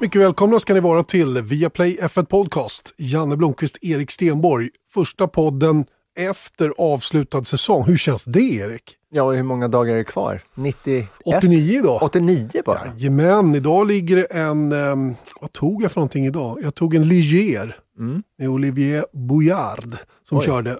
Mycket 0.00 0.20
välkomna 0.22 0.58
ska 0.58 0.74
ni 0.74 0.80
vara 0.80 1.02
till 1.04 1.42
Viaplay 1.42 1.98
F1 2.02 2.24
Podcast. 2.24 2.94
Janne 2.96 3.36
Blomqvist, 3.36 3.78
Erik 3.82 4.10
Stenborg. 4.10 4.68
Första 4.94 5.28
podden 5.28 5.84
efter 6.18 6.72
avslutad 6.78 7.44
säsong. 7.44 7.84
Hur 7.84 7.96
känns 7.96 8.24
det 8.24 8.40
Erik? 8.42 8.96
Ja, 9.10 9.22
och 9.22 9.34
hur 9.34 9.42
många 9.42 9.68
dagar 9.68 9.92
är 9.92 9.96
det 9.98 10.04
kvar? 10.04 10.42
91? 10.54 11.06
89 11.24 11.78
idag. 11.78 12.02
89 12.02 12.48
bara? 12.64 12.80
Jajamän, 12.96 13.54
idag 13.54 13.86
ligger 13.86 14.16
det 14.16 14.24
en, 14.24 14.72
um, 14.72 15.14
vad 15.40 15.52
tog 15.52 15.82
jag 15.82 15.92
för 15.92 16.00
någonting 16.00 16.26
idag? 16.26 16.58
Jag 16.62 16.74
tog 16.74 16.94
en 16.94 17.08
Ligier 17.08 17.76
Mm. 17.98 18.22
med 18.38 18.48
Olivier 18.48 19.04
Bouillard 19.12 19.96
som 20.28 20.38
Oj. 20.38 20.44
körde. 20.44 20.78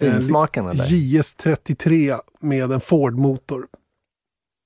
Finsmakarna 0.00 0.72
där. 0.72 0.84
JS33 0.84 2.18
med 2.40 2.72
en 2.72 2.80
Ford-motor. 2.80 3.66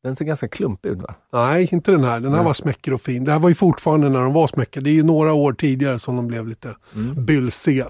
Den 0.03 0.17
ser 0.17 0.25
ganska 0.25 0.49
klumpig 0.49 0.89
ut 0.89 0.99
va? 0.99 1.15
Nej, 1.33 1.69
inte 1.73 1.91
den 1.93 2.05
här. 2.05 2.21
Den 2.21 2.35
här 2.35 2.43
var 2.43 2.55
smäcker 2.55 2.93
och 2.95 3.01
fin. 3.01 3.25
Det 3.25 3.33
här 3.33 3.39
var 3.39 3.49
ju 3.49 3.55
fortfarande 3.55 4.09
när 4.09 4.21
de 4.21 4.33
var 4.33 4.47
smäcker. 4.47 4.81
Det 4.81 4.91
är 4.91 4.95
ju 4.95 5.03
några 5.03 5.33
år 5.33 5.53
tidigare 5.53 5.99
som 5.99 6.17
de 6.17 6.27
blev 6.27 6.49
lite 6.49 6.77
Mm. 6.95 7.25
bylsiga. 7.25 7.87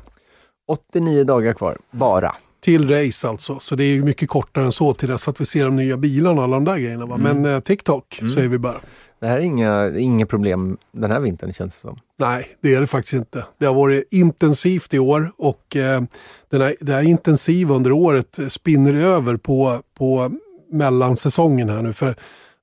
89 0.69 1.25
dagar 1.25 1.53
kvar, 1.53 1.79
bara. 1.91 2.34
Till 2.61 2.89
race 2.91 3.29
alltså. 3.29 3.59
Så 3.59 3.77
det 3.77 3.84
är 3.84 3.93
ju 3.95 4.05
mycket 4.05 4.29
kortare 4.29 4.65
än 4.65 4.73
så 4.73 4.95
till 4.95 5.09
dess 5.09 5.29
att 5.29 5.41
vi 5.41 5.47
ser 5.47 5.65
de 5.65 5.77
nya 5.77 5.97
bilarna 5.97 6.37
och 6.39 6.45
alla 6.45 6.56
de 6.56 6.65
där 6.65 6.79
grejerna. 6.79 7.06
Va? 7.06 7.15
Mm. 7.15 7.43
Men 7.43 7.55
eh, 7.55 7.61
TikTok 7.61 8.19
Mm. 8.20 8.33
säger 8.33 8.48
vi 8.48 8.59
bara. 8.59 8.81
Det 9.20 9.27
här 9.27 9.37
är 9.39 9.42
inga, 9.42 9.98
inga 9.98 10.27
problem 10.27 10.77
den 10.92 11.11
här 11.11 11.20
vintern 11.20 11.53
känns 11.53 11.75
det 11.75 11.81
som. 11.81 11.98
Nej, 12.19 12.48
det 12.61 12.75
är 12.75 12.81
det 12.81 12.86
faktiskt 12.86 13.14
inte. 13.14 13.45
Det 13.58 13.67
har 13.67 13.75
varit 13.75 14.08
intensivt 14.11 14.95
i 14.95 14.98
år 14.98 15.33
och 15.39 15.77
eh, 15.77 16.03
den 16.51 16.61
här, 16.61 16.77
det 16.81 16.92
här 16.92 17.03
intensiva 17.03 17.75
under 17.75 17.92
året 17.92 18.39
spinner 18.48 18.95
över 18.95 19.36
på, 19.36 19.79
på 19.95 20.33
mellansäsongen 20.73 21.69
här 21.69 21.83
nu. 21.83 21.92
För 21.92 22.15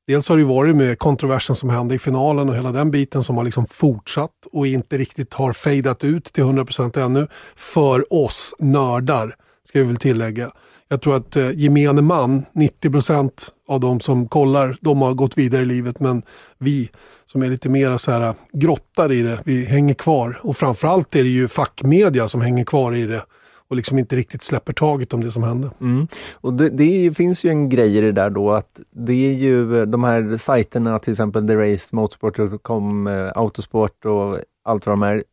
dels 0.08 0.30
har 0.30 0.38
det 0.38 0.44
varit 0.44 0.76
med 0.76 1.00
kontroversen 1.00 1.56
som 1.56 1.70
hände 1.70 1.96
i 1.96 2.00
finalen 2.00 2.50
och 2.50 2.56
hela 2.56 2.72
den 2.72 2.92
biten 2.92 3.24
som 3.24 3.38
har 3.38 3.44
liksom 3.44 3.68
fortsatt 3.68 4.32
och 4.52 4.68
inte 4.68 4.98
riktigt 4.98 5.34
har 5.34 5.54
fejdat 5.54 6.04
ut 6.04 6.26
till 6.26 6.44
100% 6.44 7.06
ännu. 7.06 7.28
För 7.56 8.14
oss 8.14 8.54
nördar, 8.60 9.36
ska 9.64 9.80
vi 9.80 9.86
väl 9.86 9.98
tillägga. 9.98 10.52
Jag 10.92 11.02
tror 11.02 11.16
att 11.16 11.36
eh, 11.36 11.52
gemene 11.52 12.02
man, 12.02 12.46
90% 12.54 13.32
av 13.68 13.80
de 13.80 14.00
som 14.00 14.28
kollar, 14.28 14.78
de 14.82 15.02
har 15.02 15.14
gått 15.14 15.38
vidare 15.38 15.62
i 15.62 15.66
livet. 15.66 16.00
Men 16.00 16.22
vi 16.58 16.90
som 17.26 17.42
är 17.44 17.50
lite 17.50 17.70
mer 17.70 17.98
så 17.98 18.12
här 18.12 18.22
eh, 18.22 18.34
grottar 18.52 19.12
i 19.12 19.22
det, 19.22 19.40
vi 19.46 19.66
hänger 19.66 19.94
kvar. 19.94 20.40
Och 20.44 20.58
framförallt 20.58 21.16
är 21.16 21.24
det 21.24 21.30
ju 21.30 21.48
fackmedia 21.48 22.28
som 22.28 22.42
hänger 22.42 22.66
kvar 22.66 22.96
i 22.96 23.06
det 23.06 23.26
och 23.70 23.76
liksom 23.76 24.00
inte 24.00 24.16
riktigt 24.16 24.42
släpper 24.42 24.74
taget 24.74 25.14
om 25.14 25.24
det 25.24 25.32
som 25.32 25.44
hände. 25.44 25.72
Mm. 25.82 26.08
Och 26.34 26.54
det, 26.54 26.70
det 26.70 27.14
finns 27.18 27.44
ju 27.44 27.50
en 27.50 27.70
grej 27.70 27.98
i 27.98 28.02
det 28.02 28.12
där 28.12 28.30
då 28.30 28.52
att 28.52 28.80
det 28.92 29.30
är 29.30 29.34
ju 29.34 29.86
de 29.86 30.04
här 30.04 30.38
sajterna, 30.38 31.00
till 31.00 31.12
exempel 31.12 31.48
The 31.48 31.56
Race, 31.56 31.96
Motorsport.com, 31.96 33.08
eh, 33.08 33.32
Autosport 33.36 34.06
och 34.06 34.40
allt 34.64 34.86
vad 34.86 34.94
de 34.94 35.04
är, 35.04 35.24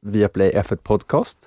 Viaplay 0.00 0.52
F1 0.52 0.76
Podcast. 0.76 1.38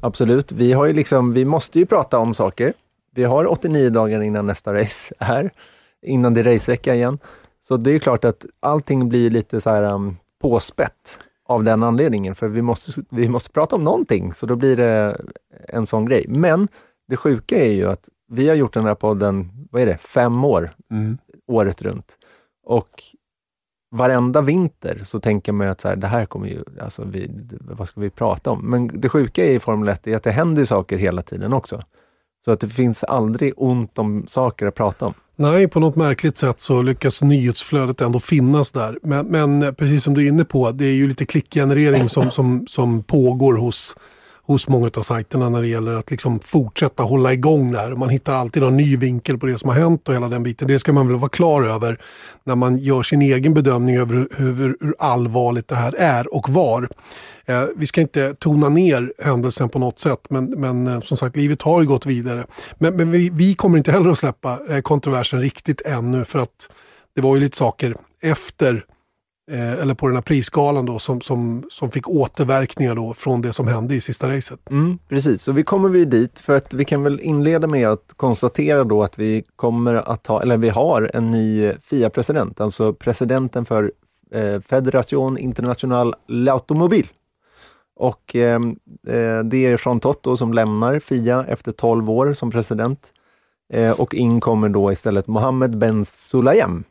Absolut, 0.00 0.52
vi 0.52 0.72
har 0.72 0.86
ju 0.86 0.92
liksom, 0.92 1.32
vi 1.32 1.44
måste 1.44 1.78
ju 1.78 1.86
prata 1.86 2.18
om 2.18 2.34
saker. 2.34 2.72
Vi 3.14 3.24
har 3.24 3.50
89 3.50 3.90
dagar 3.90 4.22
innan 4.22 4.46
nästa 4.46 4.74
race 4.74 5.14
är, 5.18 5.50
innan 6.02 6.34
det 6.34 6.40
är 6.40 6.44
racevecka 6.44 6.94
igen. 6.94 7.18
Så 7.68 7.76
det 7.76 7.90
är 7.90 7.92
ju 7.92 8.00
klart 8.00 8.24
att 8.24 8.46
allting 8.60 9.08
blir 9.08 9.30
lite 9.30 9.60
så 9.60 9.70
här 9.70 9.82
um, 9.82 10.16
påspätt 10.40 11.18
av 11.48 11.64
den 11.64 11.82
anledningen, 11.82 12.34
för 12.34 12.48
vi 12.48 12.62
måste, 12.62 13.02
vi 13.10 13.28
måste 13.28 13.50
prata 13.50 13.76
om 13.76 13.84
någonting, 13.84 14.34
så 14.34 14.46
då 14.46 14.56
blir 14.56 14.76
det 14.76 15.20
en 15.68 15.86
sån 15.86 16.06
grej. 16.06 16.24
Men 16.28 16.68
det 17.08 17.16
sjuka 17.16 17.58
är 17.58 17.72
ju 17.72 17.90
att 17.90 18.08
vi 18.28 18.48
har 18.48 18.54
gjort 18.54 18.74
den 18.74 18.84
här 18.84 18.94
podden, 18.94 19.50
vad 19.70 19.82
är 19.82 19.86
det, 19.86 19.96
fem 19.96 20.44
år, 20.44 20.70
året 21.46 21.82
runt. 21.82 22.16
Och 22.62 23.02
varenda 23.90 24.40
vinter 24.40 25.00
så 25.04 25.20
tänker 25.20 25.52
man 25.52 25.66
ju 25.66 25.70
att 25.70 25.80
så 25.80 25.88
här, 25.88 25.96
det 25.96 26.06
här 26.06 26.26
kommer 26.26 26.48
ju, 26.48 26.64
alltså 26.80 27.04
vi, 27.04 27.30
vad 27.60 27.88
ska 27.88 28.00
vi 28.00 28.10
prata 28.10 28.50
om? 28.50 28.70
Men 28.70 29.00
det 29.00 29.08
sjuka 29.08 29.44
i 29.44 29.60
Formel 29.60 29.88
1 29.88 30.06
är 30.06 30.16
att 30.16 30.22
det 30.22 30.30
händer 30.30 30.64
saker 30.64 30.96
hela 30.96 31.22
tiden 31.22 31.52
också. 31.52 31.82
Så 32.44 32.50
att 32.52 32.60
det 32.60 32.68
finns 32.68 33.04
aldrig 33.04 33.52
ont 33.56 33.98
om 33.98 34.26
saker 34.28 34.66
att 34.66 34.74
prata 34.74 35.06
om. 35.06 35.14
Nej, 35.40 35.68
på 35.68 35.80
något 35.80 35.96
märkligt 35.96 36.36
sätt 36.36 36.60
så 36.60 36.82
lyckas 36.82 37.22
nyhetsflödet 37.22 38.00
ändå 38.00 38.20
finnas 38.20 38.72
där. 38.72 38.98
Men, 39.02 39.26
men 39.26 39.74
precis 39.74 40.04
som 40.04 40.14
du 40.14 40.24
är 40.24 40.28
inne 40.28 40.44
på, 40.44 40.70
det 40.70 40.84
är 40.84 40.92
ju 40.92 41.08
lite 41.08 41.26
klickgenerering 41.26 42.08
som, 42.08 42.30
som, 42.30 42.66
som 42.68 43.02
pågår 43.02 43.54
hos, 43.54 43.96
hos 44.48 44.68
många 44.68 44.90
av 44.96 45.02
sajterna 45.02 45.48
när 45.48 45.62
det 45.62 45.68
gäller 45.68 45.94
att 45.94 46.10
liksom 46.10 46.40
fortsätta 46.40 47.02
hålla 47.02 47.32
igång 47.32 47.72
där. 47.72 47.94
Man 47.94 48.08
hittar 48.08 48.34
alltid 48.34 48.62
någon 48.62 48.76
ny 48.76 48.96
vinkel 48.96 49.38
på 49.38 49.46
det 49.46 49.58
som 49.58 49.68
har 49.68 49.76
hänt 49.76 50.08
och 50.08 50.14
hela 50.14 50.28
den 50.28 50.42
biten. 50.42 50.68
Det 50.68 50.78
ska 50.78 50.92
man 50.92 51.08
väl 51.08 51.16
vara 51.16 51.28
klar 51.28 51.62
över 51.62 52.00
när 52.44 52.54
man 52.54 52.78
gör 52.78 53.02
sin 53.02 53.22
egen 53.22 53.54
bedömning 53.54 53.96
över 53.96 54.14
hur, 54.36 54.76
hur, 54.80 54.94
allvarligt 54.98 55.68
det 55.68 55.74
här 55.74 55.94
är 55.98 56.34
och 56.34 56.48
var. 56.48 56.88
Eh, 57.46 57.64
vi 57.76 57.86
ska 57.86 58.00
inte 58.00 58.34
tona 58.34 58.68
ner 58.68 59.12
händelsen 59.18 59.68
på 59.68 59.78
något 59.78 59.98
sätt, 59.98 60.20
men, 60.30 60.44
men 60.44 60.86
eh, 60.86 61.00
som 61.00 61.16
sagt, 61.16 61.36
livet 61.36 61.62
har 61.62 61.80
ju 61.80 61.86
gått 61.86 62.06
vidare. 62.06 62.46
Men, 62.78 62.96
men 62.96 63.10
vi, 63.10 63.30
vi 63.30 63.54
kommer 63.54 63.78
inte 63.78 63.92
heller 63.92 64.10
att 64.10 64.18
släppa 64.18 64.58
eh, 64.68 64.80
kontroversen 64.80 65.40
riktigt 65.40 65.80
ännu, 65.80 66.24
för 66.24 66.38
att 66.38 66.68
det 67.14 67.20
var 67.20 67.34
ju 67.34 67.40
lite 67.40 67.56
saker 67.56 67.96
efter, 68.22 68.84
eh, 69.50 69.72
eller 69.72 69.94
på 69.94 70.06
den 70.06 70.16
här 70.16 70.22
prisskalan 70.22 70.86
då, 70.86 70.98
som, 70.98 71.20
som, 71.20 71.64
som 71.70 71.90
fick 71.90 72.08
återverkningar 72.08 72.94
då 72.94 73.14
från 73.14 73.42
det 73.42 73.52
som 73.52 73.68
hände 73.68 73.94
i 73.94 74.00
sista 74.00 74.36
racet. 74.36 74.70
Mm, 74.70 74.98
precis, 75.08 75.48
och 75.48 75.58
vi 75.58 75.62
kommer 75.62 75.88
vi 75.88 76.04
dit 76.04 76.38
för 76.38 76.56
att 76.56 76.74
vi 76.74 76.84
kan 76.84 77.02
väl 77.02 77.20
inleda 77.20 77.66
med 77.66 77.88
att 77.88 78.12
konstatera 78.16 78.84
då 78.84 79.02
att 79.02 79.18
vi 79.18 79.44
kommer 79.56 79.94
att 79.94 80.26
ha, 80.26 80.42
eller 80.42 80.56
vi 80.56 80.68
har 80.68 81.10
en 81.14 81.30
ny 81.30 81.72
FIA-president, 81.82 82.60
alltså 82.60 82.92
presidenten 82.92 83.64
för 83.64 83.92
eh, 84.30 84.60
Federation 84.60 85.38
International 85.38 86.14
l'Automobile. 86.28 87.08
Och 87.98 88.34
ehm, 88.34 88.70
eh, 89.06 89.38
det 89.44 89.66
är 89.66 89.80
Jean 89.84 90.00
Totto 90.00 90.36
som 90.36 90.52
lämnar 90.52 90.98
FIA 90.98 91.44
efter 91.48 91.72
12 91.72 92.10
år 92.10 92.32
som 92.32 92.50
president. 92.50 93.12
Eh, 93.72 94.00
och 94.00 94.14
in 94.14 94.40
kommer 94.40 94.68
då 94.68 94.92
istället 94.92 95.26
Mohammed 95.26 95.78
Ben 95.78 96.04
Sulayem. 96.04 96.84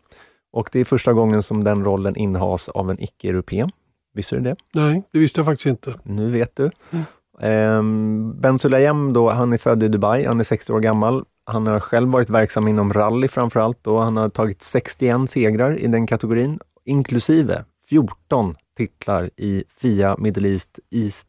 Och 0.52 0.70
det 0.72 0.80
är 0.80 0.86
första 0.86 1.14
gången 1.14 1.44
som 1.44 1.64
den 1.64 1.84
rollen 1.84 2.16
innehas 2.16 2.70
av 2.70 2.92
en 2.92 3.04
icke-europé. 3.04 3.68
Visste 4.14 4.36
du 4.36 4.42
det? 4.42 4.56
Nej, 4.74 5.04
det 5.12 5.20
visste 5.20 5.40
jag 5.40 5.46
faktiskt 5.46 5.66
inte. 5.66 5.94
Nu 6.04 6.32
vet 6.32 6.56
du. 6.56 6.72
Mm. 6.92 7.06
Ehm, 7.40 8.42
ben 8.42 8.60
Sulayem 8.60 9.14
då, 9.14 9.30
han 9.30 9.54
är 9.54 9.58
född 9.58 9.84
i 9.84 9.88
Dubai, 9.88 10.26
han 10.26 10.40
är 10.40 10.44
60 10.44 10.74
år 10.74 10.80
gammal. 10.80 11.26
Han 11.46 11.68
har 11.68 11.80
själv 11.80 12.10
varit 12.10 12.30
verksam 12.30 12.68
inom 12.68 12.94
rally 12.94 13.28
framförallt 13.28 13.88
och 13.88 14.02
han 14.02 14.18
har 14.18 14.30
tagit 14.30 14.64
61 14.64 15.30
segrar 15.30 15.80
i 15.80 15.88
den 15.88 16.08
kategorin, 16.08 16.60
inklusive 16.86 17.66
14 17.90 18.56
titlar 18.78 19.30
i 19.38 19.64
FIA 19.78 20.16
Middle 20.18 20.50
East, 20.50 20.80
East 20.92 21.28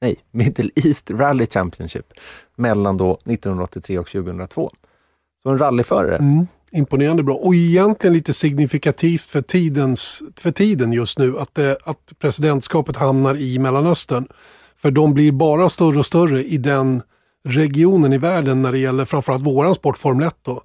nej, 0.00 0.16
Middle 0.30 0.70
East 0.74 1.10
Rally 1.10 1.46
Championship 1.46 2.12
mellan 2.56 2.96
då 2.96 3.12
1983 3.12 3.98
och 3.98 4.06
2002. 4.06 4.70
Så 5.42 5.50
en 5.50 5.58
rallyförare. 5.58 6.16
Mm, 6.16 6.46
imponerande 6.72 7.22
bra. 7.22 7.34
Och 7.34 7.54
egentligen 7.54 8.14
lite 8.14 8.32
signifikativt 8.32 9.22
för, 9.22 9.42
tidens, 9.42 10.22
för 10.36 10.50
tiden 10.50 10.92
just 10.92 11.18
nu 11.18 11.38
att, 11.38 11.54
det, 11.54 11.78
att 11.84 12.12
presidentskapet 12.18 12.96
hamnar 12.96 13.36
i 13.36 13.58
Mellanöstern. 13.58 14.28
För 14.76 14.90
de 14.90 15.14
blir 15.14 15.32
bara 15.32 15.68
större 15.68 15.98
och 15.98 16.06
större 16.06 16.44
i 16.44 16.58
den 16.58 17.02
regionen 17.48 18.12
i 18.12 18.18
världen 18.18 18.62
när 18.62 18.72
det 18.72 18.78
gäller 18.78 19.04
framförallt 19.04 19.46
våran 19.46 19.74
sport 19.74 19.98
Formel 19.98 20.26
1 20.26 20.36
då. 20.42 20.62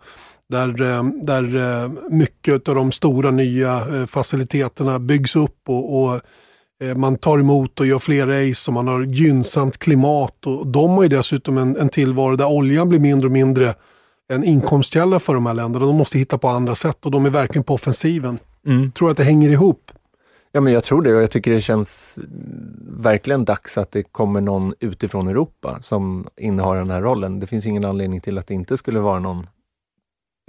Där, 0.50 0.82
eh, 0.82 1.04
där 1.04 1.56
eh, 1.56 1.92
mycket 2.10 2.68
av 2.70 2.76
de 2.76 2.92
stora 2.92 3.32
nya 3.32 4.08
faciliteterna 4.08 5.00
byggs 5.00 5.36
upp 5.36 5.58
och, 5.68 6.04
och 6.04 6.22
man 6.96 7.18
tar 7.18 7.40
emot 7.40 7.80
och 7.80 7.86
gör 7.86 8.00
fler 8.00 8.28
race 8.28 8.72
och 8.72 8.74
man 8.74 8.88
har 8.88 9.02
gynnsamt 9.02 9.78
klimat. 9.78 10.48
Och 10.48 10.68
de 10.68 10.90
har 10.90 11.04
ju 11.04 11.10
dessutom 11.10 11.58
en, 11.58 11.78
en 11.78 11.90
tillvaro 11.90 12.36
där 12.36 12.48
oljan 12.48 12.90
blir 12.90 13.00
mindre 13.00 13.28
och 13.28 13.32
mindre 13.32 13.76
en 14.32 14.44
inkomstkälla 14.44 15.20
för 15.20 15.34
de 15.34 15.46
här 15.46 15.54
länderna. 15.54 15.86
De 15.86 15.96
måste 15.96 16.18
hitta 16.18 16.38
på 16.38 16.48
andra 16.48 16.76
sätt 16.76 17.06
och 17.06 17.12
de 17.12 17.26
är 17.26 17.30
verkligen 17.30 17.64
på 17.64 17.74
offensiven. 17.74 18.40
Mm. 18.66 18.92
Tror 18.92 19.12
att 19.12 19.18
det 19.18 19.24
hänger 19.24 19.50
ihop. 19.50 19.92
Ja, 20.52 20.62
men 20.62 20.74
jag 20.74 20.84
tror 20.84 21.02
det 21.02 21.16
och 21.16 21.22
jag 21.22 21.32
tycker 21.32 21.52
det 21.52 21.62
känns 21.62 22.20
verkligen 22.82 23.46
dags 23.46 23.78
att 23.78 23.92
det 23.92 24.04
kommer 24.04 24.42
någon 24.42 24.74
utifrån 24.80 25.28
Europa 25.28 25.80
som 25.82 26.28
innehar 26.38 26.76
den 26.76 26.90
här 26.90 27.02
rollen. 27.02 27.40
Det 27.40 27.48
finns 27.48 27.66
ingen 27.66 27.86
anledning 27.86 28.22
till 28.22 28.38
att 28.38 28.48
det 28.48 28.54
inte 28.54 28.78
skulle 28.78 29.00
vara 29.00 29.20
någon 29.20 29.48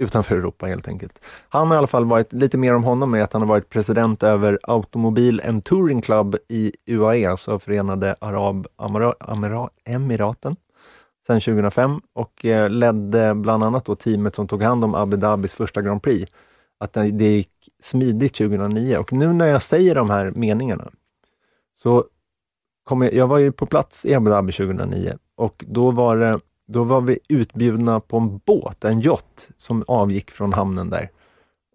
utanför 0.03 0.35
Europa 0.35 0.65
helt 0.65 0.87
enkelt. 0.87 1.19
Han 1.49 1.67
har 1.67 1.75
i 1.75 1.77
alla 1.77 1.87
fall 1.87 2.05
varit, 2.05 2.33
lite 2.33 2.57
mer 2.57 2.73
om 2.73 2.83
honom 2.83 3.13
är 3.13 3.21
att 3.21 3.33
han 3.33 3.41
har 3.41 3.49
varit 3.49 3.69
president 3.69 4.23
över 4.23 4.59
Automobil 4.63 5.41
and 5.45 5.63
Touring 5.63 6.01
Club 6.01 6.35
i 6.47 6.71
UAE, 6.85 7.29
alltså 7.29 7.59
Förenade 7.59 8.15
Arab 8.19 8.67
Amira, 8.75 9.13
Amira, 9.19 9.69
Emiraten, 9.85 10.55
sedan 11.27 11.41
2005 11.41 12.01
och 12.13 12.45
eh, 12.45 12.69
ledde 12.69 13.35
bland 13.35 13.63
annat 13.63 13.85
då 13.85 13.95
teamet 13.95 14.35
som 14.35 14.47
tog 14.47 14.63
hand 14.63 14.83
om 14.83 14.95
Abu 14.95 15.17
Dhabis 15.17 15.53
första 15.53 15.81
Grand 15.81 16.03
Prix. 16.03 16.31
Att 16.77 16.93
det, 16.93 17.07
gick 17.07 17.69
smidigt 17.83 18.35
2009 18.35 18.97
och 18.97 19.13
nu 19.13 19.33
när 19.33 19.47
jag 19.47 19.61
säger 19.61 19.95
de 19.95 20.09
här 20.09 20.31
meningarna 20.35 20.91
så 21.75 22.05
kom 22.83 23.01
jag, 23.01 23.13
jag 23.13 23.27
var 23.27 23.37
ju 23.37 23.51
på 23.51 23.65
plats 23.65 24.05
i 24.05 24.13
Abu 24.13 24.29
Dhabi 24.29 24.51
2009 24.51 25.17
och 25.35 25.65
då 25.67 25.91
var 25.91 26.17
det 26.17 26.39
då 26.65 26.83
var 26.83 27.01
vi 27.01 27.19
utbjudna 27.27 27.99
på 27.99 28.17
en 28.17 28.37
båt, 28.45 28.83
en 28.83 29.01
yacht, 29.01 29.49
som 29.57 29.83
avgick 29.87 30.31
från 30.31 30.53
hamnen 30.53 30.89
där. 30.89 31.09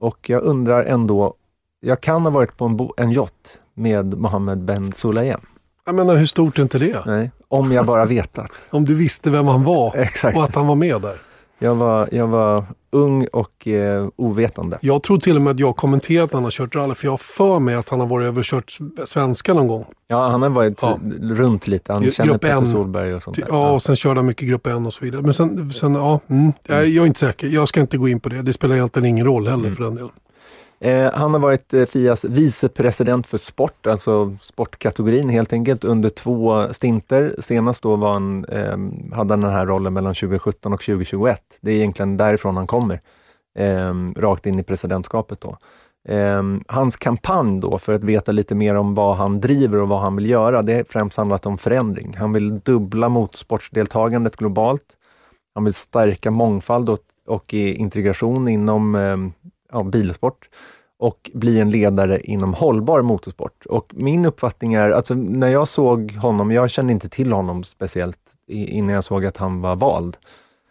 Och 0.00 0.30
jag 0.30 0.42
undrar 0.42 0.84
ändå, 0.84 1.34
jag 1.80 2.00
kan 2.00 2.22
ha 2.22 2.30
varit 2.30 2.56
på 2.56 2.64
en, 2.64 2.76
bo- 2.76 2.94
en 2.96 3.12
yacht, 3.12 3.60
med 3.74 4.18
Mohammed 4.18 4.58
Ben 4.58 4.92
Sulayem. 4.92 5.40
Jag 5.88 5.94
menar 5.94 6.16
hur 6.16 6.26
stort 6.26 6.58
är 6.58 6.62
inte 6.62 6.78
det? 6.78 7.02
Nej, 7.06 7.30
om 7.48 7.72
jag 7.72 7.86
bara 7.86 8.04
vetat. 8.04 8.50
om 8.70 8.84
du 8.84 8.94
visste 8.94 9.30
vem 9.30 9.46
han 9.46 9.64
var 9.64 9.96
Exakt. 9.96 10.36
och 10.38 10.44
att 10.44 10.54
han 10.54 10.66
var 10.66 10.74
med 10.74 11.00
där. 11.02 11.20
Jag 11.58 11.74
var, 11.74 12.08
jag 12.12 12.26
var 12.26 12.64
ung 12.90 13.26
och 13.32 13.68
eh, 13.68 14.08
ovetande. 14.16 14.78
Jag 14.82 15.02
tror 15.02 15.18
till 15.18 15.36
och 15.36 15.42
med 15.42 15.50
att 15.50 15.60
jag 15.60 15.76
kommenterat 15.76 16.24
att 16.24 16.32
han 16.32 16.44
har 16.44 16.50
kört 16.50 16.74
rally 16.74 16.94
för 16.94 17.06
jag 17.06 17.12
har 17.12 17.16
för 17.18 17.58
mig 17.58 17.74
att 17.74 17.88
han 17.88 18.00
har 18.00 18.06
varit 18.06 18.26
över 18.26 18.38
och 18.38 18.44
kört 18.44 18.78
svenska 19.04 19.54
någon 19.54 19.66
gång. 19.66 19.84
Ja, 20.08 20.28
han 20.28 20.42
har 20.42 20.48
varit 20.48 20.78
Ja. 20.82 20.98
runt 21.20 21.66
lite. 21.66 21.92
Han 21.92 22.10
känner 22.10 22.38
Petter. 22.38 22.64
Solberg 22.64 23.14
och 23.14 23.22
sånt 23.22 23.36
där. 23.36 23.46
Ja, 23.48 23.70
och 23.70 23.82
sen 23.82 23.96
körde 23.96 24.18
han 24.18 24.26
mycket 24.26 24.48
grupp 24.48 24.66
N 24.66 24.86
och 24.86 24.94
så 24.94 25.04
vidare. 25.04 25.22
Men 25.22 25.34
sen, 25.34 25.70
sen 25.72 25.94
ja, 25.94 26.20
mm, 26.28 26.52
jag, 26.66 26.86
jag 26.88 27.02
är 27.02 27.06
inte 27.06 27.20
säker. 27.20 27.46
Jag 27.48 27.68
ska 27.68 27.80
inte 27.80 27.98
gå 27.98 28.08
in 28.08 28.20
på 28.20 28.28
det. 28.28 28.42
Det 28.42 28.52
spelar 28.52 28.74
egentligen 28.76 29.06
ingen 29.06 29.26
roll 29.26 29.48
heller 29.48 29.64
Mm. 29.64 29.76
för 29.76 29.84
den 29.84 29.94
delen. 29.94 30.10
Eh, 30.80 31.12
han 31.12 31.32
har 31.32 31.40
varit 31.40 31.74
eh, 31.74 31.86
Fias 31.86 32.24
vicepresident 32.24 33.26
för 33.26 33.38
sport, 33.38 33.86
alltså 33.86 34.36
sportkategorin 34.40 35.28
helt 35.28 35.52
enkelt, 35.52 35.84
under 35.84 36.08
två 36.08 36.72
stinter. 36.72 37.34
Senast 37.38 37.82
då 37.82 37.96
var 37.96 38.12
han, 38.12 38.44
eh, 38.44 38.78
hade 39.16 39.32
han 39.32 39.40
den 39.40 39.50
här 39.50 39.66
rollen 39.66 39.92
mellan 39.92 40.14
2017 40.14 40.72
och 40.72 40.80
2021. 40.80 41.42
Det 41.60 41.70
är 41.70 41.76
egentligen 41.76 42.16
därifrån 42.16 42.56
han 42.56 42.66
kommer, 42.66 43.00
ehm, 43.58 44.14
rakt 44.16 44.46
in 44.46 44.58
i 44.58 44.62
presidentskapet 44.62 45.40
då. 45.40 45.56
Ehm, 46.08 46.64
hans 46.68 46.96
kampanj 46.96 47.60
då, 47.60 47.78
för 47.78 47.92
att 47.92 48.04
veta 48.04 48.32
lite 48.32 48.54
mer 48.54 48.74
om 48.74 48.94
vad 48.94 49.16
han 49.16 49.40
driver 49.40 49.78
och 49.78 49.88
vad 49.88 50.00
han 50.00 50.16
vill 50.16 50.30
göra, 50.30 50.62
det 50.62 50.72
är 50.72 50.84
främst 50.88 51.16
handlat 51.16 51.46
om 51.46 51.58
förändring. 51.58 52.16
Han 52.18 52.32
vill 52.32 52.60
dubbla 52.60 53.08
motorsportsdeltagandet 53.08 54.36
globalt. 54.36 54.84
Han 55.54 55.64
vill 55.64 55.74
stärka 55.74 56.30
mångfald 56.30 56.88
och, 56.88 56.98
och 57.26 57.54
integration 57.54 58.48
inom 58.48 58.94
ehm, 58.94 59.32
ja, 59.72 59.82
bilsport 59.82 60.48
och 60.98 61.30
bli 61.34 61.60
en 61.60 61.70
ledare 61.70 62.20
inom 62.20 62.54
hållbar 62.54 63.02
motorsport. 63.02 63.66
Och 63.66 63.92
min 63.96 64.24
uppfattning 64.24 64.74
är, 64.74 64.90
alltså 64.90 65.14
när 65.14 65.48
jag 65.48 65.68
såg 65.68 66.12
honom, 66.12 66.50
jag 66.50 66.70
kände 66.70 66.92
inte 66.92 67.08
till 67.08 67.32
honom 67.32 67.64
speciellt 67.64 68.18
innan 68.46 68.94
jag 68.94 69.04
såg 69.04 69.24
att 69.26 69.36
han 69.36 69.60
var 69.60 69.76
vald, 69.76 70.16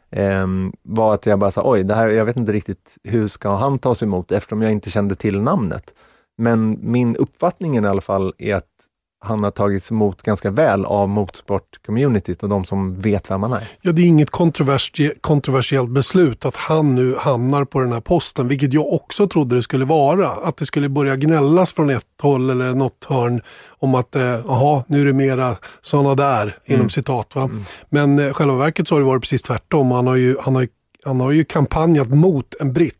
ehm, 0.10 0.74
var 0.82 1.14
att 1.14 1.26
jag 1.26 1.40
bara 1.40 1.52
sa, 1.52 1.62
oj, 1.72 1.84
det 1.84 1.96
här, 1.96 2.08
jag 2.08 2.26
vet 2.26 2.38
inte 2.38 2.52
riktigt 2.52 2.98
hur 3.04 3.28
ska 3.28 3.56
han 3.56 3.80
tas 3.80 4.04
emot 4.04 4.32
eftersom 4.32 4.62
jag 4.62 4.72
inte 4.72 4.90
kände 4.90 5.16
till 5.16 5.42
namnet. 5.42 5.94
Men 6.38 6.80
min 6.82 7.16
uppfattning 7.16 7.76
i 7.76 7.88
alla 7.88 8.02
fall 8.02 8.34
är 8.38 8.56
att 8.56 8.77
han 9.19 9.44
har 9.44 9.52
tagits 9.52 9.92
emot 9.92 10.22
ganska 10.22 10.52
väl 10.52 10.86
av 10.86 11.10
motorsport-communityt 11.10 12.44
och 12.44 12.50
de 12.50 12.66
som 12.66 12.94
vet 13.02 13.31
vem 13.31 13.44
han 13.44 13.54
är. 13.54 13.68
Ja, 13.81 13.92
det 13.92 14.02
är 14.02 14.06
inget 14.06 14.31
kontroversie- 14.31 15.14
kontroversiellt 15.22 15.90
beslut 15.90 16.46
att 16.46 16.56
han 16.56 16.96
nu 16.96 17.16
hamnar 17.19 17.66
på 17.66 17.80
den 17.80 17.94
här 17.94 18.00
posten, 18.02 18.48
vilket 18.48 18.74
jag 18.74 18.94
också 18.94 19.28
trodde 19.28 19.56
det 19.56 19.64
skulle 19.64 19.86
vara. 19.86 20.30
Att 20.30 20.58
det 20.58 20.66
skulle 20.66 20.90
börja 20.90 21.16
gnällas 21.16 21.74
från 21.74 21.90
ett 21.90 22.04
håll 22.22 22.50
eller 22.50 22.74
något 22.74 23.06
hörn 23.10 23.42
om 23.80 23.96
att, 23.96 24.16
eh, 24.16 24.22
jaha, 24.24 24.84
nu 24.88 25.02
är 25.02 25.06
det 25.06 25.14
mera 25.14 25.56
sådana 25.81 26.16
där, 26.16 26.58
inom 26.66 26.80
Mm. 26.80 26.90
citat. 26.90 27.36
Va? 27.36 27.50
Men 27.90 28.19
eh, 28.19 28.34
själva 28.34 28.56
verket 28.56 28.88
så 28.88 28.96
har 28.96 29.00
det 29.00 29.06
varit 29.08 29.22
precis 29.22 29.42
tvärtom. 29.42 29.92
Han 29.92 30.08
har 30.08 30.16
ju, 30.16 30.38
han 30.42 30.56
har 30.56 30.62
ju, 30.62 30.68
han 31.06 31.19
har 31.22 31.31
ju 31.31 31.44
kampanjat 31.44 32.10
mot 32.10 32.56
en 32.60 32.74
britt. 32.74 32.97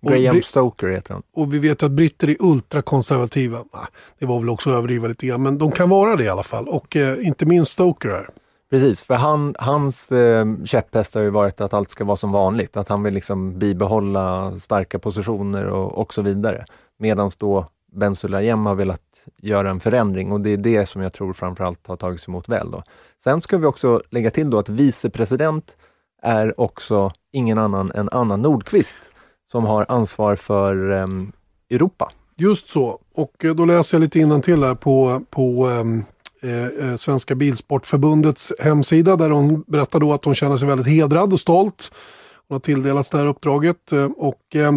Och 0.00 0.10
Graham 0.10 0.42
Stoker 0.42 0.88
heter 0.88 1.12
han. 1.12 1.22
Och 1.32 1.54
vi 1.54 1.58
vet 1.58 1.82
ju 1.82 1.86
att 1.86 1.92
britter 1.92 2.30
är 2.30 2.36
ultrakonservativa. 2.38 3.56
Nej, 3.56 3.86
det 4.18 4.26
var 4.26 4.38
väl 4.38 4.48
också 4.48 4.70
att 4.70 4.76
överdriva 4.76 5.08
lite 5.08 5.26
grann, 5.26 5.42
men 5.42 5.58
de 5.58 5.72
kan 5.72 5.88
vara 5.88 6.16
det 6.16 6.24
i 6.24 6.28
alla 6.28 6.42
fall. 6.42 6.68
Och 6.68 6.96
eh, 6.96 7.26
inte 7.26 7.46
minst 7.46 7.72
Stoker 7.72 8.08
här. 8.08 8.28
Precis, 8.70 9.02
för 9.02 9.14
han, 9.14 9.54
hans 9.58 10.12
eh, 10.12 10.46
käpphäst 10.64 11.14
har 11.14 11.22
ju 11.22 11.30
varit 11.30 11.60
att 11.60 11.72
allt 11.72 11.90
ska 11.90 12.04
vara 12.04 12.16
som 12.16 12.32
vanligt, 12.32 12.76
att 12.76 12.88
han 12.88 13.02
vill 13.02 13.14
liksom 13.14 13.58
bibehålla 13.58 14.58
starka 14.58 14.98
positioner 14.98 15.66
och, 15.66 15.98
och 15.98 16.14
så 16.14 16.22
vidare. 16.22 16.64
Medan 16.98 17.30
då 17.38 17.66
Ben 17.92 18.16
Sulayem 18.16 18.66
har 18.66 18.74
velat 18.74 19.02
göra 19.36 19.70
en 19.70 19.80
förändring 19.80 20.32
och 20.32 20.40
det 20.40 20.50
är 20.50 20.56
det 20.56 20.86
som 20.86 21.02
jag 21.02 21.12
tror 21.12 21.32
framförallt 21.32 21.86
har 21.86 21.96
tagits 21.96 22.28
emot 22.28 22.48
väl. 22.48 22.70
Då. 22.70 22.82
Sen 23.24 23.40
ska 23.40 23.58
vi 23.58 23.66
också 23.66 24.02
lägga 24.10 24.30
till 24.30 24.50
då 24.50 24.58
att 24.58 24.68
vicepresident 24.68 25.76
är 26.22 26.60
också 26.60 27.12
ingen 27.32 27.58
annan 27.58 27.92
än 27.94 28.08
Anna 28.12 28.36
Nordqvist 28.36 28.96
som 29.52 29.64
har 29.64 29.86
ansvar 29.88 30.36
för 30.36 30.90
em, 30.90 31.32
Europa. 31.70 32.10
Just 32.36 32.68
så. 32.68 32.98
Och 33.14 33.44
eh, 33.44 33.54
då 33.54 33.64
läser 33.64 33.96
jag 33.96 34.00
lite 34.00 34.40
till 34.42 34.64
här 34.64 34.74
på, 34.74 35.22
på 35.30 35.66
ehm, 35.68 36.04
eh, 36.42 36.66
eh, 36.66 36.96
Svenska 36.96 37.34
Bilsportförbundets 37.34 38.52
hemsida 38.58 39.16
där 39.16 39.30
hon 39.30 39.64
berättar 39.66 40.00
då 40.00 40.12
att 40.12 40.24
hon 40.24 40.34
känner 40.34 40.56
sig 40.56 40.68
väldigt 40.68 40.86
hedrad 40.86 41.32
och 41.32 41.40
stolt. 41.40 41.90
Hon 42.48 42.54
har 42.54 42.60
tilldelats 42.60 43.10
det 43.10 43.18
här 43.18 43.26
uppdraget 43.26 43.92
eh, 43.92 44.04
och 44.04 44.56
eh, 44.56 44.72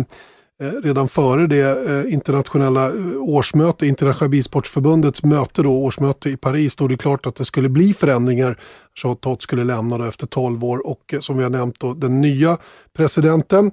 Eh, 0.61 0.71
redan 0.83 1.09
före 1.09 1.47
det 1.47 1.89
eh, 1.89 2.13
internationella 2.13 2.87
eh, 2.87 2.95
årsmöte, 3.17 3.87
Internationella 3.87 4.29
Bilsportförbundets 4.29 5.23
möte 5.23 5.63
då, 5.63 5.71
årsmöte 5.71 6.29
i 6.29 6.37
Paris, 6.37 6.73
stod 6.73 6.89
det 6.89 6.97
klart 6.97 7.25
att 7.25 7.35
det 7.35 7.45
skulle 7.45 7.69
bli 7.69 7.93
förändringar. 7.93 8.59
Jean 9.03 9.37
skulle 9.39 9.63
lämna 9.63 9.97
då 9.97 10.03
efter 10.03 10.27
12 10.27 10.63
år 10.63 10.87
och 10.87 11.15
som 11.19 11.37
vi 11.37 11.43
har 11.43 11.49
nämnt 11.49 11.79
då 11.79 11.93
den 11.93 12.21
nya 12.21 12.57
presidenten 12.93 13.71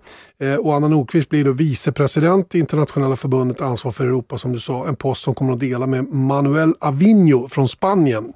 och 0.61 0.75
Anna 0.75 0.89
Nordqvist 0.89 1.29
blir 1.29 1.45
då 1.45 1.53
vicepresident 1.53 2.55
i 2.55 2.59
internationella 2.59 3.17
förbundet 3.17 3.61
ansvar 3.61 3.93
för 3.93 4.05
Europa 4.05 4.39
som 4.39 4.53
du 4.53 4.61
sa, 4.61 4.89
en 4.89 4.97
post 4.97 5.23
som 5.23 5.35
kommer 5.35 5.53
att 5.53 5.61
dela 5.61 5.87
med 5.87 6.09
Manuel 6.13 6.75
Avinho 6.79 7.49
från 7.49 7.69
Spanien. 7.69 8.33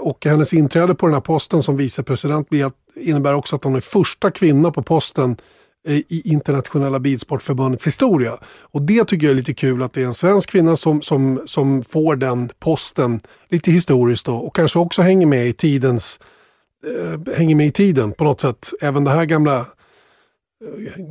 Och 0.00 0.24
hennes 0.24 0.52
inträde 0.52 0.94
på 0.94 1.06
den 1.06 1.14
här 1.14 1.20
posten 1.20 1.62
som 1.62 1.76
vicepresident 1.76 2.48
innebär 2.96 3.34
också 3.34 3.56
att 3.56 3.64
hon 3.64 3.76
är 3.76 3.80
första 3.80 4.30
kvinna 4.30 4.70
på 4.70 4.82
posten 4.82 5.36
i 5.88 6.32
internationella 6.32 6.98
bilsportförbundets 6.98 7.86
historia. 7.86 8.38
Och 8.60 8.82
det 8.82 9.04
tycker 9.04 9.26
jag 9.26 9.30
är 9.30 9.36
lite 9.36 9.54
kul 9.54 9.82
att 9.82 9.92
det 9.92 10.02
är 10.02 10.06
en 10.06 10.14
svensk 10.14 10.50
kvinna 10.50 10.76
som, 10.76 11.02
som, 11.02 11.42
som 11.46 11.84
får 11.84 12.16
den 12.16 12.50
posten 12.58 13.20
lite 13.48 13.70
historiskt 13.70 14.26
då 14.26 14.36
och 14.36 14.56
kanske 14.56 14.78
också 14.78 15.02
hänger 15.02 15.26
med 15.26 15.46
i 15.46 15.52
tidens 15.52 16.20
eh, 16.86 17.34
hänger 17.34 17.56
med 17.56 17.66
i 17.66 17.72
tiden 17.72 18.12
på 18.12 18.24
något 18.24 18.40
sätt. 18.40 18.72
Även 18.80 19.04
det 19.04 19.10
här 19.10 19.24
gamla 19.24 19.58
eh, 19.58 19.64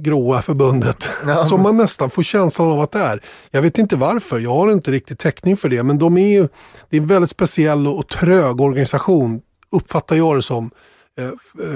gråa 0.01 0.41
förbundet 0.41 1.09
Ja. 1.25 1.43
som 1.43 1.61
man 1.61 1.77
nästan 1.77 2.09
får 2.09 2.23
känslan 2.23 2.67
av 2.67 2.81
att 2.81 2.91
det 2.91 2.99
är. 2.99 3.23
Jag 3.51 3.61
vet 3.61 3.77
inte 3.77 3.95
varför, 3.95 4.39
jag 4.39 4.53
har 4.53 4.71
inte 4.71 4.91
riktigt 4.91 5.19
täckning 5.19 5.57
för 5.57 5.69
det, 5.69 5.83
men 5.83 5.97
de 5.97 6.17
är 6.17 6.29
ju, 6.29 6.47
det 6.89 6.97
är 6.97 7.01
en 7.01 7.07
väldigt 7.07 7.31
speciell 7.31 7.87
och, 7.87 7.97
och 7.97 8.07
trög 8.07 8.61
organisation, 8.61 9.41
uppfattar 9.71 10.15
jag 10.15 10.35
det 10.35 10.41
som, 10.41 10.65
eh, 10.65 10.71
eh, 10.71 10.71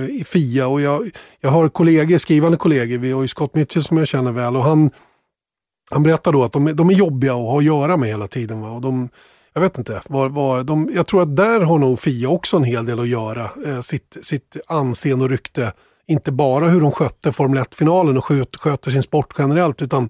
i 0.09 0.23
FIA. 0.23 0.67
Och 0.67 0.81
jag, 0.81 1.09
jag 1.39 1.49
har 1.49 1.69
kollegor, 1.69 2.17
skrivande 2.17 2.57
kollegor, 2.57 2.97
vi 2.97 3.11
har 3.11 3.21
ju 3.21 3.27
Scott 3.27 3.55
Mitchell 3.55 3.83
som 3.83 3.97
jag 3.97 4.07
känner 4.07 4.31
väl 4.31 4.55
och 4.55 4.63
han, 4.63 4.91
han 5.91 6.03
berättar 6.03 6.31
då 6.31 6.43
att 6.43 6.53
de, 6.53 6.75
de 6.75 6.89
är 6.89 6.93
jobbiga 6.93 7.33
att 7.33 7.39
ha 7.39 7.57
att 7.57 7.63
göra 7.63 7.97
med 7.97 8.09
hela 8.09 8.27
tiden. 8.27 8.61
Va? 8.61 8.69
Och 8.69 8.81
de, 8.81 9.09
jag 9.53 9.61
vet 9.61 9.77
inte, 9.77 10.01
var, 10.05 10.29
var, 10.29 10.63
de, 10.63 10.91
jag 10.93 11.07
tror 11.07 11.21
att 11.21 11.35
där 11.35 11.61
har 11.61 11.79
nog 11.79 11.99
FIA 11.99 12.29
också 12.29 12.57
en 12.57 12.63
hel 12.63 12.85
del 12.85 12.99
att 12.99 13.07
göra. 13.07 13.49
Eh, 13.65 13.81
sitt, 13.81 14.17
sitt 14.21 14.57
anseende 14.67 15.25
och 15.25 15.31
rykte. 15.31 15.73
Inte 16.07 16.31
bara 16.31 16.69
hur 16.69 16.81
de 16.81 16.91
skötte 16.91 17.31
Formel 17.31 17.63
1-finalen 17.63 18.17
och 18.17 18.25
sköt, 18.25 18.55
sköter 18.55 18.91
sin 18.91 19.03
sport 19.03 19.33
generellt 19.37 19.81
utan 19.81 20.09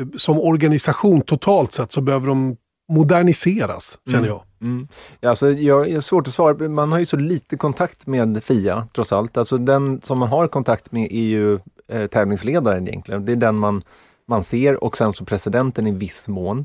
eh, 0.00 0.06
som 0.16 0.40
organisation 0.40 1.22
totalt 1.22 1.72
sett 1.72 1.92
så 1.92 2.00
behöver 2.00 2.28
de 2.28 2.56
moderniseras, 2.88 3.98
känner 4.10 4.28
jag. 4.28 4.42
Mm. 4.60 4.88
Alltså, 5.22 5.50
jag 5.50 5.88
är 5.88 6.00
svårt 6.00 6.26
att 6.26 6.34
svara, 6.34 6.68
man 6.68 6.92
har 6.92 6.98
ju 6.98 7.06
så 7.06 7.16
lite 7.16 7.56
kontakt 7.56 8.06
med 8.06 8.44
FIA 8.44 8.88
trots 8.94 9.12
allt. 9.12 9.36
Alltså 9.36 9.58
den 9.58 10.00
som 10.02 10.18
man 10.18 10.28
har 10.28 10.48
kontakt 10.48 10.92
med 10.92 11.12
är 11.12 11.24
ju 11.24 11.58
eh, 11.88 12.06
tävlingsledaren 12.06 12.88
egentligen. 12.88 13.24
Det 13.24 13.32
är 13.32 13.36
den 13.36 13.56
man, 13.56 13.82
man 14.28 14.42
ser 14.44 14.84
och 14.84 14.96
sen 14.96 15.12
så 15.12 15.24
presidenten 15.24 15.86
i 15.86 15.90
viss 15.90 16.28
mån. 16.28 16.64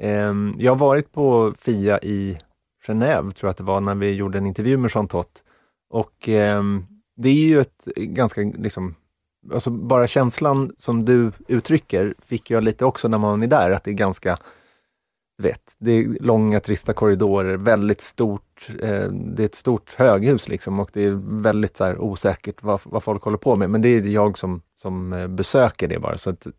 Eh, 0.00 0.34
jag 0.58 0.72
har 0.72 0.78
varit 0.78 1.12
på 1.12 1.54
FIA 1.58 1.98
i 1.98 2.38
Genève, 2.86 3.32
tror 3.32 3.48
jag 3.48 3.50
att 3.50 3.56
det 3.56 3.64
var, 3.64 3.80
när 3.80 3.94
vi 3.94 4.12
gjorde 4.12 4.38
en 4.38 4.46
intervju 4.46 4.76
med 4.76 4.90
Jean 4.94 5.08
Tott. 5.08 5.42
Och 5.90 6.28
eh, 6.28 6.62
det 7.16 7.28
är 7.28 7.34
ju 7.34 7.60
ett 7.60 7.84
ganska, 7.96 8.40
liksom, 8.40 8.94
alltså 9.52 9.70
bara 9.70 10.06
känslan 10.06 10.72
som 10.78 11.04
du 11.04 11.32
uttrycker 11.48 12.14
fick 12.26 12.50
jag 12.50 12.64
lite 12.64 12.84
också 12.84 13.08
när 13.08 13.18
man 13.18 13.42
är 13.42 13.46
där, 13.46 13.70
att 13.70 13.84
det 13.84 13.90
är 13.90 13.94
ganska 13.94 14.38
vet, 15.38 15.76
det 15.78 15.92
är 15.92 16.16
långa 16.20 16.60
trista 16.60 16.92
korridorer, 16.92 17.56
väldigt 17.56 18.00
stort, 18.00 18.68
eh, 18.82 19.08
det 19.12 19.42
är 19.42 19.46
ett 19.46 19.54
stort 19.54 19.94
höghus 19.94 20.48
liksom 20.48 20.80
och 20.80 20.90
det 20.92 21.04
är 21.04 21.42
väldigt 21.42 21.76
så 21.76 21.84
här, 21.84 21.98
osäkert 21.98 22.62
vad, 22.62 22.80
vad 22.84 23.02
folk 23.02 23.22
håller 23.22 23.38
på 23.38 23.56
med. 23.56 23.70
Men 23.70 23.82
det 23.82 23.88
är 23.88 24.02
jag 24.02 24.38
som, 24.38 24.62
som 24.76 25.12
eh, 25.12 25.26
besöker 25.28 25.88
det 25.88 25.98
bara, 25.98 26.18
så 26.18 26.30
att 26.30 26.46
eh, 26.46 26.52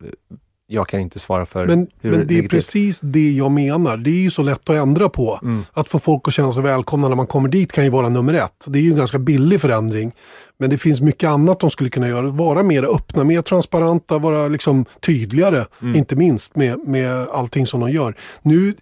jag 0.71 0.87
kan 0.87 0.99
inte 0.99 1.19
svara 1.19 1.45
för 1.45 1.67
Men, 1.67 1.87
hur 1.99 2.11
men 2.11 2.19
det 2.19 2.23
är 2.23 2.27
ligger 2.27 2.41
till. 2.41 2.49
precis 2.49 2.99
det 3.03 3.31
jag 3.31 3.51
menar. 3.51 3.97
Det 3.97 4.09
är 4.09 4.21
ju 4.21 4.31
så 4.31 4.43
lätt 4.43 4.69
att 4.69 4.75
ändra 4.75 5.09
på. 5.09 5.39
Mm. 5.43 5.63
Att 5.73 5.89
få 5.89 5.99
folk 5.99 6.27
att 6.27 6.33
känna 6.33 6.51
sig 6.51 6.63
välkomna 6.63 7.09
när 7.09 7.15
man 7.15 7.27
kommer 7.27 7.49
dit 7.49 7.71
kan 7.71 7.83
ju 7.83 7.89
vara 7.89 8.09
nummer 8.09 8.33
ett. 8.33 8.65
Det 8.67 8.79
är 8.79 8.83
ju 8.83 8.91
en 8.91 8.97
ganska 8.97 9.19
billig 9.19 9.61
förändring. 9.61 10.11
Men 10.57 10.69
det 10.69 10.77
finns 10.77 11.01
mycket 11.01 11.29
annat 11.29 11.59
de 11.59 11.69
skulle 11.69 11.89
kunna 11.89 12.07
göra. 12.07 12.27
Vara 12.27 12.63
mer 12.63 12.83
öppna, 12.83 13.23
mer 13.23 13.41
transparenta, 13.41 14.17
vara 14.17 14.47
liksom 14.47 14.85
tydligare. 14.99 15.65
Mm. 15.81 15.95
Inte 15.95 16.15
minst 16.15 16.55
med, 16.55 16.87
med 16.87 17.27
allting 17.29 17.67
som 17.67 17.79
de 17.79 17.91
gör. 17.91 18.15
Nu 18.41 18.75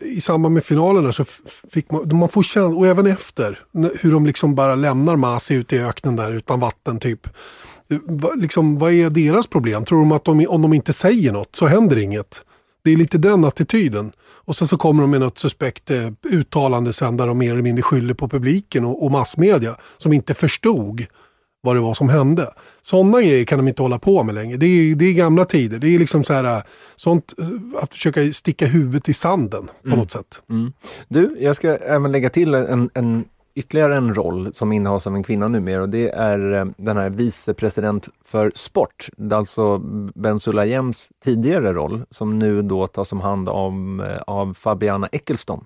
i 0.00 0.20
samband 0.20 0.54
med 0.54 0.64
finalerna 0.64 1.12
så 1.12 1.24
fick 1.70 1.90
man, 1.90 2.16
man 2.16 2.28
får 2.28 2.42
känna, 2.42 2.66
och 2.66 2.86
även 2.86 3.06
efter, 3.06 3.60
hur 4.00 4.12
de 4.12 4.26
liksom 4.26 4.54
bara 4.54 4.74
lämnar 4.74 5.16
Masi 5.16 5.54
ute 5.54 5.76
i 5.76 5.80
öknen 5.80 6.16
där 6.16 6.32
utan 6.32 6.60
vatten 6.60 6.98
typ. 6.98 7.28
Liksom, 8.36 8.78
vad 8.78 8.92
är 8.92 9.10
deras 9.10 9.46
problem? 9.46 9.84
Tror 9.84 9.98
de 9.98 10.12
att 10.12 10.24
de, 10.24 10.46
om 10.48 10.62
de 10.62 10.72
inte 10.72 10.92
säger 10.92 11.32
något 11.32 11.56
så 11.56 11.66
händer 11.66 11.96
inget? 11.96 12.44
Det 12.84 12.90
är 12.92 12.96
lite 12.96 13.18
den 13.18 13.44
attityden. 13.44 14.12
Och 14.20 14.56
sen 14.56 14.68
så 14.68 14.76
kommer 14.76 15.02
de 15.02 15.10
med 15.10 15.20
något 15.20 15.38
suspekt 15.38 15.90
eh, 15.90 16.08
uttalande 16.22 16.92
sen 16.92 17.16
där 17.16 17.26
de 17.26 17.38
mer 17.38 17.52
eller 17.52 17.62
mindre 17.62 17.82
skyller 17.82 18.14
på 18.14 18.28
publiken 18.28 18.84
och, 18.84 19.04
och 19.04 19.10
massmedia 19.10 19.76
som 19.98 20.12
inte 20.12 20.34
förstod 20.34 21.06
vad 21.60 21.76
det 21.76 21.80
var 21.80 21.94
som 21.94 22.08
hände. 22.08 22.50
Sådana 22.82 23.22
grejer 23.22 23.44
kan 23.44 23.58
de 23.58 23.68
inte 23.68 23.82
hålla 23.82 23.98
på 23.98 24.22
med 24.22 24.34
längre. 24.34 24.56
Det 24.56 24.66
är, 24.66 24.94
det 24.94 25.04
är 25.04 25.12
gamla 25.12 25.44
tider. 25.44 25.78
Det 25.78 25.94
är 25.94 25.98
liksom 25.98 26.24
så 26.24 26.32
här, 26.34 26.62
sånt, 26.96 27.34
eh, 27.38 27.82
att 27.82 27.92
försöka 27.94 28.32
sticka 28.32 28.66
huvudet 28.66 29.08
i 29.08 29.12
sanden 29.14 29.66
på 29.66 29.86
Mm. 29.86 29.98
något 29.98 30.10
sätt. 30.10 30.42
Mm. 30.50 30.72
Du, 31.08 31.36
jag 31.40 31.56
ska 31.56 31.76
även 31.76 32.12
lägga 32.12 32.30
till 32.30 32.54
en, 32.54 32.90
en 32.94 33.24
ytterligare 33.56 33.96
en 33.96 34.14
roll 34.14 34.54
som 34.54 34.72
innehas 34.72 35.06
av 35.06 35.14
en 35.14 35.22
kvinna 35.22 35.48
numera 35.48 35.82
och 35.82 35.88
det 35.88 36.08
är 36.10 36.52
eh, 36.54 36.64
den 36.76 36.96
här 36.96 37.10
vicepresident 37.10 38.08
för 38.24 38.52
sport. 38.54 39.08
Alltså 39.32 39.78
Ben 40.14 40.40
Sulayems 40.40 41.08
tidigare 41.24 41.72
roll 41.72 42.02
som 42.10 42.38
nu 42.38 42.62
då 42.62 42.86
tas 42.86 43.12
om 43.12 43.20
hand 43.20 43.48
om, 43.48 44.00
eh, 44.00 44.18
av 44.26 44.54
Fabiana 44.54 45.08
Eccleston. 45.12 45.64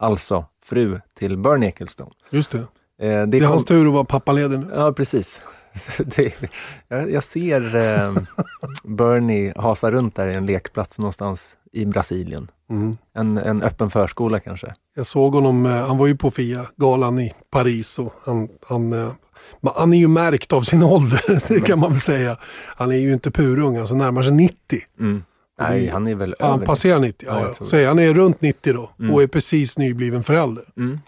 Alltså 0.00 0.44
fru 0.64 1.00
till 1.18 1.36
Bernie 1.38 1.68
Eccleston. 1.68 2.10
Just 2.30 2.50
det. 2.50 2.58
Eh, 2.58 2.64
Det, 2.98 3.26
Det 3.26 3.36
är 3.36 3.40
kom- 3.40 3.50
hans 3.50 3.64
tur 3.64 3.86
att 3.86 3.92
vara 3.92 4.04
pappaledig 4.04 4.58
nu. 4.58 4.66
Ja, 4.74 4.92
precis. 4.92 5.40
Det, 5.98 6.34
jag, 6.88 7.10
jag 7.10 7.22
ser 7.22 7.76
eh, 7.76 8.14
Bernie 8.84 9.52
hasa 9.56 9.90
runt 9.90 10.14
där 10.16 10.28
i 10.28 10.34
en 10.34 10.46
lekplats 10.46 10.98
någonstans 10.98 11.56
i 11.72 11.86
Brasilien. 11.86 12.50
Mm. 12.70 12.96
En, 13.14 13.38
en 13.38 13.62
öppen 13.62 13.90
förskola 13.90 14.40
kanske. 14.40 14.74
Jag 14.96 15.06
såg 15.06 15.34
honom, 15.34 15.66
eh, 15.66 15.86
han 15.86 15.98
var 15.98 16.06
ju 16.06 16.16
på 16.16 16.30
FIA-galan 16.30 17.18
i 17.18 17.32
Paris 17.50 17.98
och 17.98 18.14
han, 18.24 18.48
han, 18.66 18.92
eh, 18.92 19.12
han 19.74 19.92
är 19.92 19.98
ju 19.98 20.08
märkt 20.08 20.52
av 20.52 20.60
sin 20.60 20.82
ålder, 20.82 21.48
det 21.48 21.60
kan 21.60 21.78
man 21.78 21.90
väl 21.90 22.00
säga. 22.00 22.36
Han 22.76 22.92
är 22.92 22.96
ju 22.96 23.12
inte 23.12 23.30
purung, 23.30 23.76
alltså 23.76 23.94
närmar 23.94 24.22
sig 24.22 24.32
90. 24.32 24.80
Mm. 25.00 25.22
Nej, 25.60 25.88
han 25.88 26.06
är 26.06 26.14
väl 26.14 26.34
han 26.40 26.60
passerar 26.60 26.98
90, 26.98 27.28
Ja, 27.30 27.40
ja, 27.58 27.64
Så 27.64 27.86
han 27.86 27.98
är 27.98 28.14
runt 28.14 28.40
90 28.40 28.72
då 28.72 28.90
Mm. 28.98 29.14
och 29.14 29.22
är 29.22 29.26
precis 29.26 29.78
nybliven 29.78 30.22
förälder. 30.22 30.64
Mm. 30.76 30.98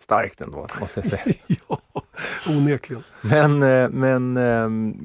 Starkt 0.00 0.40
ändå, 0.40 0.66
måste 0.80 1.00
jag 1.00 1.08
säga. 1.10 1.34
ja, 1.68 1.78
onekligen. 2.48 3.02
men, 3.20 3.62
eh, 3.62 3.88
men 3.88 4.36
ehm, 4.36 4.96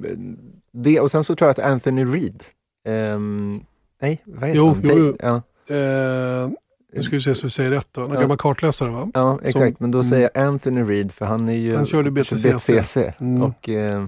det, 0.71 0.99
och 0.99 1.11
sen 1.11 1.23
så 1.23 1.35
tror 1.35 1.47
jag 1.47 1.51
att 1.51 1.71
Anthony 1.71 2.05
Reid, 2.05 2.43
ehm, 2.87 3.61
nej, 4.05 4.21
vad 4.25 4.49
heter 4.49 4.57
Jo, 4.57 4.67
han? 4.67 4.81
jo, 4.83 4.93
jo. 4.97 5.15
Ja, 5.19 5.41
Eh, 5.75 6.49
nu 6.93 7.03
ska 7.03 7.15
vi 7.15 7.21
se 7.21 7.35
så 7.35 7.47
vi 7.47 7.51
säger 7.51 7.71
rätt 7.71 7.87
då. 7.91 8.01
En 8.01 8.13
Ja. 8.13 8.19
gammal 8.21 8.37
kartläsare 8.37 8.89
va? 8.89 9.11
ja, 9.13 9.39
exakt, 9.43 9.79
men 9.79 9.91
då 9.91 9.97
mm. 9.99 10.09
säger 10.09 10.29
jag 10.33 10.43
Anthony 10.47 10.83
Reid 10.83 11.11
för 11.11 11.25
han 11.25 11.49
är 11.49 11.53
ju 11.53 11.75
Han 11.75 11.85
körde 11.85 12.11
BTCC. 12.11 12.45
BTCC. 12.45 12.97
Mm. 13.19 13.41
och 13.43 13.69
eh, 13.69 14.07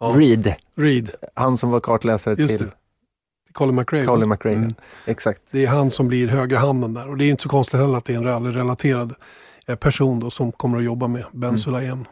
Ja. 0.00 0.12
Reid, 0.16 0.54
Reed, 0.74 1.10
han 1.34 1.56
som 1.56 1.70
var 1.70 1.80
kartläsare 1.80 2.34
just 2.38 2.58
till 2.58 2.66
det. 2.66 2.72
Colin 3.52 3.74
McRae. 3.74 4.00
va? 4.00 4.06
Colin 4.06 4.28
McRae. 4.28 4.54
Mm. 4.54 4.74
Exakt. 5.06 5.40
Det 5.50 5.64
är 5.64 5.68
han 5.68 5.90
som 5.90 6.08
blir 6.08 6.28
högra 6.28 6.58
handen 6.58 6.94
där 6.94 7.08
och 7.08 7.16
det 7.16 7.24
är 7.24 7.30
inte 7.30 7.42
så 7.42 7.48
konstigt 7.48 7.80
heller 7.80 7.98
att 7.98 8.04
det 8.04 8.12
är 8.12 8.16
en 8.16 8.24
rallyrelaterad 8.24 9.14
eh, 9.66 9.76
person 9.76 10.20
då 10.20 10.30
som 10.30 10.52
kommer 10.52 10.78
att 10.78 10.84
jobba 10.84 11.08
med 11.08 11.24
Ben 11.32 11.48
Mm. 11.48 11.58
Sulayem. 11.58 12.04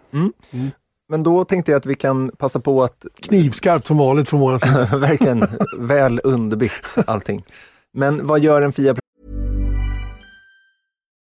Men 1.09 1.23
då 1.23 1.45
tänkte 1.45 1.71
jag 1.73 1.79
att 1.79 1.87
vi 1.87 1.95
kan 1.95 2.31
passa 2.39 2.61
på 2.61 2.83
att 2.85 3.07
Knivskarpt 3.15 3.87
som 3.87 3.99
vanligt 3.99 4.29
från 4.29 4.41
våran 4.41 4.61
sida. 4.61 4.89
verkligen 4.97 5.49
väl 5.79 6.21
underbyggt 6.25 6.99
allting. 7.07 7.45
Men 7.93 8.27
vad 8.27 8.41
gör 8.41 8.63
en 8.63 8.73
FIA 8.73 8.95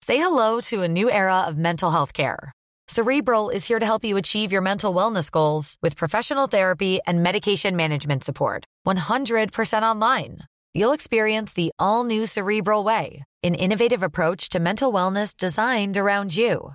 Say 0.07 0.17
hello 0.17 0.61
to 0.61 0.83
a 0.85 0.89
new 0.89 1.09
era 1.09 1.49
of 1.49 1.57
mental 1.57 1.91
health 1.91 2.13
care. 2.13 2.53
Cerebral 2.89 3.51
is 3.51 3.67
here 3.67 3.81
to 3.81 3.87
help 3.87 4.05
you 4.05 4.17
achieve 4.17 4.53
your 4.53 4.63
mental 4.63 4.95
wellness 4.95 5.31
goals 5.31 5.77
with 5.83 5.97
professional 5.97 6.47
therapy 6.47 7.01
and 7.07 7.23
medication 7.23 7.77
management 7.77 8.23
support. 8.23 8.65
100% 8.87 9.83
online. 9.83 10.39
You'll 10.75 10.93
experience 10.93 11.55
the 11.55 11.73
all 11.79 12.05
new 12.05 12.27
Cerebral 12.27 12.85
Way, 12.85 13.25
an 13.43 13.57
innovative 13.57 14.05
approach 14.05 14.49
to 14.51 14.61
mental 14.61 14.93
wellness 14.93 15.37
designed 15.37 15.97
around 15.97 16.37
you. 16.37 16.75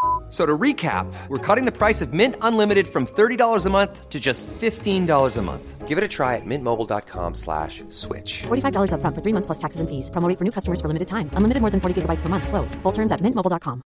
F- 0.31 0.37
So 0.37 0.45
to 0.45 0.57
recap, 0.57 1.05
we're 1.27 1.55
cutting 1.55 1.65
the 1.65 1.77
price 1.77 2.01
of 2.05 2.13
Mint 2.13 2.35
Unlimited 2.41 2.87
from 2.87 3.05
$30 3.05 3.65
a 3.65 3.69
month 3.69 4.09
to 4.09 4.19
just 4.19 4.47
$15 4.61 5.37
a 5.37 5.41
month. 5.41 5.87
Give 5.89 5.97
it 5.97 6.03
a 6.05 6.07
try 6.07 6.35
at 6.37 6.45
mintmobile.com 6.45 7.35
slash 7.35 7.83
switch. 7.89 8.43
$45 8.47 8.91
upfront 8.93 9.13
for 9.15 9.21
three 9.21 9.33
months 9.33 9.45
plus 9.47 9.57
taxes 9.59 9.81
and 9.81 9.89
fees. 9.89 10.09
Promo 10.09 10.29
rate 10.29 10.37
for 10.37 10.45
new 10.45 10.51
customers 10.51 10.79
for 10.79 10.87
limited 10.87 11.07
time. 11.09 11.29
Unlimited 11.35 11.61
more 11.61 11.69
than 11.71 11.81
40 11.81 11.93
gigabytes 12.01 12.21
per 12.21 12.29
month. 12.29 12.47
Slows. 12.47 12.75
Full 12.83 12.93
terms 12.93 13.11
at 13.11 13.19
mintmobile.com. 13.21 13.81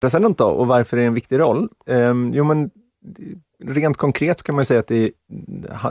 president 0.00 0.38
då 0.38 0.46
och 0.46 0.66
varför 0.66 0.96
är 0.96 1.00
det 1.00 1.06
en 1.06 1.14
viktig 1.14 1.38
roll? 1.38 1.68
Ehm, 1.86 2.30
jo 2.34 2.44
men 2.44 2.70
rent 3.64 3.96
konkret 3.96 4.42
kan 4.42 4.54
man 4.54 4.64
säga 4.64 4.80
att 4.80 4.86
det 4.86 5.12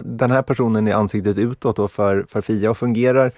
den 0.03 0.31
här 0.31 0.41
personen 0.41 0.88
är 0.88 0.93
ansiktet 0.93 1.38
utåt 1.38 1.75
då 1.75 1.88
för, 1.88 2.25
för 2.29 2.41
FIA 2.41 2.69
och 2.71 2.77
fungerar 2.77 3.31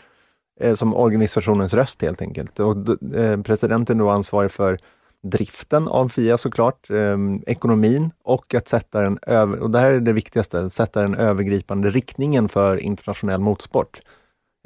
Eh, 0.59 0.73
som 0.75 0.93
organisationens 0.93 1.73
röst 1.73 2.01
helt 2.01 2.21
enkelt. 2.21 2.59
Och, 2.59 2.75
eh, 3.15 3.41
presidenten 3.41 3.99
är 3.99 4.03
då 4.03 4.09
ansvarig 4.09 4.51
för 4.51 4.77
driften 5.23 5.87
av 5.87 6.09
FIA 6.09 6.37
såklart, 6.37 6.89
eh, 6.89 7.17
ekonomin 7.47 8.11
och 8.23 8.53
att 8.53 8.67
sätta 8.67 9.01
den 9.01 9.19
över, 9.21 9.59
och 9.59 9.71
det 9.71 9.79
här 9.79 9.91
är 9.91 9.99
det 9.99 10.13
viktigaste, 10.13 10.59
att 10.59 10.73
sätta 10.73 11.01
den 11.01 11.15
övergripande 11.15 11.89
riktningen 11.89 12.49
för 12.49 12.77
internationell 12.77 13.39
motorsport. 13.39 14.01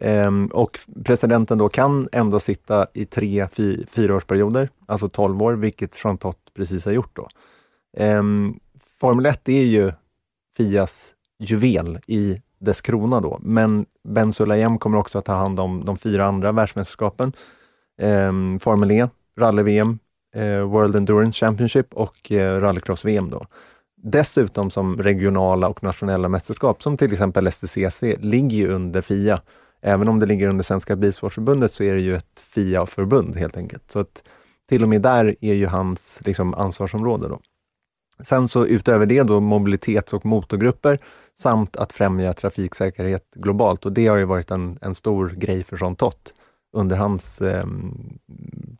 Eh, 0.01 0.31
och 0.51 0.79
presidenten 1.05 1.57
då 1.57 1.69
kan 1.69 2.09
ändå 2.11 2.39
sitta 2.39 2.87
i 2.93 3.05
tre, 3.05 3.47
fy, 3.53 3.85
fyraårsperioder, 3.85 4.69
alltså 4.85 5.09
12 5.09 5.41
år, 5.41 5.53
vilket 5.53 6.03
Jean 6.03 6.17
Tott 6.17 6.51
precis 6.55 6.85
har 6.85 6.91
gjort. 6.91 7.15
Då. 7.15 7.29
Eh, 7.97 8.23
Formel 8.99 9.25
1 9.25 9.49
är 9.49 9.63
ju 9.63 9.91
Fias 10.57 11.13
juvel 11.39 11.99
i 12.07 12.41
dess 12.59 12.81
krona 12.81 13.21
då, 13.21 13.39
men 13.41 13.85
Ben 14.03 14.33
Sulayem 14.33 14.77
kommer 14.77 14.97
också 14.97 15.19
att 15.19 15.25
ta 15.25 15.33
hand 15.33 15.59
om 15.59 15.85
de 15.85 15.97
fyra 15.97 16.25
andra 16.25 16.51
världsmästerskapen. 16.51 17.33
Ehm, 18.01 18.59
Formel 18.59 18.91
E, 18.91 19.09
Rally-VM, 19.39 19.99
eh, 20.35 20.61
World 20.61 20.95
Endurance 20.95 21.45
Championship 21.45 21.93
och 21.93 22.31
eh, 22.31 22.61
Rallycross-VM. 22.61 23.29
Då. 23.29 23.45
Dessutom 24.03 24.71
som 24.71 24.97
regionala 24.97 25.67
och 25.67 25.83
nationella 25.83 26.29
mästerskap, 26.29 26.83
som 26.83 26.97
till 26.97 27.13
exempel 27.13 27.51
STCC, 27.51 28.03
ligger 28.19 28.57
ju 28.57 28.71
under 28.71 29.01
FIA. 29.01 29.41
Även 29.81 30.07
om 30.07 30.19
det 30.19 30.25
ligger 30.25 30.47
under 30.47 30.63
Svenska 30.63 30.95
Bilsportförbundet 30.95 31.73
så 31.73 31.83
är 31.83 31.93
det 31.93 32.01
ju 32.01 32.15
ett 32.15 32.39
FIA-förbund 32.39 33.35
helt 33.35 33.57
enkelt. 33.57 33.91
Så 33.91 33.99
att 33.99 34.23
till 34.69 34.83
och 34.83 34.89
med 34.89 35.01
där 35.01 35.35
är 35.41 35.53
ju 35.53 35.65
hans 35.65 36.21
liksom, 36.25 36.53
ansvarsområde. 36.53 37.27
Då. 37.27 37.39
Sen 38.23 38.47
så 38.47 38.65
utöver 38.65 39.05
det 39.05 39.23
då 39.23 39.39
mobilitets 39.39 40.13
och 40.13 40.25
motorgrupper 40.25 40.99
samt 41.41 41.77
att 41.77 41.93
främja 41.93 42.33
trafiksäkerhet 42.33 43.23
globalt 43.35 43.85
och 43.85 43.91
det 43.91 44.07
har 44.07 44.17
ju 44.17 44.25
varit 44.25 44.51
en, 44.51 44.77
en 44.81 44.95
stor 44.95 45.29
grej 45.29 45.63
för 45.63 45.77
Jean 45.81 45.95
Tott 45.95 46.33
under 46.73 46.95
hans 46.95 47.41
eh, 47.41 47.65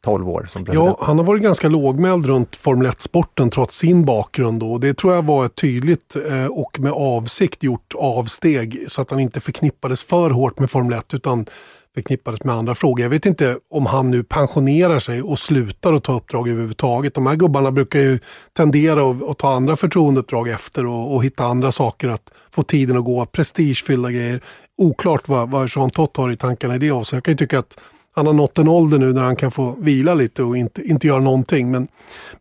12 0.02 0.30
år 0.30 0.46
som 0.48 0.66
president. 0.66 0.98
Ja, 1.00 1.06
han 1.06 1.18
har 1.18 1.26
varit 1.26 1.44
ganska 1.44 1.70
lågmäld 1.70 2.26
runt 2.26 2.56
Formel 2.56 2.88
1-sporten 2.88 3.50
trots 3.50 3.78
sin 3.78 4.06
bakgrund. 4.06 4.60
Då. 4.60 4.78
Det 4.78 4.94
tror 4.94 5.14
jag 5.14 5.26
var 5.26 5.46
ett 5.46 5.56
tydligt 5.56 6.16
eh, 6.16 6.46
och 6.46 6.80
med 6.80 6.92
avsikt 6.92 7.64
gjort 7.64 7.94
avsteg 7.96 8.86
så 8.88 9.02
att 9.02 9.12
han 9.12 9.20
inte 9.20 9.40
förknippades 9.40 10.04
för 10.04 10.30
hårt 10.30 10.60
med 10.60 10.72
Formel 10.72 11.00
1 11.00 11.14
utan 11.14 11.46
förknippades 11.94 12.44
med 12.44 12.56
andra 12.56 12.76
frågor. 12.76 13.02
Jag 13.02 13.10
vet 13.10 13.26
inte 13.26 13.60
om 13.70 13.86
han 13.86 14.12
nu 14.12 14.24
pensionerar 14.24 15.00
sig 15.00 15.22
och 15.22 15.40
slutar 15.40 15.94
att 15.94 16.04
ta 16.04 16.14
uppdrag 16.14 16.50
överhuvudtaget. 16.50 17.14
De 17.14 17.28
här 17.28 17.36
gubbarna 17.36 17.72
brukar 17.72 18.00
ju 18.00 18.20
tendera 18.54 19.12
att, 19.12 19.24
att 19.24 19.38
ta 19.38 19.54
andra 19.54 19.76
förtroendeuppdrag 19.76 20.50
efter 20.50 20.86
och, 20.86 21.16
och 21.16 21.24
hitta 21.24 21.44
andra 21.44 21.72
saker 21.72 22.08
att 22.08 22.34
få 22.60 22.64
tiden 22.64 22.98
att 22.98 23.06
gå, 23.06 23.26
prestigefyllda 23.26 24.12
grejer. 24.12 24.42
Oklart 24.78 25.28
vad, 25.28 25.50
vad 25.50 25.70
Jean 25.76 25.90
Tott 25.90 26.18
har 26.18 26.32
i 26.32 26.36
tankarna 26.36 26.76
i 26.76 26.78
det 26.78 26.92
avseendet. 26.92 27.14
Jag 27.14 27.24
kan 27.24 27.32
ju 27.32 27.38
tycka 27.38 27.60
att 27.60 27.80
han 28.16 28.26
har 28.26 28.34
nått 28.34 28.58
en 28.58 28.68
ålder 28.68 29.00
nu 29.00 29.14
när 29.14 29.22
han 29.22 29.36
kan 29.36 29.52
få 29.52 29.76
vila 29.80 30.14
lite 30.14 30.44
och 30.44 30.58
inte, 30.58 30.82
inte 30.82 31.08
göra 31.08 31.20
någonting. 31.20 31.72
Men, 31.72 31.88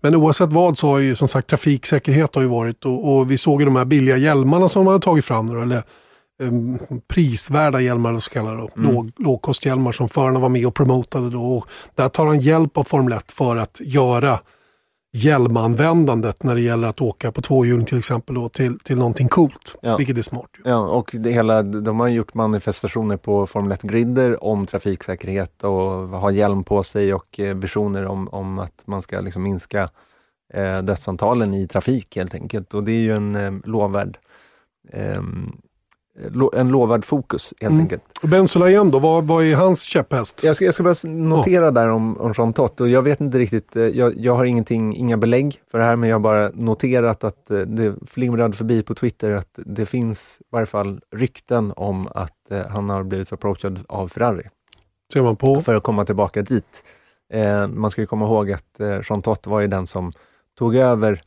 men 0.01 0.15
oavsett 0.15 0.53
vad 0.53 0.79
så 0.79 0.89
har 0.89 0.99
ju 0.99 1.17
som 1.17 1.29
sagt 1.29 1.49
trafiksäkerhet 1.49 2.35
har 2.35 2.43
ju 2.43 2.49
varit 2.49 2.85
och, 2.85 3.17
och 3.17 3.31
vi 3.31 3.39
såg 3.39 3.61
ju 3.61 3.65
de 3.65 3.77
här 3.77 3.85
billiga 3.85 4.17
hjälmarna 4.17 4.69
som 4.69 4.85
de 4.85 4.91
hade 4.93 5.05
tagit 5.05 5.25
fram. 5.25 5.47
Nu, 5.47 5.63
eller 5.63 5.83
um, 6.43 6.79
prisvärda 7.09 7.81
hjälmar, 7.81 8.21
så 8.21 8.31
kallade 8.31 8.57
mm. 8.57 8.71
Låg, 8.75 9.11
lågkosthjälmar 9.19 9.93
som 9.93 10.09
förarna 10.09 10.41
var 10.41 10.49
med 10.49 10.67
och 10.67 10.75
promotade. 10.75 11.31
Då. 11.31 11.43
Och 11.43 11.67
där 11.95 12.09
tar 12.09 12.27
han 12.27 12.41
hjälp 12.41 12.77
av 12.77 12.85
Formel 12.85 13.13
1 13.13 13.33
för 13.33 13.57
att 13.57 13.81
göra 13.85 14.39
hjälmanvändandet 15.25 16.43
när 16.43 16.55
det 16.55 16.61
gäller 16.61 16.89
att 16.89 17.01
åka 17.01 17.33
på 17.33 17.43
tvåhjuling 17.43 17.87
till 17.87 17.99
exempel 17.99 18.35
då, 18.35 18.49
till, 18.49 18.79
till 18.79 18.99
någonting 18.99 19.29
coolt, 19.29 19.77
ja. 19.83 19.97
vilket 19.97 20.19
är 20.19 20.23
smart. 20.23 20.51
Ja, 20.65 20.79
och 20.79 21.11
det 21.19 21.33
hela, 21.33 21.63
de 21.63 22.01
har 22.01 22.09
gjort 22.09 22.35
manifestationer 22.35 23.17
på 23.17 23.47
Formel 23.47 23.79
1-grider 23.79 24.45
om 24.45 24.67
trafiksäkerhet 24.67 25.65
och 25.65 26.09
ha 26.09 26.31
hjälm 26.31 26.65
på 26.65 26.83
sig 26.83 27.15
och 27.15 27.41
eh, 27.41 27.57
visioner 27.57 28.07
om, 28.07 28.29
om 28.29 28.59
att 28.59 28.83
man 28.87 29.03
ska 29.03 29.21
liksom 29.21 29.43
minska 29.43 29.91
eh, 30.55 30.83
dödsantalen 30.83 31.55
i 31.55 31.69
trafik 31.69 32.17
helt 32.17 32.35
enkelt. 32.35 32.75
Och 32.75 32.85
det 32.85 32.93
är 32.93 33.01
ju 33.01 33.17
en 33.17 33.35
eh, 33.35 33.53
lovvärd 33.65 34.19
eh, 34.93 35.23
en 36.53 36.69
lovvärd 36.69 37.05
fokus 37.05 37.55
helt 37.61 37.73
mm. 37.73 37.81
enkelt. 37.81 38.03
Ben 38.23 38.49
Sulayem 38.49 38.91
då, 38.91 38.99
vad, 38.99 39.25
vad 39.25 39.45
är 39.45 39.55
hans 39.55 39.83
käpphäst? 39.83 40.45
Jag 40.45 40.57
ska, 40.57 40.65
jag 40.65 40.75
ska 40.75 40.83
bara 40.83 40.95
notera 41.05 41.69
oh. 41.69 41.73
där 41.73 41.89
om, 41.89 42.21
om 42.21 42.35
Jean 42.39 42.53
Tott 42.53 42.81
och 42.81 42.89
jag 42.89 43.03
vet 43.03 43.21
inte 43.21 43.39
riktigt, 43.39 43.77
eh, 43.77 43.83
jag, 43.83 44.17
jag 44.17 44.37
har 44.37 44.45
ingenting, 44.45 44.97
inga 44.97 45.17
belägg 45.17 45.61
för 45.71 45.79
det 45.79 45.85
här 45.85 45.97
men 45.97 46.09
jag 46.09 46.15
har 46.15 46.21
bara 46.21 46.51
noterat 46.55 47.25
att 47.25 47.51
eh, 47.51 47.59
det 47.59 47.95
flimrade 48.07 48.53
förbi 48.53 48.83
på 48.83 48.95
Twitter 48.95 49.31
att 49.31 49.59
det 49.67 49.87
finns 49.87 50.39
i 50.41 50.45
varje 50.51 50.67
fall 50.67 51.01
rykten 51.17 51.73
om 51.77 52.09
att 52.15 52.51
eh, 52.51 52.67
han 52.67 52.89
har 52.89 53.03
blivit 53.03 53.33
approachad 53.33 53.81
av 53.89 54.09
Ferrari. 54.09 54.49
Ser 55.13 55.23
man 55.23 55.37
på? 55.37 55.61
För 55.61 55.75
att 55.75 55.83
komma 55.83 56.05
tillbaka 56.05 56.43
dit. 56.43 56.83
Eh, 57.33 57.67
man 57.67 57.91
ska 57.91 58.01
ju 58.01 58.07
komma 58.07 58.25
ihåg 58.25 58.53
att 58.53 58.81
eh, 58.81 59.01
Jean 59.09 59.23
Tott 59.23 59.47
var 59.47 59.61
ju 59.61 59.67
den 59.67 59.87
som 59.87 60.13
tog 60.59 60.77
över 60.77 61.23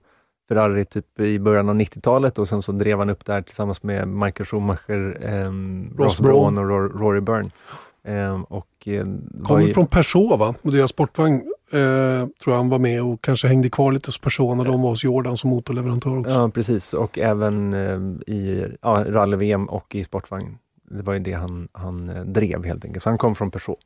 Ferrari 0.52 0.86
typ 0.86 1.20
i 1.20 1.40
början 1.40 1.70
av 1.70 1.76
90-talet 1.76 2.40
och 2.40 2.48
sen 2.48 2.62
så 2.62 2.72
drev 2.72 3.00
han 3.00 3.10
upp 3.10 3.26
där 3.26 3.42
tillsammans 3.42 3.84
med 3.84 4.08
Michael 4.08 4.46
Schumacher, 4.46 5.18
eh, 5.22 5.52
Ross 5.98 6.20
Braun 6.20 6.58
och 6.58 6.70
Rory 7.00 7.22
Byrne. 7.22 7.50
Eh, 8.04 8.42
och, 8.42 8.68
eh, 8.88 9.06
Kommer 9.44 9.70
i... 9.70 9.74
från 9.74 9.88
Peugeot 9.88 10.40
va? 10.40 10.56
Och 10.62 10.72
deras 10.72 10.90
sportvagn 10.90 11.36
eh, 11.72 11.80
tror 12.44 12.54
jag 12.54 12.56
han 12.56 12.70
var 12.70 12.80
med 12.80 13.04
och 13.04 13.22
kanske 13.22 13.48
hängde 13.48 13.70
kvar 13.70 13.92
lite 13.92 14.08
hos 14.08 14.22
Peugeot 14.22 14.58
när 14.58 14.66
de 14.66 14.82
var 14.82 14.90
hos 14.90 15.04
Jordan 15.04 15.38
som 15.38 15.50
motorleverantör 15.50 16.20
också. 16.20 16.32
Ja 16.32 16.50
precis 16.50 16.94
och 16.94 17.20
även 17.20 17.74
eh, 17.74 18.34
i 18.36 18.66
ja, 18.82 19.06
rally-VM 19.08 19.66
och 19.70 19.96
i 19.96 20.04
sportvagn. 20.04 20.58
Det 20.84 21.04
var 21.04 21.14
ju 21.14 21.20
det 21.20 21.34
han, 21.34 21.68
han 21.72 22.10
eh, 22.10 22.24
drev 22.24 22.66
helt 22.66 22.86
enkelt. 22.86 23.04
Så 23.04 23.10
han 23.10 23.18
kom 23.18 23.36
från 23.36 23.52
Peugeot. 23.52 23.80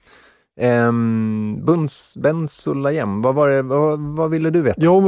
Um, 0.62 1.66
Buns, 1.66 2.18
ben 2.18 2.48
Sulayem, 2.48 3.22
vad, 3.22 3.36
var 3.36 3.50
det, 3.50 3.62
vad, 3.62 4.00
vad 4.00 4.30
ville 4.30 4.50
du 4.50 4.62
veta? 4.62 4.82
Ja, 4.82 5.00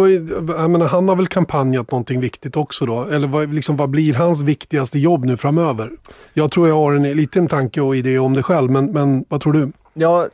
menar, 0.67 0.85
han 0.85 1.09
har 1.09 1.15
väl 1.15 1.27
kampanjat 1.27 1.91
någonting 1.91 2.19
viktigt 2.19 2.57
också 2.57 2.85
då? 2.85 3.03
Eller 3.03 3.27
vad, 3.27 3.53
liksom, 3.53 3.75
vad 3.77 3.89
blir 3.89 4.13
hans 4.13 4.41
viktigaste 4.41 4.99
jobb 4.99 5.25
nu 5.25 5.37
framöver? 5.37 5.91
Jag 6.33 6.51
tror 6.51 6.67
jag 6.67 6.75
har 6.75 6.93
en 6.93 7.03
liten 7.03 7.47
tanke 7.47 7.81
och 7.81 7.95
idé 7.95 8.19
om 8.19 8.33
det 8.33 8.43
själv, 8.43 8.71
men, 8.71 8.85
men 8.85 9.25
vad 9.29 9.41
tror 9.41 9.53
du? 9.53 9.71
Ja, 9.93 10.27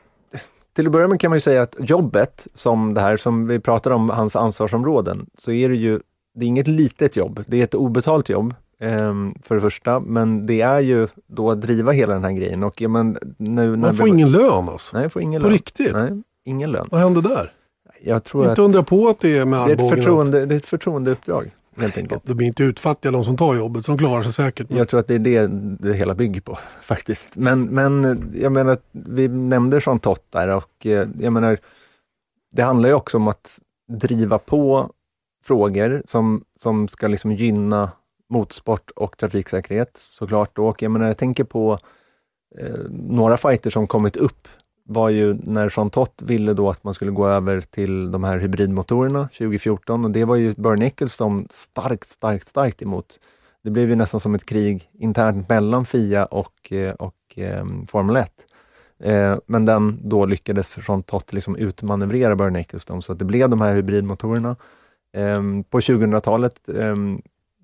till 0.75 0.86
att 0.86 0.91
börja 0.91 1.08
med 1.08 1.20
kan 1.20 1.32
man 1.32 1.36
ju 1.38 1.41
säga 1.41 1.62
att 1.62 1.75
jobbet 1.79 2.48
som 2.53 2.93
det 2.93 3.01
här, 3.01 3.17
som 3.17 3.48
vi 3.48 3.60
pratar 3.60 3.91
om, 3.91 4.10
hans 4.10 4.36
ansvarsområden, 4.36 5.25
så 5.38 5.51
är 5.51 5.70
det 5.70 5.75
ju, 5.75 6.00
det 6.36 6.46
är 6.46 6.48
inget 6.48 6.67
litet 6.67 7.15
jobb. 7.15 7.43
Det 7.48 7.60
är 7.60 7.63
ett 7.63 7.75
obetalt 7.75 8.29
jobb 8.29 8.53
Um, 8.53 8.63
för 9.43 9.55
det 9.55 9.61
första, 9.61 10.00
men 10.00 10.46
det 10.46 10.61
är 10.61 10.79
ju 10.79 11.07
då 11.27 11.51
att 11.51 11.61
driva 11.61 11.91
hela 11.91 12.13
den 12.13 12.24
här 12.24 12.31
grejen. 12.31 12.63
Och, 12.63 12.81
ja, 12.81 12.89
men, 12.89 13.17
nu, 13.37 13.69
när 13.69 13.77
Man 13.77 13.93
får 13.93 14.07
ingen 14.07 14.31
lön 14.31 14.69
alltså? 14.69 14.98
Nej, 14.98 15.09
får 15.09 15.22
ingen 15.22 15.41
på 15.41 15.48
lön. 15.48 15.53
riktigt? 15.53 15.93
Nej, 15.93 16.22
ingen 16.46 16.72
lön. 16.72 16.87
Vad 16.91 17.01
händer 17.01 17.22
där? 17.22 17.53
Jag 18.01 18.24
tror 18.24 18.43
inte 18.43 18.51
att, 18.51 18.59
undra 18.59 18.83
på 18.83 19.07
att 19.07 19.19
det 19.19 19.37
är 19.37 19.46
med 19.46 19.67
det 19.67 19.72
är, 19.72 19.85
ett 19.85 19.89
förtroende, 19.89 20.46
det 20.46 20.55
är 20.55 20.57
ett 20.57 20.65
förtroendeuppdrag. 20.65 21.51
Helt 21.77 21.98
enkelt. 21.98 22.22
Ja, 22.25 22.29
de 22.29 22.33
blir 22.33 22.48
inte 22.48 22.63
utfattiga 22.63 23.11
de 23.11 23.24
som 23.24 23.37
tar 23.37 23.55
jobbet, 23.55 23.85
så 23.85 23.91
de 23.91 23.98
klarar 23.98 24.24
sig 24.24 24.33
säkert. 24.33 24.69
Men... 24.69 24.77
Jag 24.77 24.89
tror 24.89 25.00
att 25.00 25.07
det 25.07 25.15
är 25.15 25.19
det 25.19 25.48
det 25.79 25.93
hela 25.93 26.15
bygger 26.15 26.41
på 26.41 26.57
faktiskt. 26.81 27.27
Men, 27.33 27.65
men 27.65 28.24
jag 28.35 28.51
menar, 28.51 28.77
vi 28.91 29.27
nämnde 29.27 29.81
Jean 29.85 30.00
Tott 30.00 30.25
där 30.29 30.48
och 30.48 30.85
eh, 30.85 31.07
jag 31.19 31.33
menar, 31.33 31.57
det 32.51 32.61
handlar 32.61 32.89
ju 32.89 32.96
också 32.96 33.17
om 33.17 33.27
att 33.27 33.59
driva 33.87 34.37
på 34.37 34.91
frågor 35.43 36.03
som, 36.05 36.43
som 36.59 36.87
ska 36.87 37.07
liksom 37.07 37.31
gynna 37.31 37.91
motorsport 38.33 38.91
och 38.96 39.17
trafiksäkerhet 39.17 39.91
såklart. 39.93 40.59
Och 40.59 40.81
jag, 40.81 40.91
menar, 40.91 41.07
jag 41.07 41.17
tänker 41.17 41.43
på 41.43 41.79
eh, 42.59 42.79
några 42.89 43.37
fighter 43.37 43.69
som 43.69 43.87
kommit 43.87 44.15
upp 44.15 44.48
var 44.85 45.09
ju 45.09 45.33
när 45.33 45.74
Jean 45.77 45.89
Tott 45.89 46.22
ville 46.22 46.53
då 46.53 46.69
att 46.69 46.83
man 46.83 46.93
skulle 46.93 47.11
gå 47.11 47.27
över 47.27 47.61
till 47.61 48.11
de 48.11 48.24
här 48.24 48.37
hybridmotorerna 48.37 49.27
2014 49.27 50.05
och 50.05 50.11
det 50.11 50.25
var 50.25 50.35
ju 50.35 50.53
Bernie 50.53 50.87
Ecclestone 50.87 51.46
starkt, 51.51 52.09
starkt, 52.09 52.48
starkt 52.48 52.81
emot. 52.81 53.19
Det 53.63 53.69
blev 53.69 53.89
ju 53.89 53.96
nästan 53.96 54.19
som 54.19 54.35
ett 54.35 54.46
krig 54.46 54.89
internt 54.93 55.50
mellan 55.50 55.85
FIA 55.85 56.25
och, 56.25 56.74
och 57.00 57.15
eh, 57.37 57.59
ehm, 57.59 57.87
Formel 57.87 58.15
1. 58.15 58.31
Eh, 59.00 59.37
men 59.46 59.65
den 59.65 60.00
då 60.03 60.25
lyckades 60.25 60.77
Jean 60.87 61.03
Tott 61.03 61.33
liksom 61.33 61.55
utmanövrera 61.55 62.35
Bernie 62.35 62.61
Ecclestone 62.61 63.01
så 63.01 63.11
att 63.11 63.19
det 63.19 63.25
blev 63.25 63.50
de 63.50 63.61
här 63.61 63.75
hybridmotorerna. 63.75 64.55
Eh, 65.13 65.41
på 65.69 65.79
2000-talet 65.79 66.69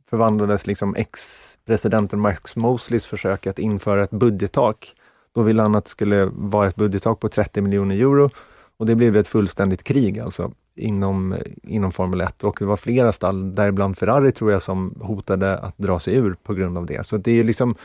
förvandlades 0.10 0.67
liksom 0.67 0.95
ex-presidenten 0.95 2.19
Max 2.19 2.56
Mosleys 2.56 3.06
försök 3.06 3.48
att 3.48 3.60
införa 3.60 4.04
ett 4.04 4.12
budgettak. 4.12 4.93
Då 5.36 5.41
ville 5.41 5.62
han 5.62 5.76
att 5.76 5.84
det 5.84 5.89
skulle 5.89 6.26
vara 6.26 6.67
ett 6.67 6.76
budgettak 6.76 7.19
på 7.19 7.30
30 7.30 7.62
miljoner 7.62 7.95
euro 7.95 8.30
och 8.78 8.86
det 8.86 8.95
blev 8.95 9.15
ett 9.15 9.28
fullständigt 9.28 9.84
krig 9.84 10.19
alltså 10.19 10.52
inom, 10.76 11.36
inom 11.63 11.91
Formel 11.91 12.22
1 12.22 12.43
och 12.43 12.56
det 12.60 12.65
var 12.65 12.78
flera 12.78 13.12
stall, 13.12 13.56
däribland 13.56 13.98
Ferrari 13.98 14.32
tror 14.32 14.52
jag, 14.52 14.62
som 14.62 14.95
hotade 15.02 15.58
att 15.58 15.78
dra 15.78 16.00
sig 16.00 16.15
ur 16.15 16.36
på 16.43 16.54
grund 16.54 16.78
av 16.78 16.86
det. 16.86 17.06
Så 17.06 17.17
det 17.17 17.39
är 17.39 17.43
liksom 17.43 17.76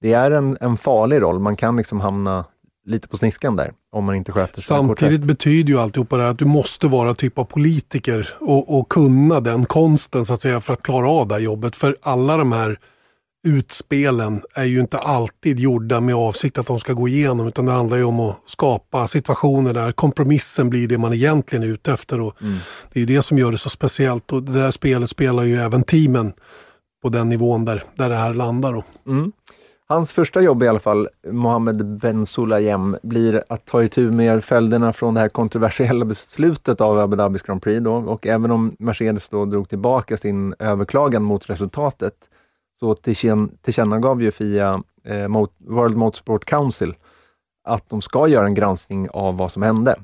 det 0.00 0.12
är 0.12 0.30
en, 0.30 0.56
en 0.60 0.76
farlig 0.76 1.22
roll. 1.22 1.38
Man 1.38 1.56
kan 1.56 1.76
liksom 1.76 2.00
hamna 2.00 2.44
lite 2.86 3.08
på 3.08 3.16
sniskan 3.16 3.56
där 3.56 3.72
om 3.92 4.04
man 4.04 4.14
inte 4.14 4.32
sköter 4.32 4.54
sig 4.54 4.62
Samtidigt 4.62 5.20
betyder 5.20 5.72
ju 5.72 5.80
alltihopa 5.80 6.16
det 6.16 6.28
att 6.28 6.38
du 6.38 6.44
måste 6.44 6.86
vara 6.86 7.14
typ 7.14 7.38
av 7.38 7.44
politiker 7.44 8.34
och, 8.40 8.78
och, 8.78 8.88
kunna 8.88 9.40
den 9.40 9.64
konsten 9.64 10.26
så 10.26 10.34
att 10.34 10.40
säga 10.40 10.60
för 10.60 10.72
att 10.72 10.82
klara 10.82 11.10
av 11.10 11.28
det 11.28 11.34
här 11.34 11.42
jobbet. 11.42 11.76
För 11.76 11.96
alla 12.02 12.36
de 12.36 12.52
här 12.52 12.78
utspelen 13.46 14.42
är 14.54 14.64
ju 14.64 14.80
inte 14.80 14.98
alltid 14.98 15.60
gjorda 15.60 16.00
med 16.00 16.14
avsikt 16.14 16.58
att 16.58 16.66
de 16.66 16.80
ska 16.80 16.92
gå 16.92 17.08
igenom 17.08 17.48
utan 17.48 17.66
det 17.66 17.72
handlar 17.72 17.96
ju 17.96 18.04
om 18.04 18.20
att 18.20 18.36
skapa 18.46 19.08
situationer 19.08 19.74
där 19.74 19.92
kompromissen 19.92 20.70
blir 20.70 20.88
det 20.88 20.98
man 20.98 21.12
egentligen 21.12 21.62
är 21.62 21.68
ute 21.68 21.92
efter. 21.92 22.20
Och 22.20 22.42
mm. 22.42 22.58
Det 22.92 23.02
är 23.02 23.06
det 23.06 23.22
som 23.22 23.38
gör 23.38 23.52
det 23.52 23.58
så 23.58 23.70
speciellt 23.70 24.32
och 24.32 24.42
det 24.42 24.52
där 24.52 24.70
spelet 24.70 25.10
spelar 25.10 25.42
ju 25.42 25.56
även 25.60 25.84
teamen 25.84 26.32
på 27.02 27.08
den 27.08 27.28
nivån 27.28 27.64
där, 27.64 27.82
där 27.94 28.08
det 28.08 28.16
här 28.16 28.34
landar. 28.34 28.82
Mm. 29.06 29.32
Hans 29.86 30.12
första 30.12 30.40
jobb 30.40 30.62
i 30.62 30.68
alla 30.68 30.80
fall, 30.80 31.08
Mohammed 31.30 31.86
Ben 31.86 32.26
Sulayem, 32.26 32.96
blir 33.02 33.44
att 33.48 33.66
ta 33.66 33.82
itu 33.82 34.10
med 34.10 34.44
följderna 34.44 34.92
från 34.92 35.14
det 35.14 35.20
här 35.20 35.28
kontroversiella 35.28 36.04
beslutet 36.04 36.80
av 36.80 36.98
Abu 36.98 37.16
Dhabis 37.16 37.42
Grand 37.42 37.62
Prix. 37.62 37.84
Då. 37.84 37.94
Och 37.94 38.26
även 38.26 38.50
om 38.50 38.76
Mercedes 38.78 39.28
då 39.28 39.44
drog 39.44 39.68
tillbaka 39.68 40.16
sin 40.16 40.54
överklagan 40.58 41.22
mot 41.22 41.50
resultatet, 41.50 42.14
så 42.80 42.94
tillkännagav 43.62 44.22
ju 44.22 44.30
FIA, 44.30 44.82
eh, 45.04 45.28
World 45.58 45.96
Motorsport 45.96 46.44
Council, 46.44 46.94
att 47.64 47.88
de 47.88 48.02
ska 48.02 48.28
göra 48.28 48.46
en 48.46 48.54
granskning 48.54 49.08
av 49.10 49.36
vad 49.36 49.52
som 49.52 49.62
hände. 49.62 49.96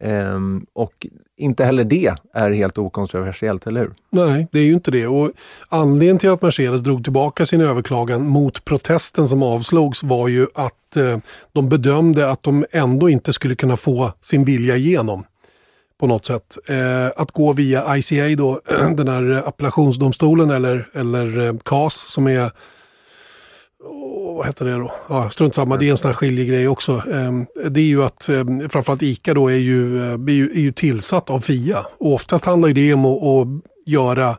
Um, 0.00 0.66
och 0.72 1.06
inte 1.36 1.64
heller 1.64 1.84
det 1.84 2.14
är 2.32 2.50
helt 2.50 2.78
okontroversiellt, 2.78 3.66
eller 3.66 3.80
hur? 3.80 3.92
Nej, 4.10 4.46
det 4.52 4.58
är 4.58 4.64
ju 4.64 4.72
inte 4.72 4.90
det. 4.90 5.06
Och 5.06 5.30
anledningen 5.68 6.18
till 6.18 6.30
att 6.30 6.42
Mercedes 6.42 6.80
drog 6.80 7.04
tillbaka 7.04 7.46
sin 7.46 7.60
överklagan 7.60 8.28
mot 8.28 8.64
protesten 8.64 9.28
som 9.28 9.42
avslogs 9.42 10.02
var 10.02 10.28
ju 10.28 10.46
att 10.54 10.96
eh, 10.96 11.18
de 11.52 11.68
bedömde 11.68 12.30
att 12.30 12.42
de 12.42 12.66
ändå 12.70 13.08
inte 13.08 13.32
skulle 13.32 13.54
kunna 13.54 13.76
få 13.76 14.12
sin 14.20 14.44
vilja 14.44 14.76
igenom 14.76 15.24
på 16.00 16.06
något 16.06 16.26
sätt. 16.26 16.58
Eh, 16.66 17.06
att 17.16 17.30
gå 17.30 17.52
via 17.52 17.96
ICA 17.96 18.36
då, 18.36 18.60
den 18.96 19.08
här 19.08 19.48
appellationsdomstolen 19.48 20.50
eller, 20.50 20.88
eller 20.94 21.46
eh, 21.46 21.54
CAS 21.64 21.94
som 21.94 22.26
är 22.26 22.50
vad 23.80 24.46
heter 24.46 24.64
det 24.64 24.72
då? 24.72 24.92
Ja, 25.08 25.30
strunt 25.30 25.54
samma, 25.54 25.76
det 25.76 25.86
är 25.86 25.90
en 25.90 25.98
sån 25.98 26.08
här 26.08 26.14
skiljegrej 26.14 26.68
också. 26.68 27.02
Ehm, 27.12 27.46
det 27.68 27.80
är 27.80 27.84
ju 27.84 28.04
att 28.04 28.28
ehm, 28.28 28.68
framförallt 28.68 29.02
ICA 29.02 29.34
då 29.34 29.48
är 29.48 29.56
ju, 29.56 30.02
eh, 30.02 30.12
är 30.12 30.30
ju, 30.30 30.50
är 30.50 30.60
ju 30.60 30.72
tillsatt 30.72 31.30
av 31.30 31.40
FIA. 31.40 31.86
Och 31.98 32.14
oftast 32.14 32.44
handlar 32.44 32.68
det 32.68 32.94
om 32.94 33.04
att, 33.04 33.22
att 33.22 33.46
göra 33.86 34.36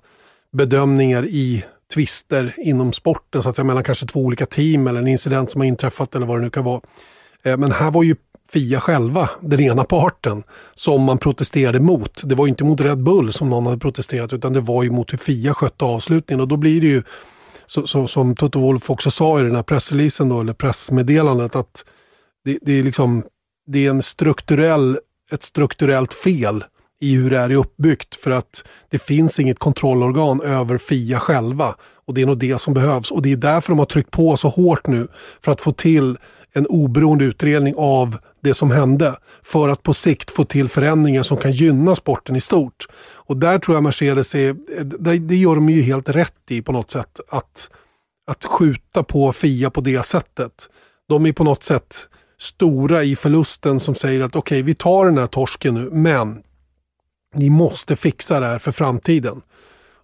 bedömningar 0.52 1.26
i 1.26 1.66
tvister 1.94 2.54
inom 2.58 2.94
sporten, 2.94 3.42
så 3.42 3.50
att 3.50 3.56
säga 3.56 3.66
mellan 3.66 3.84
kanske 3.84 4.06
två 4.06 4.20
olika 4.20 4.46
team 4.46 4.88
eller 4.88 5.00
en 5.00 5.08
incident 5.08 5.52
som 5.52 5.62
har 5.62 5.66
inträffat 5.66 6.16
eller 6.16 6.26
vad 6.26 6.38
det 6.38 6.42
nu 6.42 6.50
kan 6.50 6.64
vara. 6.64 6.82
Eh, 7.44 7.58
men 7.58 7.72
här 7.72 7.92
var 7.92 8.04
ju 8.04 8.16
Fia 8.54 8.80
själva, 8.80 9.30
den 9.42 9.60
ena 9.60 9.84
parten, 9.84 10.44
som 10.74 11.04
man 11.04 11.18
protesterade 11.18 11.80
mot. 11.80 12.22
Det 12.24 12.36
var 12.36 12.48
inte 12.48 12.64
mot 12.64 12.82
Red 12.82 13.04
Bull 13.04 13.34
som 13.34 13.50
någon 13.50 13.66
hade 13.66 13.78
protesterat 13.78 14.34
utan 14.34 14.54
det 14.54 14.62
var 14.62 14.84
ju 14.84 14.92
mot 14.92 15.14
hur 15.14 15.18
Fia 15.18 15.54
skötte 15.54 15.86
avslutningen 15.86 16.42
och 16.42 16.48
då 16.48 16.58
blir 16.58 16.82
det 16.82 16.88
ju 16.88 17.04
så, 17.70 17.88
så, 17.88 18.08
som 18.08 18.36
Toto 18.36 18.60
Wolf 18.60 18.90
också 18.90 19.12
sa 19.12 19.40
i 19.40 19.44
den 19.44 19.56
här 19.56 19.64
pressreleasen 19.64 20.30
då, 20.30 20.40
eller 20.40 20.54
pressmeddelandet, 20.54 21.56
att 21.56 21.86
det, 22.46 22.58
det, 22.62 22.80
är 22.80 22.84
liksom 22.84 23.24
det 23.68 23.86
är 23.86 23.90
en 23.90 24.04
strukturell, 24.04 25.00
ett 25.32 25.44
strukturellt 25.44 26.14
fel 26.14 26.64
i 27.02 27.16
hur 27.16 27.30
det 27.30 27.38
är 27.38 27.56
uppbyggt 27.56 28.16
för 28.16 28.32
att 28.32 28.64
det 28.90 29.00
finns 29.00 29.40
inget 29.40 29.60
kontrollorgan 29.60 30.42
över 30.42 30.78
Fia 30.78 31.20
själva. 31.20 31.76
Och 32.06 32.14
det 32.14 32.22
är 32.22 32.26
nog 32.26 32.38
det 32.38 32.62
som 32.62 32.74
behövs 32.74 33.12
och 33.12 33.22
det 33.22 33.32
är 33.32 33.38
därför 33.38 33.70
de 33.70 33.80
har 33.80 33.86
tryckt 33.86 34.12
på 34.12 34.38
så 34.38 34.50
hårt 34.50 34.88
nu 34.88 35.08
för 35.42 35.52
att 35.52 35.62
få 35.62 35.72
till 35.72 36.18
en 36.54 36.68
oberoende 36.68 37.26
utredning 37.26 37.74
av 37.78 38.18
det 38.42 38.54
som 38.54 38.72
hände 38.72 39.16
för 39.44 39.70
att 39.70 39.84
på 39.84 39.94
sikt 39.94 40.32
få 40.32 40.44
till 40.44 40.70
förändringar 40.70 41.24
som 41.24 41.38
kan 41.38 41.52
gynna 41.52 41.96
sporten 41.96 42.36
i 42.36 42.42
stort. 42.42 42.88
Och 43.14 43.38
där 43.38 43.60
tror 43.60 43.76
jag 43.76 43.84
Mercedes 43.84 44.36
är, 44.36 44.56
det 45.20 45.36
gör 45.36 45.56
de 45.56 45.70
ju 45.70 45.82
helt 45.82 46.10
rätt 46.10 46.42
i 46.50 46.62
på 46.62 46.72
något 46.72 46.92
sätt 46.92 47.20
att, 47.30 47.70
att 48.28 48.46
skjuta 48.46 49.04
på 49.04 49.34
Fia 49.34 49.70
på 49.70 49.82
det 49.82 50.06
sättet. 50.06 50.70
De 51.08 51.26
är 51.26 51.34
på 51.34 51.44
något 51.44 51.64
sätt 51.64 51.96
stora 52.40 53.04
i 53.04 53.16
förlusten 53.16 53.80
som 53.80 53.96
säger 53.96 54.22
att 54.22 54.36
okej, 54.36 54.56
okay, 54.56 54.64
vi 54.64 54.76
tar 54.76 55.06
den 55.06 55.18
här 55.18 55.28
torsken 55.28 55.74
nu, 55.74 55.90
men 55.92 56.44
ni 57.36 57.50
måste 57.50 57.96
fixa 57.96 58.40
det 58.40 58.46
här 58.46 58.60
för 58.60 58.72
framtiden. 58.72 59.42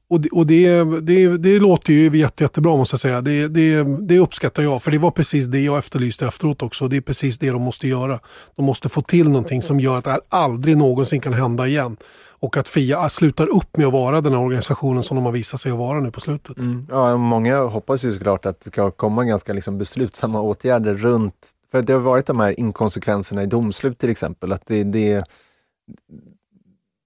Och, 0.08 0.22
det, 0.22 0.30
och 0.30 0.48
det, 0.48 0.84
det, 1.02 1.38
det 1.38 1.60
låter 1.60 1.94
ju 1.94 2.18
jätte, 2.18 2.44
jättebra 2.44 2.76
måste 2.76 2.94
jag 2.94 3.00
säga. 3.00 3.22
Det, 3.22 3.48
det, 3.48 3.84
det 3.84 4.20
uppskattar 4.20 4.64
jag, 4.64 4.84
för 4.84 4.92
det 4.92 4.98
var 4.98 5.12
precis 5.12 5.46
det 5.46 5.60
jag 5.60 5.78
efterlyste 5.78 6.28
efteråt 6.28 6.62
också. 6.62 6.88
Det 6.88 6.98
är 6.98 7.02
precis 7.02 7.38
det 7.38 7.52
de 7.52 7.62
måste 7.62 7.88
göra. 7.88 8.20
De 8.56 8.66
måste 8.66 8.90
få 8.90 9.02
till 9.02 9.30
någonting 9.30 9.62
som 9.62 9.80
gör 9.80 9.98
att 9.98 10.06
det 10.06 10.12
här 10.12 10.22
aldrig 10.30 10.78
någonsin 10.78 11.22
kan 11.22 11.34
hända 11.34 11.68
igen. 11.68 11.98
Och 12.40 12.58
att 12.58 12.68
Fia 12.68 13.10
slutar 13.10 13.48
upp 13.48 13.78
med 13.78 13.88
att 13.88 13.94
vara 13.94 14.22
den 14.22 14.34
här 14.34 14.40
organisationen 14.40 15.04
som 15.04 15.16
de 15.16 15.26
har 15.26 15.32
visat 15.32 15.62
sig 15.62 15.72
att 15.72 15.78
vara 15.78 16.00
nu 16.00 16.12
på 16.12 16.20
slutet. 16.20 16.58
Mm. 16.58 16.88
Ja, 16.90 17.18
många 17.18 17.60
hoppas 17.64 18.06
ju 18.06 18.12
såklart 18.12 18.46
att 18.46 18.62
det 18.62 18.70
ska 18.70 18.92
komma 18.92 19.24
ganska 19.24 19.54
liksom 19.54 19.78
beslutsamma 19.78 20.42
åtgärder 20.42 20.94
runt 20.94 21.52
för 21.72 21.82
det 21.82 21.94
har 21.94 22.00
varit 22.00 22.26
de 22.26 22.40
här 22.40 22.60
inkonsekvenserna 22.60 23.44
i 23.44 23.46
domslut 23.46 23.98
till 23.98 24.10
exempel. 24.10 24.52
Att 24.52 24.64
det, 24.66 24.84
det 24.84 25.24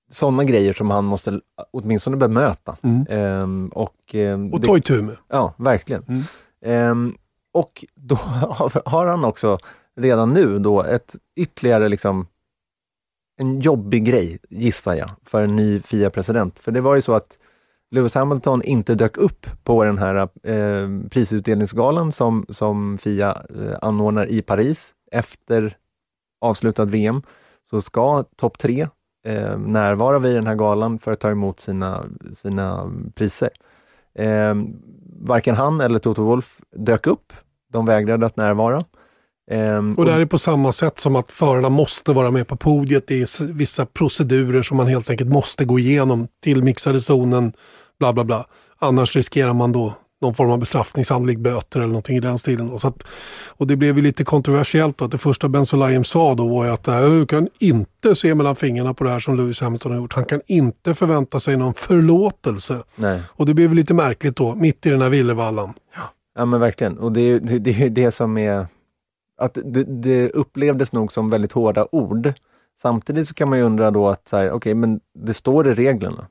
sådana 0.10 0.43
grejer 0.43 0.74
som 0.74 0.89
han 0.91 1.06
måste 1.06 1.41
åtminstone 1.72 2.17
bemöta. 2.17 2.78
Mm. 2.82 3.06
Ehm, 3.10 3.67
och, 3.67 4.15
ehm, 4.15 4.54
och 4.54 4.63
ta 4.63 4.78
itu 4.78 5.02
med. 5.02 5.17
Ja, 5.28 5.54
verkligen. 5.58 6.04
Mm. 6.08 6.22
Ehm, 6.65 7.15
och 7.52 7.86
då 7.95 8.15
har 8.86 9.08
han 9.08 9.26
också 9.26 9.58
redan 9.95 10.34
nu 10.34 10.60
då 10.60 10.84
ett 10.84 11.15
ytterligare 11.36 11.89
liksom 11.89 12.28
en 13.38 13.60
jobbig 13.62 14.06
grej, 14.06 14.39
gissar 14.50 14.93
jag, 14.93 15.10
för 15.24 15.43
en 15.43 15.56
ny 15.56 15.82
FIA-president. 15.82 16.60
För 16.60 16.72
det 16.72 16.82
var 16.82 16.95
ju 16.95 17.02
så 17.02 17.13
att 17.13 17.38
Lewis 17.91 18.15
Hamilton 18.15 18.63
inte 18.63 18.95
dök 18.95 19.17
upp 19.17 19.48
på 19.63 19.84
den 19.84 19.98
här 19.98 20.15
eh, 20.43 21.10
prisutdelningsgalan 21.10 22.12
som, 22.12 22.45
som 22.50 22.98
Fia 22.98 23.43
eh, 23.56 23.78
anordnar 23.82 24.32
i 24.32 24.41
Paris 24.41 24.93
efter 25.12 25.78
avslutat 26.41 26.89
VM, 26.89 27.22
så 27.69 27.82
ska 27.82 28.24
topp 28.24 28.58
tre 28.58 28.88
eh, 29.30 29.58
närvara 29.58 30.20
vid 30.20 30.36
den 30.36 30.48
här 30.48 30.56
galan 30.56 31.00
för 31.00 31.12
att 31.12 31.20
ta 31.20 31.32
emot 31.32 31.60
sina, 31.60 32.06
sina 32.36 32.92
priser. 33.15 33.50
Eh, 34.15 34.56
varken 35.22 35.56
han 35.56 35.82
eller 35.82 36.00
Toto 36.00 36.24
Wolf 36.24 36.58
dök 36.76 37.08
upp. 37.08 37.34
De 37.72 37.86
vägrade 37.86 38.26
att 38.26 38.38
närvara. 38.38 38.86
Um, 39.52 39.96
och 39.96 40.06
det 40.06 40.12
här 40.12 40.20
är 40.20 40.26
på 40.26 40.38
samma 40.38 40.72
sätt 40.72 41.00
som 41.00 41.15
att 41.15 41.32
förarna 41.32 41.70
måste 41.70 42.13
vara 42.13 42.32
med 42.32 42.48
på 42.48 42.56
podiet. 42.56 43.08
Det 43.08 43.22
är 43.22 43.54
vissa 43.54 43.86
procedurer 43.86 44.62
som 44.62 44.78
man 44.78 44.88
helt 44.88 45.10
enkelt 45.10 45.30
måste 45.30 45.65
gå 45.65 45.80
igenom 45.80 46.28
till 46.44 46.63
mixade 46.63 47.02
zonen, 47.02 47.54
bla 48.00 48.13
bla 48.13 48.24
bla. 48.24 48.46
Annars 48.80 49.15
riskerar 49.15 49.54
man 49.54 49.72
då 49.72 49.94
någon 50.21 50.34
form 50.34 50.51
av 50.51 50.60
bestraffning, 50.60 51.05
sannolikt 51.05 51.39
böter 51.39 51.79
eller 51.79 51.88
någonting 51.88 52.17
i 52.17 52.19
den 52.19 52.38
stilen. 52.38 52.69
Och, 52.69 52.82
så 52.82 52.88
att, 52.88 53.03
och 53.47 53.67
det 53.67 53.75
blev 53.75 53.97
ju 53.97 54.03
lite 54.03 54.23
kontroversiellt 54.23 54.97
då, 54.97 55.05
att 55.05 55.12
det 55.12 55.17
första 55.17 55.49
Ben 55.49 55.65
Sulayem 55.65 56.03
sa 56.03 56.36
då 56.36 56.47
var 56.47 56.65
ju 56.65 56.71
att 56.71 56.84
du 56.84 57.25
kan 57.25 57.49
inte 57.60 58.15
se 58.15 58.36
mellan 58.36 58.55
fingrarna 58.55 58.93
på 58.93 59.03
det 59.03 59.10
här 59.10 59.19
som 59.19 59.38
Lewis 59.38 59.62
Hamilton 59.62 59.91
har 59.91 59.99
gjort. 59.99 60.13
Han 60.13 60.25
kan 60.25 60.41
inte 60.45 60.95
förvänta 60.95 61.39
sig 61.39 61.58
någon 61.58 61.73
förlåtelse. 61.73 62.84
Nej. 62.95 63.21
Och 63.27 63.45
det 63.45 63.53
blev 63.53 63.73
lite 63.73 63.93
märkligt 63.93 64.36
då, 64.36 64.55
mitt 64.55 64.86
i 64.86 64.89
den 64.89 65.01
här 65.01 65.10
villervallan. 65.10 65.73
Ja, 65.95 66.01
ja 66.36 66.45
men 66.45 66.60
verkligen. 66.60 66.97
Och 66.97 67.12
det 67.12 67.21
är 67.21 67.39
det, 67.39 67.60
det, 67.60 67.89
det 67.89 68.12
som 68.12 68.38
är 68.38 68.67
att 69.38 69.58
det, 69.63 69.84
det, 69.84 70.29
upplevdes 70.29 70.93
nog 70.93 71.12
som 71.12 71.29
väldigt 71.29 71.51
hårda 71.51 71.88
ord. 71.91 72.34
Samtidigt 72.82 73.27
så 73.27 73.34
kan 73.34 73.49
man 73.49 73.58
ju 73.58 73.63
undra 73.63 73.91
då 73.91 74.10
att, 74.10 74.34
okej, 74.34 74.51
okay, 74.51 74.73
men 74.73 74.99
det 75.13 75.34
står 75.34 75.67
i 75.67 75.73
reglerna. 75.73 76.27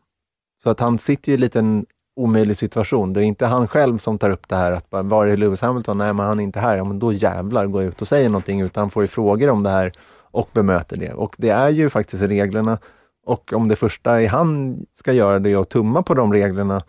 Så 0.62 0.70
att 0.70 0.80
han 0.80 0.98
sitter 0.98 1.28
ju 1.28 1.32
i 1.32 1.36
en 1.36 1.40
liten 1.40 1.86
omöjlig 2.18 2.56
situation. 2.56 3.12
Det 3.12 3.20
är 3.20 3.24
inte 3.24 3.46
han 3.46 3.68
själv 3.68 3.98
som 3.98 4.18
tar 4.18 4.30
upp 4.30 4.48
det 4.48 4.56
här 4.56 4.72
att 4.72 4.90
bara, 4.90 5.02
var 5.02 5.26
är 5.26 5.36
Lewis 5.36 5.60
Hamilton? 5.60 5.98
Nej, 5.98 6.12
men 6.12 6.26
han 6.26 6.40
är 6.40 6.44
inte 6.44 6.60
här. 6.60 6.76
Ja, 6.76 6.84
men 6.84 6.98
då 6.98 7.12
jävlar 7.12 7.66
går 7.66 7.82
jag 7.82 7.88
ut 7.88 8.02
och 8.02 8.08
säger 8.08 8.28
någonting, 8.28 8.60
utan 8.60 8.82
han 8.82 8.90
får 8.90 9.02
ju 9.02 9.06
frågor 9.06 9.50
om 9.50 9.62
det 9.62 9.70
här 9.70 9.92
och 10.30 10.48
bemöter 10.52 10.96
det. 10.96 11.12
Och 11.12 11.34
det 11.38 11.50
är 11.50 11.68
ju 11.68 11.90
faktiskt 11.90 12.22
reglerna. 12.22 12.78
Och 13.26 13.52
om 13.52 13.68
det 13.68 13.76
första 13.76 14.22
är 14.22 14.28
han 14.28 14.78
ska 14.94 15.12
göra 15.12 15.38
det 15.38 15.56
och 15.56 15.68
tumma 15.68 16.02
på 16.02 16.14
de 16.14 16.32
reglerna. 16.32 16.82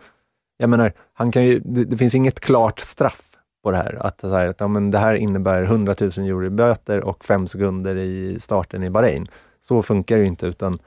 Jag 0.56 0.70
menar, 0.70 0.92
han 1.14 1.32
kan 1.32 1.44
ju, 1.44 1.60
det, 1.64 1.84
det 1.84 1.96
finns 1.96 2.14
inget 2.14 2.40
klart 2.40 2.80
straff 2.80 3.22
på 3.62 3.70
det 3.70 3.76
här. 3.76 4.06
Att, 4.06 4.18
det 4.18 4.30
här, 4.30 4.46
att 4.46 4.60
ja, 4.60 4.68
men 4.68 4.90
det 4.90 4.98
här 4.98 5.14
innebär 5.14 5.62
100 5.62 5.94
000 6.00 6.10
euro 6.10 6.44
i 6.44 6.50
böter 6.50 7.00
och 7.00 7.24
fem 7.24 7.46
sekunder 7.46 7.96
i 7.96 8.40
starten 8.40 8.82
i 8.82 8.90
Bahrain. 8.90 9.28
Så 9.60 9.82
funkar 9.82 10.18
det 10.18 10.24
inte, 10.24 10.46
utan 10.46 10.78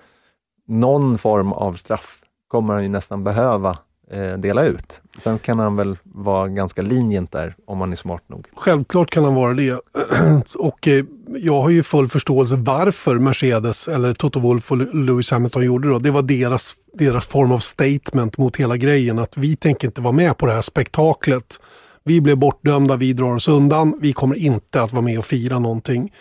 någon 0.68 1.18
form 1.18 1.54
av 1.54 1.74
straff 1.74 2.20
kommer 2.48 2.74
han 2.74 2.84
ju 2.84 2.90
nästan 2.90 3.24
behöva 3.24 3.78
eh, 4.13 4.38
dela 4.38 4.65
ut. 4.65 5.02
Sen 5.23 5.39
kan 5.39 5.60
han 5.60 5.76
väl 5.76 5.97
vara 6.04 6.47
ganska 6.47 6.82
linjent 6.82 7.32
där, 7.32 7.56
om 7.65 7.82
han 7.82 7.91
är 7.91 7.95
smart 7.95 8.23
nog. 8.28 8.47
Självklart 8.56 9.12
kan 9.12 9.23
han 9.23 9.34
vara 9.34 9.54
det. 9.54 9.80
och 10.56 10.88
eh, 10.88 11.06
jag 11.38 11.62
har 11.62 11.69
ju 11.69 11.84
full 11.84 12.08
förståelse 12.08 12.56
varför 12.56 13.19
Mercedes, 13.19 13.88
eller 13.88 14.13
Toto 14.13 14.39
Wolff 14.39 14.71
och 14.71 14.95
Lewis 14.95 15.32
Hamilton 15.32 15.65
gjorde 15.65 15.89
det. 15.89 15.99
Det 15.99 16.12
var 16.12 16.21
deras, 16.21 16.76
deras 16.93 17.26
form 17.26 17.52
av 17.52 17.60
statement 17.60 18.38
mot 18.38 18.58
hela 18.58 18.78
grejen, 18.78 19.19
att 19.19 19.38
vi 19.38 19.56
tänker 19.56 19.88
inte 19.88 20.02
vara 20.02 20.13
med 20.13 20.38
på 20.38 20.45
det 20.45 20.54
här 20.54 20.62
spektaklet 20.62 21.60
vi 22.04 22.21
blev 22.21 22.38
bortdömda, 22.38 22.95
vi 22.95 23.13
drar 23.13 23.36
oss 23.36 23.47
undan, 23.47 23.99
vi 24.02 24.13
kommer 24.13 24.36
inte 24.36 24.82
att 24.82 24.93
vara 24.93 25.02
med 25.02 25.19
och 25.19 25.26
fira 25.26 25.60
någonting. 25.60 26.12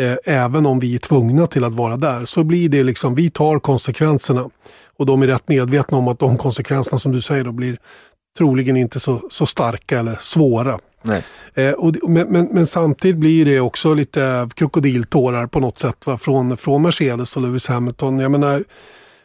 Eh, 0.00 0.16
även 0.24 0.66
om 0.66 0.80
vi 0.80 0.94
är 0.94 0.98
tvungna 0.98 1.46
till 1.46 1.64
att 1.64 1.74
vara 1.74 1.96
där 1.96 2.24
så 2.24 2.44
blir 2.44 2.68
det 2.68 2.82
liksom, 2.82 3.14
vi 3.14 3.30
tar 3.30 3.58
konsekvenserna. 3.58 4.50
Och 4.96 5.06
de 5.06 5.22
är 5.22 5.26
rätt 5.26 5.48
medvetna 5.48 5.98
om 5.98 6.08
att 6.08 6.18
de 6.18 6.38
konsekvenserna 6.38 6.98
som 6.98 7.12
du 7.12 7.20
säger 7.20 7.44
då 7.44 7.52
blir 7.52 7.78
troligen 8.38 8.76
inte 8.76 9.00
så, 9.00 9.20
så 9.30 9.46
starka 9.46 9.98
eller 9.98 10.16
svåra. 10.20 10.78
Eh, 11.54 11.72
och, 11.72 12.10
men, 12.10 12.28
men, 12.28 12.48
men, 12.52 12.66
samtidigt 12.66 13.16
blir 13.16 13.44
det 13.44 13.60
också 13.60 13.94
lite 13.94 14.48
krokodiltårar 14.54 15.46
på 15.46 15.60
något 15.60 15.78
sätt 15.78 16.06
va? 16.06 16.18
Från, 16.18 16.56
från 16.56 16.82
Mercedes 16.82 17.36
och 17.36 17.42
Lewis 17.42 17.68
Hamilton. 17.68 18.18
Jag 18.18 18.30
menar, 18.30 18.64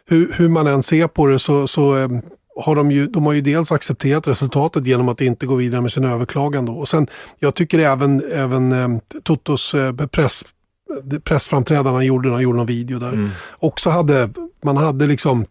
hur, 0.06 0.34
hur 0.38 0.50
man 0.50 0.68
än 0.68 0.84
ser 0.84 1.08
på 1.08 1.28
det 1.28 1.40
så, 1.40 1.68
så 1.68 1.98
eh, 1.98 2.10
har 2.56 2.76
de 2.76 2.92
ju, 2.92 3.08
de 3.08 3.26
har 3.26 3.34
ju 3.34 3.42
dels 3.42 3.72
accepterat 3.72 4.28
resultatet 4.28 4.88
genom 4.88 5.10
att 5.10 5.22
inte 5.22 5.46
gå 5.46 5.56
vidare 5.56 5.82
med 5.82 5.92
sin 5.92 6.04
överklagan. 6.04 6.66
Då. 6.66 6.74
Och 6.74 6.88
sen, 6.88 7.08
jag 7.40 7.56
tycker 7.56 7.80
även, 7.80 8.24
även 8.32 8.72
eh, 8.72 9.20
Totos 9.24 9.74
eh, 9.74 9.94
press, 9.94 10.44
pressframträdande 11.24 11.92
han 11.92 12.06
gjorde, 12.06 12.32
han 12.32 12.42
gjorde 12.42 12.58
någon 12.58 12.68
video 12.68 13.00
där, 13.00 13.14
mm. 13.14 13.30
också 13.52 13.90
hade, 13.90 14.30
man 14.64 14.78
hade 14.78 15.08
liksom, 15.08 15.46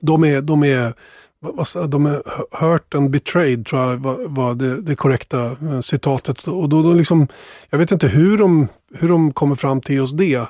de 0.00 0.24
är, 0.24 0.40
de 0.40 0.62
är 0.62 0.94
de 1.88 2.06
är 2.06 2.22
hurt 2.60 2.94
and 2.94 3.10
betrayed 3.10 3.66
tror 3.66 3.82
jag 3.82 3.96
var, 3.96 4.16
var 4.28 4.54
det, 4.54 4.80
det, 4.80 4.96
korrekta 4.96 5.44
eh, 5.46 5.80
citatet. 5.80 6.46
Och 6.46 6.68
då, 6.68 6.82
då 6.82 6.92
liksom, 6.92 7.28
jag 7.70 7.78
vet 7.78 7.92
inte 7.92 8.08
hur 8.08 8.38
de, 8.38 8.68
hur 8.94 9.08
de 9.08 9.32
kommer 9.32 9.54
fram 9.54 9.80
till 9.80 9.96
just 9.96 10.18
det 10.18 10.46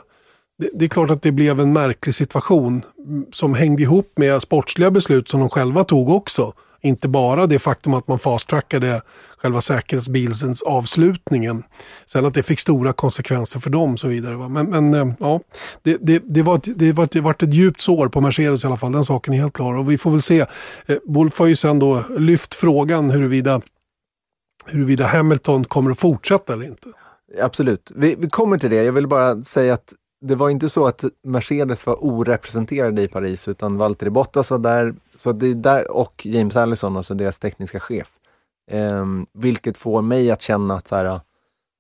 det, 0.58 0.70
det, 0.74 0.84
är 0.84 0.88
klart 0.88 1.10
att 1.10 1.22
det 1.22 1.32
blev 1.32 1.60
en 1.60 1.72
märklig 1.72 2.14
situation 2.14 2.82
som 3.32 3.54
hängde 3.54 3.82
ihop 3.82 4.12
med 4.16 4.42
sportsliga 4.42 4.90
beslut 4.90 5.28
som 5.28 5.40
de 5.40 5.50
själva 5.50 5.84
tog 5.84 6.08
också. 6.08 6.52
Inte 6.84 7.08
bara 7.08 7.46
det 7.46 7.58
faktum 7.58 7.94
att 7.94 8.08
man 8.08 8.18
fast-trackade 8.18 9.02
själva 9.36 9.60
säkerhetsbilsens 9.60 10.62
avslutningen. 10.62 11.62
Sen 12.06 12.26
att 12.26 12.34
det 12.34 12.42
fick 12.42 12.60
stora 12.60 12.92
konsekvenser 12.92 13.60
för 13.60 13.70
dem 13.70 13.92
och 13.92 14.00
så 14.00 14.08
vidare. 14.08 14.34
Va? 14.34 14.48
Men, 14.48 14.70
men 14.70 14.94
eh, 14.94 15.14
ja, 15.20 15.40
det, 15.82 15.98
det, 16.00 16.22
det, 16.26 16.42
var, 16.42 16.60
det, 16.64 16.92
var, 16.92 17.08
det 17.12 17.20
var 17.20 17.30
ett 17.30 17.54
djupt 17.54 17.80
sår 17.80 18.08
på 18.08 18.20
Mercedes 18.20 18.64
i 18.64 18.66
alla 18.66 18.76
fall. 18.76 18.92
Den 18.92 19.04
saken 19.04 19.34
är 19.34 19.38
helt 19.38 19.52
klar. 19.52 19.74
Och 19.74 19.90
vi 19.90 19.98
får 19.98 20.10
väl 20.10 20.22
se. 20.22 20.46
Eh, 20.86 20.96
Wolf 21.04 21.38
har 21.38 21.46
ju 21.46 21.56
sen 21.56 21.78
då 21.78 22.04
lyft 22.18 22.54
frågan 22.54 23.10
huruvida, 23.10 23.60
huruvida 24.66 25.06
Hamilton 25.06 25.64
kommer 25.64 25.90
att 25.90 25.98
fortsätta 25.98 26.52
eller 26.52 26.64
inte. 26.64 26.88
Absolut, 27.40 27.92
vi, 27.94 28.14
vi 28.18 28.30
kommer 28.30 28.58
till 28.58 28.70
det. 28.70 28.84
Jag 28.84 28.92
vill 28.92 29.06
bara 29.06 29.42
säga 29.42 29.74
att 29.74 29.92
det 30.22 30.34
var 30.34 30.50
inte 30.50 30.68
så 30.68 30.86
att 30.86 31.04
Mercedes 31.22 31.86
var 31.86 31.94
orepresenterade 31.94 33.02
i 33.02 33.08
Paris 33.08 33.48
utan 33.48 33.76
Valtteri 33.76 34.10
Bottas 34.10 34.50
var 34.50 34.58
där, 34.58 34.94
så 35.16 35.32
det 35.32 35.46
är 35.46 35.54
där 35.54 35.90
och 35.90 36.26
James 36.26 36.56
Allison, 36.56 36.96
alltså 36.96 37.14
deras 37.14 37.38
tekniska 37.38 37.80
chef. 37.80 38.10
Um, 38.70 39.26
vilket 39.32 39.76
får 39.76 40.02
mig 40.02 40.30
att 40.30 40.42
känna 40.42 40.74
att 40.74 40.88
så 40.88 40.96
här, 40.96 41.06
okej, 41.06 41.20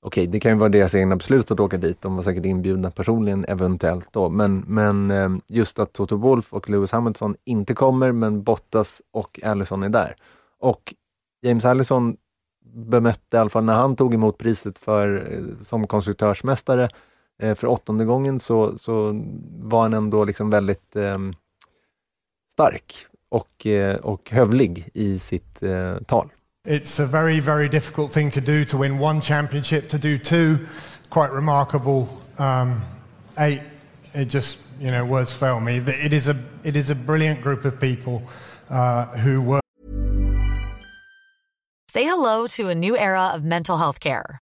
okay, 0.02 0.26
det 0.26 0.40
kan 0.40 0.52
ju 0.52 0.58
vara 0.58 0.68
deras 0.68 0.94
egna 0.94 1.16
beslut 1.16 1.50
att 1.50 1.60
åka 1.60 1.76
dit. 1.76 2.02
De 2.02 2.16
var 2.16 2.22
säkert 2.22 2.44
inbjudna 2.44 2.90
personligen 2.90 3.44
eventuellt 3.48 4.08
då, 4.12 4.28
men, 4.28 4.64
men 4.66 5.10
um, 5.10 5.40
just 5.46 5.78
att 5.78 5.92
Toto 5.92 6.16
Wolff 6.16 6.52
och 6.52 6.70
Lewis 6.70 6.92
Hamilton 6.92 7.36
inte 7.44 7.74
kommer, 7.74 8.12
men 8.12 8.42
Bottas 8.42 9.02
och 9.10 9.40
Allison 9.42 9.82
är 9.82 9.88
där. 9.88 10.16
Och 10.58 10.94
James 11.42 11.64
Allison 11.64 12.16
bemötte 12.74 13.36
i 13.36 13.40
alla 13.40 13.50
fall 13.50 13.64
när 13.64 13.74
han 13.74 13.96
tog 13.96 14.14
emot 14.14 14.38
priset 14.38 14.78
för, 14.78 15.32
eh, 15.32 15.64
som 15.64 15.86
konstruktörsmästare 15.86 16.88
för 17.42 17.66
åttonde 17.66 18.04
gången 18.04 18.40
så, 18.40 18.78
så 18.78 19.22
var 19.60 19.82
han 19.82 19.94
ändå 19.94 20.24
liksom 20.24 20.50
väldigt 20.50 20.96
eh, 20.96 21.18
stark 22.52 23.06
och, 23.28 23.66
eh, 23.66 23.96
och 23.96 24.30
hövlig 24.30 24.88
i 24.94 25.18
sitt 25.18 25.62
eh, 25.62 25.96
tal. 26.06 26.30
It's 26.68 27.02
a 27.02 27.06
very, 27.06 27.40
very 27.40 27.68
difficult 27.68 28.12
thing 28.12 28.30
to 28.30 28.40
do 28.40 28.64
to 28.64 28.78
win 28.78 29.00
one 29.00 29.20
championship, 29.20 29.88
to 29.88 29.98
do 29.98 30.18
two, 30.18 30.58
quite 31.08 31.32
remarkable. 31.32 32.06
Um, 32.38 32.80
eight, 33.38 33.60
it 34.14 34.30
just, 34.30 34.60
you 34.80 34.90
know, 34.90 35.04
words 35.04 35.32
fail 35.32 35.60
me. 35.60 35.78
It 35.78 36.12
is 36.12 36.28
a, 36.28 36.36
it 36.62 36.76
is 36.76 36.90
a 36.90 36.94
brilliant 36.94 37.42
group 37.42 37.64
of 37.64 37.80
people 37.80 38.22
uh, 38.70 39.06
who 39.18 39.40
work. 39.42 39.62
Say 41.88 42.04
hello 42.04 42.46
to 42.46 42.68
a 42.68 42.74
new 42.74 42.96
era 42.96 43.32
of 43.34 43.42
mental 43.42 43.76
health 43.76 43.98
care. 43.98 44.41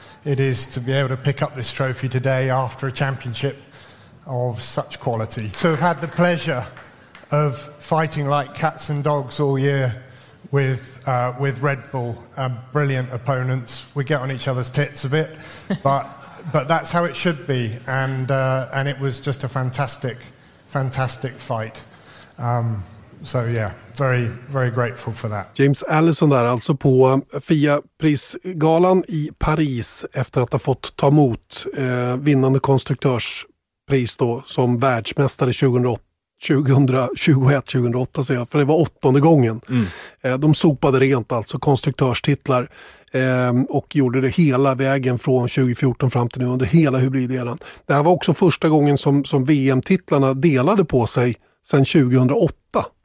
it 0.23 0.39
is 0.39 0.67
to 0.67 0.79
be 0.79 0.91
able 0.91 1.09
to 1.09 1.17
pick 1.17 1.41
up 1.41 1.55
this 1.55 1.71
trophy 1.71 2.07
today 2.07 2.49
after 2.49 2.87
a 2.87 2.91
championship 2.91 3.57
of 4.27 4.61
such 4.61 4.99
quality. 4.99 5.49
To 5.49 5.69
have 5.69 5.79
had 5.79 6.01
the 6.01 6.07
pleasure 6.07 6.65
of 7.31 7.57
fighting 7.83 8.27
like 8.27 8.53
cats 8.53 8.89
and 8.89 9.03
dogs 9.03 9.39
all 9.39 9.57
year 9.57 10.03
with, 10.51 11.03
uh, 11.07 11.33
with 11.39 11.61
Red 11.61 11.91
Bull, 11.91 12.17
uh, 12.37 12.49
brilliant 12.71 13.11
opponents. 13.11 13.85
We 13.95 14.03
get 14.03 14.21
on 14.21 14.31
each 14.31 14.47
other's 14.47 14.69
tits 14.69 15.05
a 15.05 15.09
bit, 15.09 15.29
but, 15.83 16.07
but 16.53 16.67
that's 16.67 16.91
how 16.91 17.05
it 17.05 17.15
should 17.15 17.47
be. 17.47 17.77
And, 17.87 18.29
uh, 18.29 18.69
and 18.73 18.87
it 18.87 18.99
was 18.99 19.19
just 19.19 19.43
a 19.43 19.49
fantastic, 19.49 20.17
fantastic 20.67 21.33
fight. 21.33 21.83
Um, 22.37 22.83
so 23.23 23.47
yeah, 23.47 23.71
very, 23.97 24.29
very 24.47 24.71
grateful 24.71 25.13
for 25.13 25.29
that. 25.29 25.59
James 25.59 25.83
Allison 25.83 26.29
där 26.29 26.43
alltså 26.43 26.75
på 26.75 27.21
FIA-prisgalan 27.41 29.03
i 29.07 29.31
Paris 29.37 30.05
efter 30.13 30.41
att 30.41 30.51
ha 30.51 30.59
fått 30.59 30.95
ta 30.95 31.07
emot 31.07 31.65
eh, 31.77 32.17
vinnande 32.17 32.59
konstruktörspris 32.59 34.17
då 34.17 34.43
som 34.45 34.79
världsmästare 34.79 35.53
2008. 35.53 36.01
2021, 36.47 37.65
2008 37.65 38.23
säger 38.23 38.39
jag, 38.39 38.49
för 38.49 38.59
det 38.59 38.65
var 38.65 38.75
åttonde 38.75 39.19
gången. 39.19 39.61
Mm. 39.69 39.85
Eh, 40.21 40.37
de 40.37 40.53
sopade 40.53 40.99
rent 40.99 41.31
alltså 41.31 41.59
konstruktörstitlar 41.59 42.69
eh, 43.11 43.61
och 43.69 43.95
gjorde 43.95 44.21
det 44.21 44.29
hela 44.29 44.75
vägen 44.75 45.19
från 45.19 45.47
2014 45.47 46.11
fram 46.11 46.29
till 46.29 46.41
nu 46.41 46.47
under 46.47 46.65
hela 46.65 46.97
hybrideran. 46.97 47.57
Det 47.85 47.93
här 47.93 48.03
var 48.03 48.11
också 48.11 48.33
första 48.33 48.69
gången 48.69 48.97
som, 48.97 49.25
som 49.25 49.45
VM-titlarna 49.45 50.33
delade 50.33 50.85
på 50.85 51.07
sig 51.07 51.35
sedan 51.65 51.85
2008. 51.85 52.55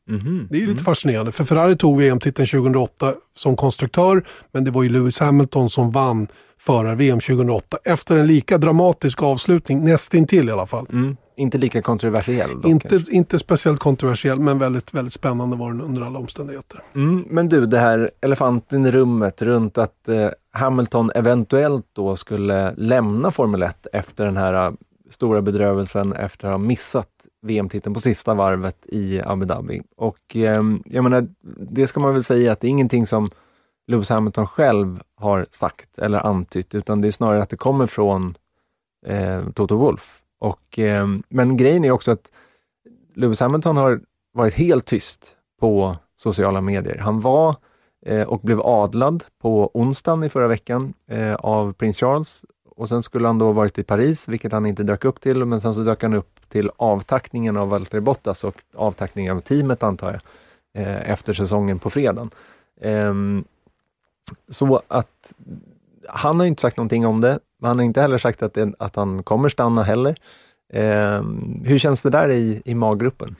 Mhm. 0.08 0.48
Det 0.50 0.62
är 0.62 0.66
lite 0.66 0.84
fascinerande, 0.84 1.32
för 1.32 1.44
Ferrari 1.44 1.76
tog 1.76 1.98
VM-titeln 1.98 2.46
2008 2.46 3.14
som 3.36 3.56
konstruktör, 3.56 4.24
men 4.52 4.64
det 4.64 4.70
var 4.70 4.82
ju 4.82 4.88
Lewis 4.88 5.18
Hamilton 5.18 5.70
som 5.70 5.90
vann 5.90 6.28
förar-VM 6.58 7.20
2008 7.20 7.78
efter 7.84 8.16
en 8.16 8.26
lika 8.26 8.58
dramatisk 8.58 9.22
avslutning, 9.22 9.84
nästintill 9.84 10.48
i 10.48 10.52
alla 10.52 10.66
fall. 10.66 10.86
Mm. 10.92 11.16
Inte 11.36 11.58
lika 11.58 11.82
kontroversiell 11.82 12.54
dock, 12.54 12.64
Inte, 12.64 12.88
kanske. 12.88 13.12
inte 13.12 13.38
speciellt 13.38 13.80
kontroversiell, 13.80 14.40
men 14.40 14.58
väldigt, 14.58 14.94
väldigt 14.94 15.12
spännande 15.12 15.56
var 15.56 15.72
den 15.72 15.80
under 15.80 16.02
alla 16.02 16.18
omständigheter. 16.18 16.82
Mm, 16.94 17.24
men 17.30 17.48
du, 17.48 17.66
det 17.66 17.78
här 17.78 18.10
elefanten 18.20 18.86
i 18.86 18.90
rummet 18.90 19.42
runt 19.42 19.78
att 19.78 20.08
eh, 20.08 20.28
Hamilton 20.52 21.10
eventuellt 21.14 21.86
då 21.92 22.16
skulle 22.16 22.74
lämna 22.76 23.30
Formel 23.30 23.62
1 23.62 23.86
efter 23.92 24.24
den 24.24 24.36
här 24.36 24.66
eh, 24.66 24.72
stora 25.10 25.42
bedrövelsen 25.42 26.12
efter 26.12 26.48
att 26.48 26.52
ha 26.52 26.58
missat 26.58 27.08
VM-titeln 27.46 27.94
på 27.94 28.00
sista 28.00 28.34
varvet 28.34 28.86
i 28.86 29.20
Abu 29.20 29.44
Dhabi. 29.44 29.82
Och 29.96 30.36
eh, 30.36 30.62
jag 30.84 31.04
menar, 31.04 31.28
det 31.70 31.86
ska 31.86 32.00
man 32.00 32.12
väl 32.12 32.24
säga 32.24 32.52
att 32.52 32.60
det 32.60 32.66
är 32.66 32.70
ingenting 32.70 33.06
som 33.06 33.30
Lewis 33.86 34.08
Hamilton 34.08 34.46
själv 34.46 35.02
har 35.14 35.46
sagt 35.50 35.98
eller 35.98 36.18
antytt, 36.18 36.74
utan 36.74 37.00
det 37.00 37.08
är 37.08 37.12
snarare 37.12 37.42
att 37.42 37.50
det 37.50 37.56
kommer 37.56 37.86
från 37.86 38.36
eh, 39.06 39.48
Toto 39.54 39.76
Wolff. 39.76 40.22
Och, 40.38 40.78
eh, 40.78 41.06
men 41.28 41.56
grejen 41.56 41.84
är 41.84 41.90
också 41.90 42.10
att 42.10 42.30
Lewis 43.14 43.40
Hamilton 43.40 43.76
har 43.76 44.00
varit 44.32 44.54
helt 44.54 44.86
tyst 44.86 45.36
på 45.60 45.96
sociala 46.16 46.60
medier. 46.60 46.98
Han 46.98 47.20
var 47.20 47.56
eh, 48.06 48.22
och 48.22 48.40
blev 48.40 48.60
adlad 48.60 49.24
på 49.42 49.70
onsdagen 49.74 50.24
i 50.24 50.28
förra 50.28 50.48
veckan 50.48 50.94
eh, 51.10 51.34
av 51.34 51.72
prins 51.72 51.98
Charles 51.98 52.44
och 52.76 52.88
sen 52.88 53.02
skulle 53.02 53.26
han 53.26 53.38
då 53.38 53.52
varit 53.52 53.78
i 53.78 53.82
Paris, 53.82 54.28
vilket 54.28 54.52
han 54.52 54.66
inte 54.66 54.82
dök 54.82 55.04
upp 55.04 55.20
till, 55.20 55.44
men 55.44 55.60
sen 55.60 55.74
så 55.74 55.80
dök 55.80 56.02
han 56.02 56.14
upp 56.14 56.48
till 56.48 56.70
avtackningen 56.76 57.56
av 57.56 57.68
Valtteri 57.68 58.00
Bottas 58.00 58.44
och 58.44 58.54
avtackningen 58.74 59.36
av 59.36 59.40
teamet 59.40 59.82
antar 59.82 60.12
jag, 60.12 60.20
eh, 60.82 61.10
efter 61.10 61.32
säsongen 61.32 61.78
på 61.78 61.90
fredagen. 61.90 62.30
Eh, 62.80 63.14
så 64.48 64.82
att 64.88 65.32
han 66.08 66.40
har 66.40 66.46
inte 66.46 66.60
sagt 66.60 66.76
någonting 66.76 67.06
om 67.06 67.20
det, 67.20 67.38
men 67.58 67.68
han 67.68 67.78
har 67.78 67.84
inte 67.84 68.00
heller 68.00 68.18
sagt 68.18 68.42
att, 68.42 68.54
det, 68.54 68.72
att 68.78 68.96
han 68.96 69.22
kommer 69.22 69.48
stanna 69.48 69.82
heller. 69.82 70.16
Eh, 70.72 71.22
hur 71.64 71.78
känns 71.78 72.02
det 72.02 72.10
där 72.10 72.28
i, 72.30 72.62
i 72.64 72.74
maggruppen? 72.74 73.36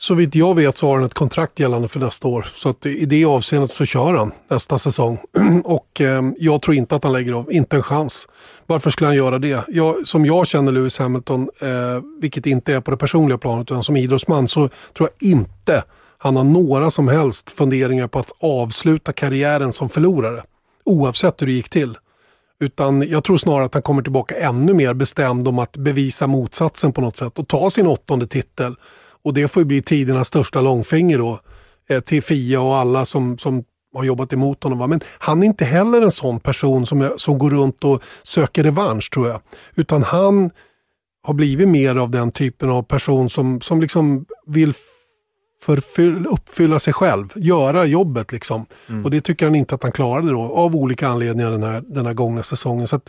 Så 0.00 0.14
vitt 0.14 0.34
jag 0.34 0.54
vet 0.54 0.78
så 0.78 0.88
har 0.88 0.94
han 0.96 1.04
ett 1.04 1.14
kontrakt 1.14 1.58
gällande 1.60 1.88
för 1.88 2.00
nästa 2.00 2.28
år. 2.28 2.48
Så 2.54 2.68
att 2.68 2.86
i 2.86 3.04
det 3.04 3.24
avseendet 3.24 3.72
så 3.72 3.84
kör 3.84 4.14
han 4.14 4.32
nästa 4.48 4.78
säsong. 4.78 5.18
och 5.64 6.00
eh, 6.00 6.22
jag 6.38 6.62
tror 6.62 6.76
inte 6.76 6.94
att 6.96 7.04
han 7.04 7.12
lägger 7.12 7.32
av, 7.32 7.52
inte 7.52 7.76
en 7.76 7.82
chans. 7.82 8.28
Varför 8.66 8.90
skulle 8.90 9.08
han 9.08 9.16
göra 9.16 9.38
det? 9.38 9.64
Jag, 9.68 10.08
som 10.08 10.26
jag 10.26 10.46
känner 10.46 10.72
Lewis 10.72 10.98
Hamilton, 10.98 11.50
eh, 11.60 11.68
vilket 12.20 12.46
inte 12.46 12.74
är 12.74 12.80
på 12.80 12.90
det 12.90 12.96
personliga 12.96 13.38
planet 13.38 13.70
utan 13.70 13.84
som 13.84 13.96
idrottsman, 13.96 14.48
så 14.48 14.68
tror 14.96 15.08
jag 15.18 15.30
inte 15.30 15.84
han 16.18 16.36
har 16.36 16.44
några 16.44 16.90
som 16.90 17.08
helst 17.08 17.50
funderingar 17.50 18.06
på 18.06 18.18
att 18.18 18.32
avsluta 18.40 19.12
karriären 19.12 19.72
som 19.72 19.88
förlorare. 19.88 20.42
Oavsett 20.84 21.42
hur 21.42 21.46
det 21.46 21.52
gick 21.52 21.68
till. 21.68 21.98
Utan 22.60 23.08
jag 23.08 23.24
tror 23.24 23.38
snarare 23.38 23.64
att 23.64 23.74
han 23.74 23.82
kommer 23.82 24.02
tillbaka 24.02 24.34
ännu 24.34 24.74
mer 24.74 24.94
bestämd 24.94 25.48
om 25.48 25.58
att 25.58 25.76
bevisa 25.76 26.26
motsatsen 26.26 26.92
på 26.92 27.00
något 27.00 27.16
sätt 27.16 27.38
och 27.38 27.48
ta 27.48 27.70
sin 27.70 27.86
åttonde 27.86 28.26
titel. 28.26 28.76
Och 29.22 29.34
det 29.34 29.48
får 29.48 29.60
ju 29.60 29.64
bli 29.64 29.82
tidernas 29.82 30.28
största 30.28 30.60
långfinger 30.60 31.18
då 31.18 31.40
eh, 31.88 32.00
till 32.00 32.22
Fia 32.22 32.60
och 32.60 32.76
alla 32.76 33.04
som, 33.04 33.38
som 33.38 33.64
har 33.94 34.04
jobbat 34.04 34.32
emot 34.32 34.62
honom. 34.62 34.78
Va? 34.78 34.86
Men 34.86 35.00
han 35.06 35.42
är 35.42 35.46
inte 35.46 35.64
heller 35.64 36.02
en 36.02 36.10
sån 36.10 36.40
person 36.40 36.86
som, 36.86 37.14
som 37.16 37.38
går 37.38 37.50
runt 37.50 37.84
och 37.84 38.02
söker 38.22 38.62
revansch 38.62 39.10
tror 39.12 39.28
jag. 39.28 39.40
Utan 39.74 40.02
han 40.02 40.50
har 41.22 41.34
blivit 41.34 41.68
mer 41.68 41.96
av 41.96 42.10
den 42.10 42.32
typen 42.32 42.70
av 42.70 42.82
person 42.82 43.30
som, 43.30 43.60
som 43.60 43.80
liksom 43.80 44.26
vill 44.46 44.74
förfyll, 45.60 46.26
uppfylla 46.26 46.78
sig 46.78 46.92
själv, 46.92 47.32
göra 47.34 47.84
jobbet 47.84 48.32
liksom. 48.32 48.66
Och 49.04 49.10
det 49.10 49.20
tycker 49.20 49.46
han 49.46 49.54
inte 49.54 49.74
att 49.74 49.82
han 49.82 49.92
klarade 49.92 50.30
då, 50.30 50.40
av 50.40 50.76
olika 50.76 51.08
anledningar 51.08 51.50
den 51.50 51.62
här, 51.62 51.82
den 51.86 52.06
här 52.06 52.14
gångna 52.14 52.42
säsongen. 52.42 52.86
Så 52.86 53.00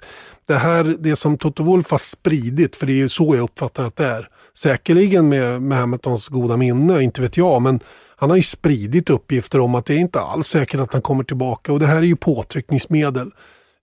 det 0.45 0.56
här, 0.56 0.95
det 1.00 1.15
som 1.15 1.38
Toto 1.38 1.63
Wolff 1.63 1.91
har 1.91 1.97
spridit, 1.97 2.76
för 2.76 2.86
det 2.86 2.93
är 2.93 2.97
ju 2.97 3.10
så 3.10 3.36
jag 3.36 3.43
uppfattar 3.43 3.84
att 3.84 3.95
det 3.95 4.06
är, 4.06 4.30
säkerligen 4.62 5.30
med, 5.30 5.62
med 5.62 5.78
Hamiltons 5.78 6.28
goda 6.28 6.58
minne, 6.58 7.04
inte 7.04 7.21
vet 7.21 7.38
jag, 7.38 7.62
men 7.62 7.80
han 8.15 8.30
har 8.30 8.38
ju 8.38 8.43
spridit 8.43 9.10
uppgifter 9.10 9.60
om 9.60 9.76
att 9.76 9.86
det 9.86 9.93
är 9.93 10.00
inte 10.00 10.19
alls 10.19 10.47
säkert 10.47 10.80
att 10.80 10.93
han 10.93 11.02
kommer 11.02 11.24
tillbaka 11.24 11.74
och 11.74 11.80
det 11.80 11.86
här 11.86 11.97
är 11.97 12.02
ju 12.02 12.15
påtryckningsmedel. 12.15 13.32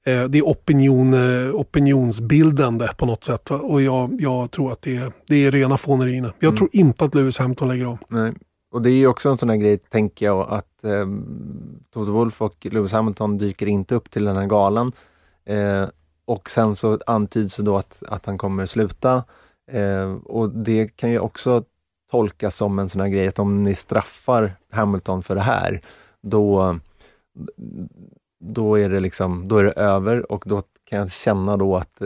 Eh, 0.06 0.24
det 0.24 0.38
är 0.38 0.42
opinion, 0.42 1.14
eh, 1.14 1.54
opinionsbildande 1.54 2.88
på 2.96 3.06
något 3.06 3.24
sätt. 3.24 3.50
Och 3.50 3.82
jag, 3.82 4.20
jag 4.20 4.50
tror 4.50 4.72
att 4.72 4.82
det 4.82 4.96
är, 4.96 5.12
det 5.26 5.36
är 5.36 5.50
rena 5.50 5.76
fånerierna. 5.76 6.32
Jag 6.38 6.56
tror 6.56 6.70
inte 6.72 7.04
att 7.04 7.14
Lewis 7.14 7.38
Hamilton 7.38 7.68
lägger 7.68 7.84
av. 7.84 7.98
Nej. 8.08 8.32
Och 8.70 8.82
det 8.82 8.90
är 8.90 8.94
ju 8.94 9.06
också 9.06 9.28
en 9.28 9.38
sån 9.38 9.50
här 9.50 9.56
grej, 9.56 9.78
tänker 9.78 10.26
jag, 10.26 10.48
att 10.50 10.84
eh, 10.84 11.06
Toto 11.94 12.12
Wolff 12.12 12.42
och 12.42 12.66
Lewis 12.70 12.92
Hamilton 12.92 13.38
dyker 13.38 13.66
inte 13.66 13.94
upp 13.94 14.10
till 14.10 14.24
den 14.24 14.36
här 14.36 14.46
galan. 14.46 14.92
Eh, 15.44 15.88
och 16.24 16.50
sen 16.50 16.76
så 16.76 16.98
antyds 17.06 17.56
det 17.56 17.62
då 17.62 17.76
att, 17.76 18.02
att 18.08 18.26
han 18.26 18.38
kommer 18.38 18.66
sluta. 18.66 19.24
Eh, 19.68 20.12
och 20.12 20.50
det 20.50 20.96
kan 20.96 21.10
ju 21.10 21.18
också 21.18 21.64
tolkas 22.10 22.56
som 22.56 22.78
en 22.78 22.88
sån 22.88 23.00
här 23.00 23.08
grej 23.08 23.28
att 23.28 23.38
om 23.38 23.62
ni 23.62 23.74
straffar 23.74 24.52
Hamilton 24.70 25.22
för 25.22 25.34
det 25.34 25.40
här, 25.40 25.82
då, 26.22 26.78
då 28.40 28.78
är 28.78 28.88
det 28.88 29.00
liksom, 29.00 29.48
då 29.48 29.58
är 29.58 29.64
det 29.64 29.72
över 29.72 30.32
och 30.32 30.44
då 30.46 30.62
kan 30.84 30.98
jag 30.98 31.12
känna 31.12 31.56
då 31.56 31.76
att 31.76 32.02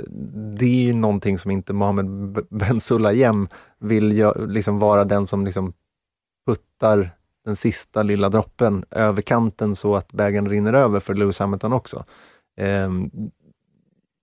det 0.58 0.88
är 0.88 0.94
någonting 0.94 1.38
som 1.38 1.50
inte 1.50 1.72
Mohammed 1.72 2.38
Ben 2.50 2.80
Sulayem 2.80 3.48
vill 3.78 4.12
gö- 4.12 4.46
liksom 4.46 4.78
vara 4.78 5.04
den 5.04 5.26
som 5.26 5.44
liksom 5.44 5.72
puttar 6.46 7.10
den 7.44 7.56
sista 7.56 8.02
lilla 8.02 8.28
droppen 8.28 8.84
över 8.90 9.22
kanten 9.22 9.74
så 9.74 9.96
att 9.96 10.12
bägaren 10.12 10.48
rinner 10.48 10.72
över 10.72 11.00
för 11.00 11.14
Lewis 11.14 11.38
Hamilton 11.38 11.72
också. 11.72 12.04
Ehm, 12.56 13.10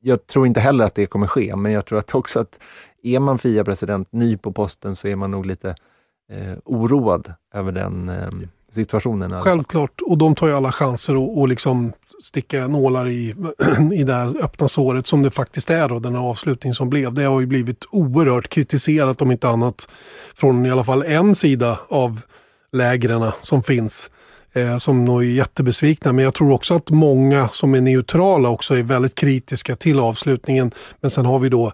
jag 0.01 0.27
tror 0.27 0.47
inte 0.47 0.59
heller 0.59 0.85
att 0.85 0.95
det 0.95 1.05
kommer 1.05 1.27
ske, 1.27 1.55
men 1.55 1.71
jag 1.71 1.85
tror 1.85 1.99
att 1.99 2.15
också 2.15 2.39
att 2.39 2.59
är 3.03 3.19
man 3.19 3.37
FIA-president, 3.37 4.07
ny 4.11 4.37
på 4.37 4.51
posten, 4.51 4.95
så 4.95 5.07
är 5.07 5.15
man 5.15 5.31
nog 5.31 5.45
lite 5.45 5.75
eh, 6.31 6.57
oroad 6.65 7.33
över 7.53 7.71
den 7.71 8.09
eh, 8.09 8.29
situationen. 8.71 9.41
Självklart, 9.41 10.01
och 10.01 10.17
de 10.17 10.35
tar 10.35 10.47
ju 10.47 10.53
alla 10.53 10.71
chanser 10.71 11.15
och, 11.15 11.39
och 11.39 11.47
liksom 11.47 11.93
sticka 12.23 12.67
nålar 12.67 13.07
i, 13.07 13.35
i 13.93 14.03
det 14.03 14.13
här 14.13 14.43
öppna 14.43 14.67
såret 14.67 15.07
som 15.07 15.23
det 15.23 15.31
faktiskt 15.31 15.69
är 15.69 15.89
då, 15.89 15.99
den 15.99 16.15
här 16.15 16.21
avslutningen 16.21 16.75
som 16.75 16.89
blev. 16.89 17.13
Det 17.13 17.23
har 17.23 17.39
ju 17.39 17.45
blivit 17.45 17.85
oerhört 17.91 18.49
kritiserat 18.49 19.21
om 19.21 19.31
inte 19.31 19.49
annat 19.49 19.87
från 20.35 20.65
i 20.65 20.71
alla 20.71 20.83
fall 20.83 21.03
en 21.03 21.35
sida 21.35 21.79
av 21.89 22.21
lägren 22.71 23.31
som 23.41 23.63
finns. 23.63 24.09
Eh, 24.53 24.77
som 24.77 25.05
nog 25.05 25.23
är 25.23 25.27
jättebesvikna. 25.27 26.13
Men 26.13 26.25
jag 26.25 26.33
tror 26.33 26.51
också 26.51 26.75
att 26.75 26.89
många 26.89 27.49
som 27.49 27.75
är 27.75 27.81
neutrala 27.81 28.49
också 28.49 28.77
är 28.77 28.83
väldigt 28.83 29.15
kritiska 29.15 29.75
till 29.75 29.99
avslutningen. 29.99 30.71
Men 31.01 31.11
sen 31.11 31.25
har 31.25 31.39
vi 31.39 31.49
då 31.49 31.71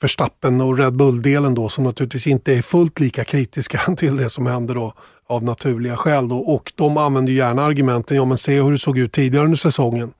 Verstappen 0.00 0.60
och 0.60 0.78
Red 0.78 0.92
Bull-delen 0.92 1.54
då 1.54 1.68
som 1.68 1.84
naturligtvis 1.84 2.26
inte 2.26 2.54
är 2.54 2.62
fullt 2.62 3.00
lika 3.00 3.24
kritiska 3.24 3.94
till 3.96 4.16
det 4.16 4.30
som 4.30 4.46
händer 4.46 4.74
då 4.74 4.94
av 5.26 5.44
naturliga 5.44 5.96
skäl. 5.96 6.28
Då. 6.28 6.38
Och 6.38 6.72
de 6.74 6.96
använder 6.96 7.32
ju 7.32 7.38
gärna 7.38 7.64
argumenten, 7.64 8.16
ja 8.16 8.24
men 8.24 8.38
se 8.38 8.62
hur 8.62 8.72
det 8.72 8.78
såg 8.78 8.98
ut 8.98 9.12
tidigare 9.12 9.44
under 9.44 9.56
säsongen. 9.56 10.12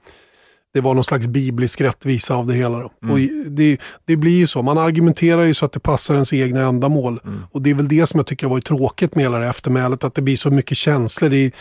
Det 0.75 0.81
var 0.81 0.95
någon 0.95 1.05
slags 1.05 1.27
biblisk 1.27 1.81
rättvisa 1.81 2.35
av 2.35 2.47
det 2.47 2.55
hela. 2.55 2.79
Då. 2.79 2.91
Och 3.13 3.19
det, 3.47 3.79
det 4.05 4.17
blir 4.17 4.37
ju 4.39 4.47
så, 4.47 4.63
man 4.63 4.79
argumenterar 4.79 5.43
ju 5.43 5.55
så 5.55 5.67
att 5.67 5.73
det 5.73 5.81
passar 5.81 6.15
ens 6.15 6.33
egna 6.33 6.61
ändamål. 6.61 7.21
Och 7.53 7.63
det 7.63 7.71
är 7.71 7.75
väl 7.75 7.89
det 7.89 8.07
som 8.07 8.19
jag 8.19 8.27
tycker 8.27 8.47
har 8.47 8.51
varit 8.51 8.67
tråkigt 8.67 9.15
med 9.15 9.25
hela 9.25 9.39
det 9.39 9.47
eftermälet, 9.47 10.05
att 10.05 10.15
det 10.15 10.23
blir 10.23 10.37
så 10.37 10.51
mycket 10.51 10.77
känslor. 10.77 11.33
Är, 11.33 11.53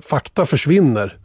fakta 0.00 0.46
försvinner. 0.46 1.16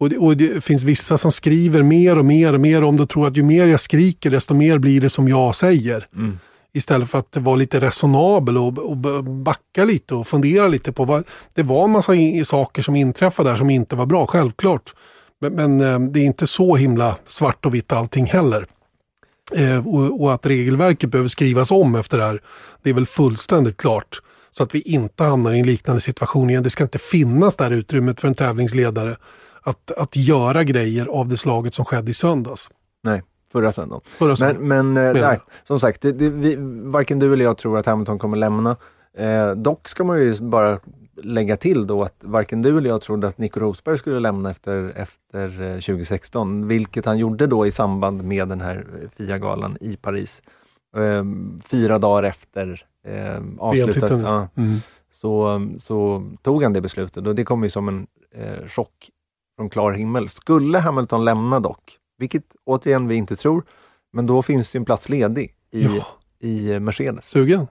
Och 0.00 0.08
det, 0.10 0.18
och 0.18 0.36
det 0.36 0.64
finns 0.64 0.82
vissa 0.82 1.18
som 1.18 1.32
skriver 1.32 1.82
mer 1.82 2.18
och 2.18 2.24
mer 2.24 2.52
och 2.52 2.60
mer 2.60 2.82
om 2.82 2.96
det 2.96 3.02
och 3.02 3.08
tror 3.10 3.26
att 3.26 3.36
ju 3.36 3.42
mer 3.42 3.66
jag 3.66 3.80
skriker 3.80 4.30
desto 4.30 4.54
mer 4.54 4.78
blir 4.78 5.00
det 5.00 5.10
som 5.10 5.28
jag 5.28 5.54
säger. 5.54 6.06
Istället 6.72 7.10
för 7.10 7.18
att 7.18 7.36
vara 7.36 7.56
lite 7.56 7.80
resonabel 7.80 8.58
och, 8.58 8.78
och 8.78 9.24
backa 9.24 9.84
lite 9.84 10.14
och 10.14 10.26
fundera 10.26 10.68
lite 10.68 10.92
på 10.92 11.04
vad... 11.04 11.24
Det 11.54 11.62
var 11.62 11.84
en 11.84 11.90
massa 11.90 12.14
i, 12.14 12.44
saker 12.44 12.82
som 12.82 12.96
inträffade 12.96 13.50
där 13.50 13.56
som 13.56 13.70
inte 13.70 13.96
var 13.96 14.06
bra, 14.06 14.26
självklart. 14.26 14.94
Men, 15.40 15.52
men 15.52 15.80
eh, 15.80 16.10
det 16.10 16.20
är 16.20 16.24
inte 16.24 16.46
så 16.46 16.76
himla 16.76 17.16
svart 17.26 17.66
och 17.66 17.74
vitt 17.74 17.92
allting 17.92 18.26
heller. 18.26 18.66
Eh, 19.56 19.88
och, 19.88 20.22
och 20.22 20.32
att 20.34 20.46
regelverket 20.46 21.10
behöver 21.10 21.28
skrivas 21.28 21.70
om 21.70 21.94
efter 21.94 22.18
det 22.18 22.24
här, 22.24 22.42
det 22.82 22.90
är 22.90 22.94
väl 22.94 23.06
fullständigt 23.06 23.76
klart. 23.76 24.20
Så 24.50 24.62
att 24.62 24.74
vi 24.74 24.80
inte 24.80 25.24
hamnar 25.24 25.52
i 25.52 25.58
en 25.58 25.66
liknande 25.66 26.00
situation 26.00 26.50
igen. 26.50 26.62
Det 26.62 26.70
ska 26.70 26.84
inte 26.84 26.98
finnas 26.98 27.56
det 27.56 27.64
här 27.64 27.70
utrymmet 27.70 28.20
för 28.20 28.28
en 28.28 28.34
tävlingsledare 28.34 29.16
att, 29.62 29.90
att 29.90 30.16
göra 30.16 30.64
grejer 30.64 31.06
av 31.06 31.28
det 31.28 31.36
slaget 31.36 31.74
som 31.74 31.84
skedde 31.84 32.10
i 32.10 32.14
söndags. 32.14 32.70
Nej, 33.02 33.22
förra 33.52 33.72
söndagen. 33.72 34.02
Förra 34.18 34.36
söndagen. 34.36 34.68
Men, 34.68 34.92
men 34.92 35.06
eh, 35.06 35.12
Menar 35.12 35.28
nej, 35.28 35.40
som 35.64 35.80
sagt, 35.80 36.02
det, 36.02 36.12
det, 36.12 36.30
vi, 36.30 36.56
varken 36.84 37.18
du 37.18 37.32
eller 37.32 37.44
jag 37.44 37.58
tror 37.58 37.78
att 37.78 37.86
Hamilton 37.86 38.18
kommer 38.18 38.36
lämna. 38.36 38.76
Eh, 39.16 39.50
dock 39.50 39.88
ska 39.88 40.04
man 40.04 40.20
ju 40.20 40.40
bara 40.40 40.78
lägga 41.22 41.56
till 41.56 41.86
då 41.86 42.02
att 42.02 42.16
varken 42.20 42.62
du 42.62 42.78
eller 42.78 42.88
jag 42.90 43.00
trodde 43.02 43.28
att 43.28 43.38
Nico 43.38 43.60
Rosberg 43.60 43.98
skulle 43.98 44.20
lämna 44.20 44.50
efter, 44.50 44.92
efter 44.96 45.62
eh, 45.62 45.74
2016, 45.74 46.68
vilket 46.68 47.04
han 47.04 47.18
gjorde 47.18 47.46
då 47.46 47.66
i 47.66 47.70
samband 47.72 48.24
med 48.24 48.48
den 48.48 48.60
här 48.60 48.86
eh, 49.02 49.08
FIA-galan 49.16 49.76
i 49.80 49.96
Paris. 49.96 50.42
Eh, 50.96 51.24
fyra 51.64 51.98
dagar 51.98 52.22
efter 52.22 52.84
eh, 53.06 53.36
avslutat. 53.58 53.96
VM-titeln. 53.96 54.20
Ja, 54.20 54.48
Mm. 54.56 54.76
så, 55.12 55.66
så 55.78 56.26
tog 56.42 56.62
han 56.62 56.72
det 56.72 56.80
beslutet 56.80 57.26
och 57.26 57.34
det 57.34 57.44
kom 57.44 57.62
ju 57.62 57.70
som 57.70 57.88
en 57.88 58.06
eh, 58.34 58.66
chock 58.68 59.10
från 59.56 59.70
klar 59.70 59.92
himmel. 59.92 60.28
Skulle 60.28 60.78
Hamilton 60.78 61.24
lämna 61.24 61.60
dock, 61.60 61.98
vilket 62.18 62.44
återigen 62.64 63.08
vi 63.08 63.14
inte 63.14 63.36
tror, 63.36 63.62
men 64.12 64.26
då 64.26 64.42
finns 64.42 64.70
det 64.70 64.76
ju 64.76 64.80
en 64.80 64.84
plats 64.84 65.08
ledig 65.08 65.54
i, 65.72 65.84
Ja. 65.84 66.06
i 66.40 66.72
eh, 66.72 66.80
Mercedes. 66.80 67.26
Sugen? 67.26 67.66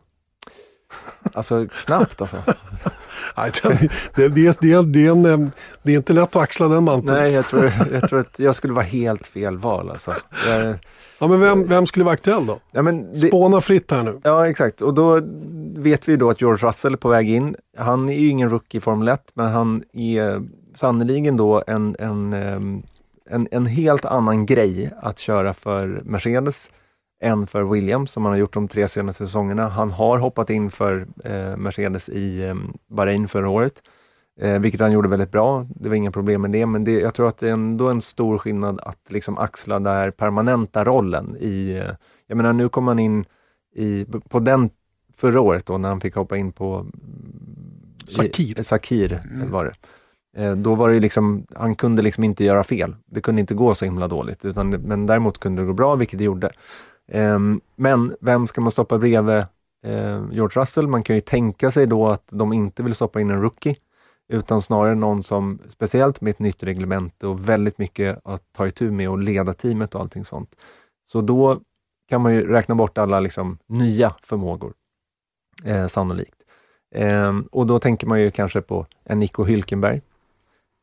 Alltså 1.34 1.68
knappt 1.86 2.22
alltså. 2.22 2.38
Nej, 3.38 3.52
det, 4.16 4.28
det, 4.28 4.62
det, 4.62 4.82
det, 4.82 5.08
är 5.08 5.12
en, 5.12 5.26
eh, 5.26 5.50
det 5.84 5.92
är 5.92 5.98
inte 5.98 6.14
lätt 6.14 6.36
att 6.36 6.42
axla 6.42 6.68
den 6.68 6.84
manteln. 6.84 7.18
Nej, 7.20 7.32
jag 7.32 7.46
tror, 7.46 7.72
jag 7.92 8.10
tror 8.10 8.20
att 8.20 8.40
jag 8.40 8.56
skulle 8.56 8.74
vara 8.74 8.86
helt 8.86 9.28
fel 9.28 9.58
val 9.58 9.90
alltså. 9.90 10.16
Jag, 10.48 10.78
Ja, 11.22 11.28
men 11.28 11.40
vem, 11.40 11.68
vem 11.68 11.86
skulle 11.86 12.06
vara 12.06 12.14
aktuell 12.14 12.46
då? 12.46 12.60
ja, 12.72 12.82
men 12.82 13.14
det, 13.14 13.28
Spåna 13.28 13.62
fritt 13.62 13.92
här 13.92 14.04
nu. 14.04 14.20
Ja, 14.24 14.48
exakt. 14.48 14.82
Och 14.82 14.94
då 14.94 15.22
vet 15.76 16.10
vi 16.10 16.16
då 16.16 16.30
att 16.30 16.42
George 16.42 16.68
Russell 16.68 16.94
är 16.94 16.98
på 16.98 17.10
väg 17.10 17.30
in. 17.30 17.56
Han 17.78 18.10
är 18.10 18.20
ju 18.20 18.28
ingen 18.28 18.50
rookie 18.50 18.78
i 18.78 18.82
Formel 18.82 19.08
1, 19.08 19.22
men 19.34 19.48
han 19.48 19.84
är 19.94 20.42
sannoliken 20.74 21.38
då 21.38 21.64
en, 21.68 21.96
en, 22.00 22.34
ehm, 22.34 22.84
en, 23.30 23.48
en 23.52 23.66
helt 23.66 24.06
annan 24.06 24.46
grej 24.46 24.92
att 25.02 25.20
köra 25.20 25.54
för 25.54 26.02
Mercedes 26.06 26.70
än 27.22 27.48
för 27.48 27.64
Williams, 27.64 28.12
som 28.12 28.26
han 28.26 28.32
har 28.34 28.38
gjort 28.38 28.54
de 28.54 28.68
tre 28.68 28.88
senaste 28.88 29.24
säsongerna. 29.28 29.68
Han 29.70 29.92
har 29.92 30.18
hoppat 30.18 30.50
in 30.50 30.72
för 30.72 31.08
eh, 31.24 31.58
Mercedes 31.58 32.10
i 32.10 32.48
eh, 32.48 32.56
Bahrain 32.88 33.28
förra 33.28 33.50
året, 33.50 33.74
eh, 34.40 34.60
vilket 34.60 34.82
han 34.82 34.92
gjorde 34.92 35.08
väldigt 35.10 35.32
bra. 35.32 35.66
Det 35.70 35.90
var 35.90 35.96
inga 35.96 36.12
problem 36.12 36.42
med 36.42 36.52
det, 36.52 36.66
men 36.66 36.84
det, 36.84 36.92
jag 36.92 37.14
tror 37.14 37.28
att 37.28 37.38
det 37.38 37.50
är 37.50 37.54
ändå 37.54 37.90
en 37.90 38.02
stor 38.02 38.38
skillnad 38.38 38.80
att 38.84 39.00
liksom 39.08 39.38
axla 39.38 39.80
den 39.80 39.86
här 39.94 40.12
permanenta 40.12 40.86
rollen 40.86 41.38
i... 41.40 41.72
Eh, 41.72 41.92
jag 42.28 42.36
menar, 42.36 42.54
nu 42.54 42.70
kommer 42.70 42.92
han 42.92 43.00
in 43.00 43.26
i, 43.76 44.06
på 44.30 44.40
den 44.40 44.70
förra 45.18 45.42
året 45.42 45.66
då 45.66 45.78
när 45.78 45.90
han 45.90 46.02
fick 46.02 46.16
hoppa 46.16 46.38
in 46.38 46.52
på 46.52 46.86
Sakir. 48.08 48.60
i- 48.60 48.64
Sakir 48.64 49.22
var 49.52 49.66
det. 49.66 49.74
Eh, 50.44 50.56
Då 50.56 50.76
var 50.76 50.90
det 50.90 51.00
liksom, 51.00 51.46
han 51.56 51.76
kunde 51.76 52.02
liksom 52.02 52.24
inte 52.24 52.44
göra 52.44 52.64
fel. 52.64 52.96
Det 53.06 53.22
kunde 53.22 53.42
inte 53.42 53.54
gå 53.54 53.76
så 53.76 53.86
himla 53.86 54.08
dåligt, 54.08 54.46
utan, 54.46 54.70
men 54.70 55.06
däremot 55.06 55.38
kunde 55.40 55.62
det 55.62 55.66
gå 55.66 55.74
bra, 55.74 55.96
vilket 55.96 56.18
det 56.20 56.26
gjorde. 56.26 56.52
Ehm, 57.12 57.62
Men 57.76 58.16
vem 58.22 58.48
ska 58.48 58.62
man 58.62 58.72
stoppa 58.72 58.98
bredvid 58.98 59.38
eh, 59.84 60.24
George 60.32 60.62
Russell? 60.62 60.88
Man 60.88 61.04
kan 61.04 61.16
ju 61.16 61.22
tänka 61.22 61.72
sig 61.72 61.88
då 61.88 62.08
att 62.08 62.24
de 62.30 62.54
inte 62.54 62.84
vill 62.84 62.96
stoppa 62.96 63.22
in 63.22 63.30
en 63.30 63.42
rookie, 63.42 63.76
utan 64.28 64.62
snarare 64.62 64.96
någon 64.96 65.24
som, 65.24 65.60
speciellt 65.68 66.22
med 66.22 66.32
ett 66.32 66.40
nytt 66.40 66.64
reglement 66.64 67.24
och 67.24 67.50
väldigt 67.50 67.78
mycket 67.78 68.20
att 68.24 68.44
ta 68.54 68.68
itu 68.68 68.92
med 68.92 69.10
och 69.10 69.20
leda 69.20 69.54
teamet 69.54 69.96
och 69.96 70.02
allting 70.02 70.26
sånt. 70.26 70.56
Så 71.06 71.22
då 71.22 71.60
kan 72.10 72.22
man 72.22 72.34
ju 72.34 72.48
räkna 72.48 72.76
bort 72.76 72.98
alla 72.98 73.20
liksom 73.20 73.58
nya 73.68 74.16
förmågor, 74.24 74.74
eh, 75.66 75.88
sannolikt. 75.88 76.36
Ehm, 76.96 77.42
och 77.52 77.68
då 77.68 77.80
tänker 77.80 78.08
man 78.08 78.22
ju 78.22 78.32
kanske 78.32 78.62
på 78.62 78.86
en 79.04 79.20
Nico 79.20 79.46
Hülkenberg. 79.46 80.02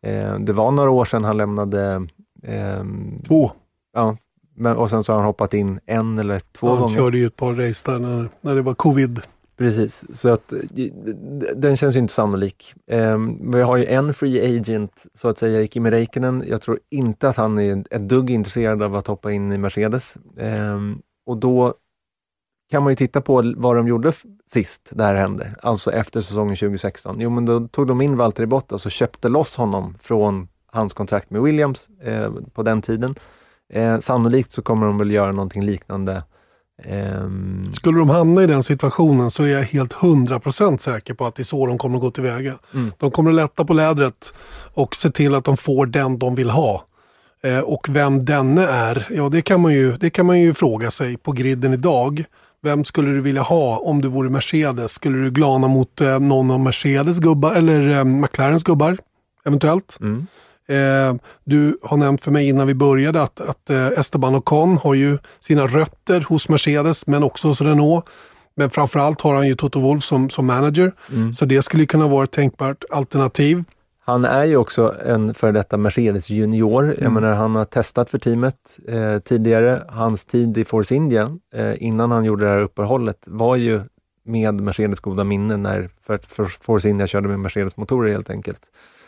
Ehm, 0.02 0.44
det 0.44 0.52
var 0.52 0.70
några 0.70 0.90
år 0.90 1.04
sedan 1.04 1.24
han 1.24 1.36
lämnade, 1.36 2.06
ehm, 2.42 3.22
Två. 3.28 3.50
ja, 3.92 4.16
men, 4.56 4.76
och 4.76 4.90
sen 4.90 5.04
så 5.04 5.12
har 5.12 5.18
han 5.18 5.26
hoppat 5.26 5.54
in 5.54 5.80
en 5.86 6.18
eller 6.18 6.40
två 6.52 6.68
han 6.68 6.78
gånger. 6.78 6.94
körde 6.94 7.18
ju 7.18 7.26
ett 7.26 7.36
par 7.36 7.54
race 7.54 7.90
där 7.92 7.98
när, 7.98 8.28
när 8.40 8.54
det 8.54 8.62
var 8.62 8.74
covid. 8.74 9.20
Precis, 9.56 10.04
så 10.12 10.28
att 10.28 10.52
den 11.56 11.76
känns 11.76 11.96
ju 11.96 11.98
inte 11.98 12.14
sannolik. 12.14 12.74
Um, 12.90 13.52
vi 13.52 13.62
har 13.62 13.76
ju 13.76 13.86
en 13.86 14.14
free 14.14 14.58
agent, 14.58 15.06
så 15.14 15.28
att 15.28 15.38
säga, 15.38 15.60
i 15.60 15.68
Kimi 15.68 15.90
Räikkönen. 15.90 16.44
Jag 16.46 16.62
tror 16.62 16.78
inte 16.90 17.28
att 17.28 17.36
han 17.36 17.58
är 17.58 17.84
ett 17.90 18.08
dugg 18.08 18.30
intresserad 18.30 18.82
av 18.82 18.96
att 18.96 19.06
hoppa 19.06 19.32
in 19.32 19.52
i 19.52 19.58
Mercedes. 19.58 20.14
Ehm, 20.38 20.98
och 21.26 21.36
då 21.36 21.74
kan 22.70 22.82
man 22.82 22.92
ju 22.92 22.96
titta 22.96 23.20
på 23.20 23.54
vad 23.56 23.76
de 23.76 23.88
gjorde 23.88 24.12
sist 24.46 24.90
det 24.90 25.04
här 25.04 25.14
hände, 25.14 25.54
alltså 25.62 25.92
efter 25.92 26.20
säsongen 26.20 26.56
2016. 26.56 27.20
Jo, 27.20 27.30
men 27.30 27.44
då 27.44 27.68
tog 27.68 27.86
de 27.86 28.00
in 28.00 28.16
Valtteri 28.16 28.46
Bottas 28.46 28.86
och 28.86 28.92
köpte 28.92 29.28
loss 29.28 29.56
honom 29.56 29.94
från 30.02 30.48
hans 30.66 30.94
kontrakt 30.94 31.30
med 31.30 31.42
Williams 31.42 31.88
eh, 32.02 32.32
på 32.52 32.62
den 32.62 32.82
tiden. 32.82 33.14
Eh, 33.72 33.98
sannolikt 33.98 34.52
så 34.52 34.62
kommer 34.62 34.86
de 34.86 34.98
väl 34.98 35.10
göra 35.10 35.32
någonting 35.32 35.62
liknande 35.62 36.22
ehm, 36.82 37.72
Skulle 37.72 37.98
de 37.98 38.10
hamna 38.10 38.42
i 38.42 38.46
den 38.46 38.62
situationen 38.62 39.30
så 39.30 39.42
är 39.42 39.48
jag 39.48 39.62
helt 39.62 39.92
100% 39.92 40.78
säker 40.78 41.14
på 41.14 41.26
att 41.26 41.34
det 41.34 41.42
är 41.42 41.44
så 41.44 41.66
de 41.66 41.78
kommer 41.78 41.96
att 41.96 42.02
gå 42.02 42.10
tillväga. 42.10 42.54
Mm. 42.74 42.92
De 42.98 43.10
kommer 43.10 43.30
att 43.30 43.36
lätta 43.36 43.64
på 43.64 43.74
lädret 43.74 44.34
och 44.74 44.96
se 44.96 45.10
till 45.10 45.34
att 45.34 45.44
de 45.44 45.56
får 45.56 45.86
den 45.86 46.18
de 46.18 46.34
vill 46.34 46.50
ha. 46.50 46.84
Eh, 47.42 47.58
och 47.58 47.86
vem 47.90 48.24
denne 48.24 48.66
är, 48.66 49.06
ja 49.10 49.28
det 49.28 49.42
kan, 49.42 49.60
man 49.60 49.72
ju, 49.72 49.92
det 49.92 50.10
kan 50.10 50.26
man 50.26 50.40
ju 50.40 50.54
fråga 50.54 50.90
sig 50.90 51.16
på 51.16 51.32
griden 51.32 51.74
idag. 51.74 52.24
Vem 52.62 52.84
skulle 52.84 53.10
du 53.10 53.20
vilja 53.20 53.42
ha 53.42 53.78
om 53.78 54.02
du 54.02 54.08
vore 54.08 54.30
Mercedes? 54.30 54.92
Skulle 54.92 55.18
du 55.18 55.30
glana 55.30 55.68
mot 55.68 56.00
eh, 56.00 56.18
någon 56.18 56.50
av 56.50 56.60
Mercedes 56.60 57.18
gubbar 57.18 57.54
eller 57.54 57.88
eh, 57.88 58.04
McLarens 58.04 58.64
gubbar? 58.64 58.98
Eventuellt. 59.44 59.96
mm. 60.00 60.26
Eh, 60.68 61.14
du 61.44 61.78
har 61.82 61.96
nämnt 61.96 62.24
för 62.24 62.30
mig 62.30 62.48
innan 62.48 62.66
vi 62.66 62.74
började 62.74 63.22
att, 63.22 63.40
att 63.40 63.70
eh, 63.70 63.86
Esteban 63.86 64.34
Ocon 64.34 64.76
har 64.76 64.94
ju 64.94 65.18
sina 65.40 65.66
rötter 65.66 66.20
hos 66.20 66.48
Mercedes 66.48 67.06
men 67.06 67.22
också 67.22 67.48
hos 67.48 67.60
Renault. 67.60 68.04
Men 68.54 68.70
framförallt 68.70 69.20
har 69.20 69.34
han 69.34 69.46
ju 69.48 69.54
Toto 69.54 69.80
Wolff 69.80 70.04
som, 70.04 70.30
som 70.30 70.46
manager. 70.46 70.92
Mm. 71.12 71.32
Så 71.32 71.44
det 71.44 71.62
skulle 71.62 71.86
kunna 71.86 72.08
vara 72.08 72.24
ett 72.24 72.30
tänkbart 72.30 72.84
alternativ. 72.90 73.64
Han 74.04 74.24
är 74.24 74.44
ju 74.44 74.56
också 74.56 74.94
en 75.06 75.34
före 75.34 75.52
detta 75.52 75.76
Mercedes 75.76 76.30
junior. 76.30 76.86
Jag 76.86 77.00
Mm. 77.00 77.14
menar, 77.14 77.34
han 77.34 77.56
har 77.56 77.64
testat 77.64 78.10
för 78.10 78.18
teamet 78.18 78.78
eh, 78.88 79.18
tidigare. 79.18 79.84
Hans 79.88 80.24
tid 80.24 80.58
i 80.58 80.64
Force 80.64 80.94
India, 80.94 81.36
eh, 81.54 81.82
innan 81.82 82.10
han 82.10 82.24
gjorde 82.24 82.44
det 82.44 82.50
här 82.50 82.60
uppehållet, 82.60 83.18
var 83.26 83.56
ju 83.56 83.80
med 84.24 84.60
Mercedes 84.60 85.00
goda 85.00 85.24
minne 85.24 85.56
när 85.56 85.88
för, 86.06 86.18
för 86.28 86.44
Force 86.44 86.88
India 86.88 87.06
körde 87.06 87.28
med 87.28 87.40
Mercedes-motorer 87.40 88.12
helt 88.12 88.30
enkelt. 88.30 88.60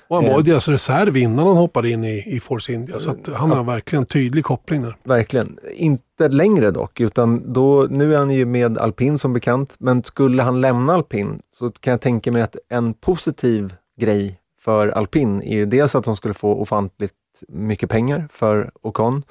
Och 0.09 0.17
han 0.17 0.25
var 0.25 0.39
Eh. 0.39 0.45
deras 0.45 0.69
reserv 0.69 1.17
innan 1.17 1.47
han 1.47 1.57
hoppade 1.57 1.91
in 1.91 2.05
i, 2.05 2.25
i 2.27 2.41
Force 2.41 2.73
India. 2.73 3.01
Så 3.01 3.17
han 3.35 3.51
har 3.51 3.65
verkligen 3.65 4.07
tydlig 4.07 4.45
koppling 4.45 4.83
där. 4.83 4.97
Verkligen. 5.05 5.59
Inte 5.75 6.29
längre 6.29 6.71
dock, 6.71 7.01
utan 7.01 7.53
då, 7.53 7.87
nu 7.91 8.15
är 8.15 8.19
han 8.19 8.31
ju 8.31 8.45
med 8.45 8.79
alpin 8.79 9.19
som 9.19 9.33
bekant, 9.33 9.77
men 9.79 10.05
skulle 10.05 10.43
han 10.43 10.61
lämna 10.61 10.95
alpin 10.95 11.43
så 11.55 11.71
kan 11.71 11.91
jag 11.91 12.01
tänka 12.01 12.33
mig 12.33 12.43
att 12.43 12.57
en 12.69 12.95
positiv 12.95 13.75
grej 14.01 14.39
för 14.61 14.89
alpin 14.89 15.43
är 15.43 15.57
ju 15.57 15.67
dels 15.67 15.95
att 15.95 16.05
de 16.05 16.17
skulle 16.17 16.35
få 16.35 16.55
ofantligt 16.55 17.15
mycket 17.49 17.91
pengar 17.91 18.29
för 18.33 18.71
Ocon 18.83 19.23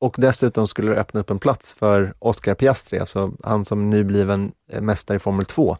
och 0.00 0.14
dessutom 0.18 0.66
skulle 0.66 0.90
det 0.90 1.00
öppna 1.00 1.20
upp 1.20 1.30
en 1.30 1.38
plats 1.38 1.74
för 1.74 2.14
Oscar 2.18 2.54
Piastri, 2.54 2.98
alltså 2.98 3.32
han 3.42 3.64
som 3.64 3.90
nybliven 3.90 4.52
eh, 4.68 4.80
mästare 4.80 5.16
i 5.16 5.18
Formel 5.18 5.44
2, 5.46 5.76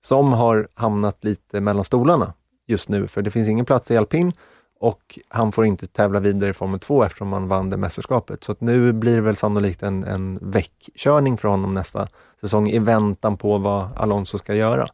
som 0.00 0.32
har 0.32 0.68
hamnat 0.74 1.24
lite 1.24 1.60
mellan 1.60 1.84
stolarna 1.84 2.32
just 2.66 2.88
nu, 2.88 3.06
för 3.06 3.22
det 3.22 3.30
finns 3.30 3.48
ingen 3.48 3.64
plats 3.64 3.90
i 3.90 3.96
alpin 3.96 4.32
och 4.82 5.18
han 5.28 5.52
får 5.52 5.66
inte 5.66 5.86
tävla 5.86 6.20
vidare 6.20 6.50
i 6.50 6.52
Formel 6.52 6.80
2 6.80 7.04
eftersom 7.04 7.32
han 7.32 7.48
vann 7.48 7.70
det 7.70 7.76
mästerskapet. 7.76 8.44
Så 8.44 8.52
att 8.52 8.60
nu 8.60 8.92
blir 8.92 9.14
det 9.14 9.20
väl 9.20 9.36
sannolikt 9.36 9.82
en, 9.82 10.04
en 10.04 10.38
väckkörning 10.42 11.38
för 11.38 11.48
honom 11.48 11.74
nästa 11.74 12.08
säsong 12.40 12.68
i 12.68 12.78
väntan 12.78 13.36
på 13.36 13.58
vad 13.58 13.88
Alonso 13.96 14.38
ska 14.38 14.54
göra. 14.54 14.88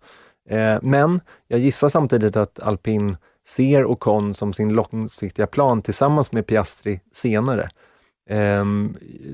Eh, 0.48 0.78
men 0.82 1.20
jag 1.46 1.60
gissar 1.60 1.88
samtidigt 1.88 2.36
att 2.36 2.60
alpin 2.60 3.16
ser 3.46 3.84
Ocon 3.84 4.34
som 4.34 4.52
sin 4.52 4.72
långsiktiga 4.72 5.46
plan 5.46 5.82
tillsammans 5.82 6.32
med 6.32 6.46
Piastri 6.46 7.00
senare. 7.12 7.70
Eh, 8.30 8.64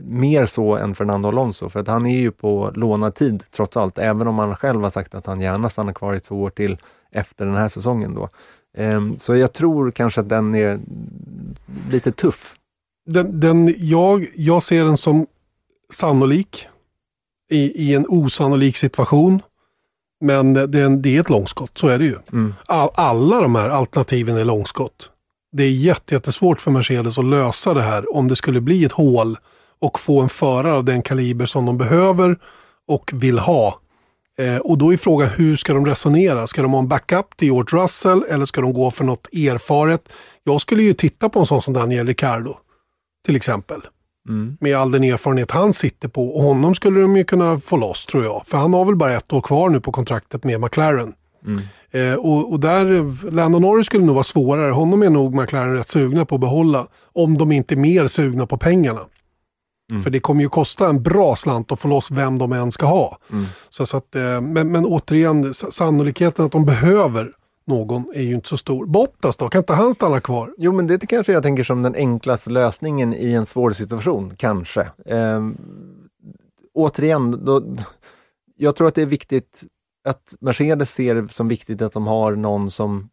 mer 0.05 0.47
så 0.47 0.77
än 0.77 0.95
Fernando 0.95 1.29
Alonso, 1.29 1.69
för 1.69 1.81
att 1.81 1.89
han 1.89 2.07
är 2.07 2.19
ju 2.19 2.31
på 2.31 2.73
lånad 2.75 3.15
tid 3.15 3.45
trots 3.51 3.77
allt, 3.77 3.99
även 3.99 4.29
om 4.29 4.39
han 4.39 4.57
själv 4.57 4.83
har 4.83 4.91
sagt 4.91 5.15
att 5.15 5.27
han 5.27 5.41
gärna 5.41 5.69
stannar 5.69 5.93
kvar 5.93 6.15
i 6.15 6.21
två 6.21 6.43
år 6.43 6.51
till 6.51 6.79
efter 7.15 7.47
den 7.47 7.55
här 7.55 7.69
säsongen. 7.69 8.15
Då. 8.15 8.29
Ehm, 8.77 9.19
så 9.19 9.37
jag 9.37 9.53
tror 9.53 9.91
kanske 9.91 10.21
att 10.21 10.29
den 10.29 10.55
är 10.55 10.81
lite 11.91 12.13
tuff. 12.13 12.55
Den, 13.07 13.41
den, 13.41 13.75
jag, 13.79 14.27
jag 14.37 14.63
ser 14.63 14.85
den 14.85 14.97
som 14.97 15.27
sannolik 15.91 16.67
i, 17.51 17.89
i 17.89 17.95
en 17.95 18.07
osannolik 18.09 18.77
situation. 18.77 19.43
Men 20.21 20.55
det, 20.55 20.81
är 20.81 20.85
en- 20.87 21.03
det 21.03 21.17
är 21.17 21.21
ett 21.21 21.31
långskott, 21.31 21.79
så 21.79 21.89
är 21.89 21.99
det 21.99 22.05
ju. 22.05 22.19
Mm. 22.33 22.55
All, 22.67 22.91
alla 22.95 23.41
de 23.41 23.55
här 23.55 23.69
alternativen 23.69 24.37
är 24.37 24.45
långskott. 24.45 25.11
Det 25.53 25.63
är 25.65 25.71
jätte, 25.71 26.15
jättesvårt 26.15 26.61
för 26.61 26.71
Mercedes 26.71 27.19
att 27.19 27.25
lösa 27.25 27.75
det 27.75 27.83
här 27.83 28.15
om 28.17 28.29
det 28.29 28.37
skulle 28.37 28.61
bli 28.61 28.85
ett 28.85 28.93
hål 28.93 29.39
och 29.79 30.01
få 30.01 30.21
en 30.21 30.29
förare 30.29 30.73
av 30.75 30.85
den 30.85 31.03
kaliber 31.03 31.47
som 31.47 31.67
de 31.67 31.79
behöver 31.79 32.39
och 32.87 33.11
vill 33.15 33.39
ha. 33.39 33.81
Eh, 34.39 34.57
och 34.57 34.79
då 34.79 34.93
är 34.93 34.97
frågan 34.97 35.29
hur 35.29 35.57
ska 35.57 35.75
de 35.75 35.87
resonera? 35.87 36.47
Ska 36.47 36.63
de 36.63 36.73
ha 36.73 36.79
en 36.79 36.89
backup 36.89 37.37
till 37.37 37.49
George 37.49 37.83
Russell 37.83 38.25
eller 38.31 38.45
ska 38.45 38.61
de 38.61 38.73
gå 38.73 38.91
för 38.91 39.05
något 39.05 39.29
erfaret? 39.35 40.09
Jag 40.45 40.61
skulle 40.61 40.83
ju 40.83 40.95
titta 40.95 41.29
på 41.29 41.41
en 41.41 41.47
sån 41.47 41.63
som 41.63 41.75
Daniel 41.75 42.07
Ricciardo 42.07 42.57
till 43.27 43.37
exempel. 43.37 43.81
Mm. 44.29 44.57
Med 44.61 44.77
all 44.77 44.91
den 44.91 45.05
erfarenhet 45.05 45.51
han 45.51 45.73
sitter 45.73 46.09
på. 46.09 46.29
Och 46.29 46.43
honom 46.43 46.75
skulle 46.75 47.01
de 47.01 47.17
ju 47.17 47.25
kunna 47.25 47.61
få 47.61 47.77
loss 47.77 48.07
tror 48.07 48.25
jag. 48.25 48.43
För 48.47 48.59
han 48.59 48.75
har 48.75 48.85
väl 48.85 48.97
bara 48.97 49.17
ett 49.17 49.33
år 49.33 49.41
kvar 49.41 49.71
nu 49.71 49.81
på 49.81 49.93
kontraktet 49.93 50.45
med 50.45 50.61
McLaren. 50.61 51.13
Mm. 51.47 51.61
Eh, 51.91 52.19
och, 52.19 52.53
och 52.53 52.61
där, 52.61 53.31
Lando 53.31 53.59
Norris 53.59 53.87
skulle 53.87 54.05
nog 54.05 54.15
vara 54.15 54.25
svårare. 54.25 54.73
Honom 54.73 55.03
är 55.03 55.11
nog 55.11 55.35
McLaren 55.35 55.75
rätt 55.77 55.89
sugna 55.89 56.25
på 56.25 56.35
att 56.35 56.41
behålla. 56.41 56.87
Om 57.13 57.39
de 57.39 57.53
inte 57.53 57.75
är 57.75 57.77
mer 57.77 58.07
sugna 58.07 58.47
på 58.47 58.57
pengarna. 58.57 59.01
Mm. 59.95 60.03
För 60.03 60.11
det 60.11 60.21
kommer 60.21 60.43
ju 60.43 60.49
kosta 60.49 60.89
en 60.89 61.03
bra 61.03 61.37
slant 61.37 61.73
att 61.73 61.81
få 61.81 61.89
loss 61.89 62.11
vem 62.11 62.39
de 62.39 62.53
än 62.53 62.73
ska 62.73 62.87
ha. 62.87 63.19
Mm. 63.33 63.45
Så, 63.71 63.87
så 63.87 63.97
att, 63.97 64.17
eh, 64.17 64.41
men, 64.41 64.73
men 64.73 64.87
återigen, 64.87 65.55
sannolikheten 65.55 66.45
att 66.45 66.53
de 66.53 66.65
behöver 66.65 67.33
någon 67.67 68.13
är 68.15 68.23
ju 68.23 68.35
inte 68.35 68.49
så 68.49 68.57
stor. 68.57 68.87
Bottas 68.87 69.37
då, 69.37 69.49
kan 69.49 69.59
inte 69.59 69.73
han 69.73 69.95
stanna 69.95 70.21
kvar? 70.21 70.55
Jo, 70.59 70.73
men 70.73 70.87
det 70.87 71.07
kanske 71.07 71.33
jag 71.33 71.43
tänker 71.43 71.65
som 71.65 71.83
den 71.83 71.95
enklaste 71.95 72.51
lösningen 72.51 73.15
i 73.15 73.33
en 73.33 73.47
svår 73.47 73.73
situation, 73.73 74.37
kanske. 74.37 74.89
Ehm, 75.07 75.57
återigen, 76.75 77.45
då, 77.45 77.77
jag 78.57 78.77
tror 78.77 78.89
att 78.89 78.95
det 78.95 79.03
är 79.03 79.07
viktigt 79.07 79.65
att 80.05 80.35
Mercedes 80.41 80.91
ser 80.91 81.27
som 81.31 81.49
viktigt 81.49 81.83
att 81.83 81.93
de 81.93 82.07
har 82.07 82.33
någon 82.33 82.71
som 82.71 83.11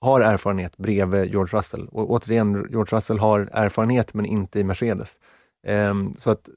har 0.00 0.20
erfarenhet 0.20 0.76
bredvid 0.76 1.30
George 1.30 1.58
Russell. 1.58 1.88
Och 1.88 2.10
återigen, 2.10 2.66
George 2.70 2.96
Russell 2.96 3.18
har 3.18 3.48
erfarenhet 3.52 4.14
men 4.14 4.26
inte 4.26 4.60
i 4.60 4.64
Mercedes. 4.64 5.16
Ehm, 5.66 6.14
så 6.18 6.30
att 6.30 6.48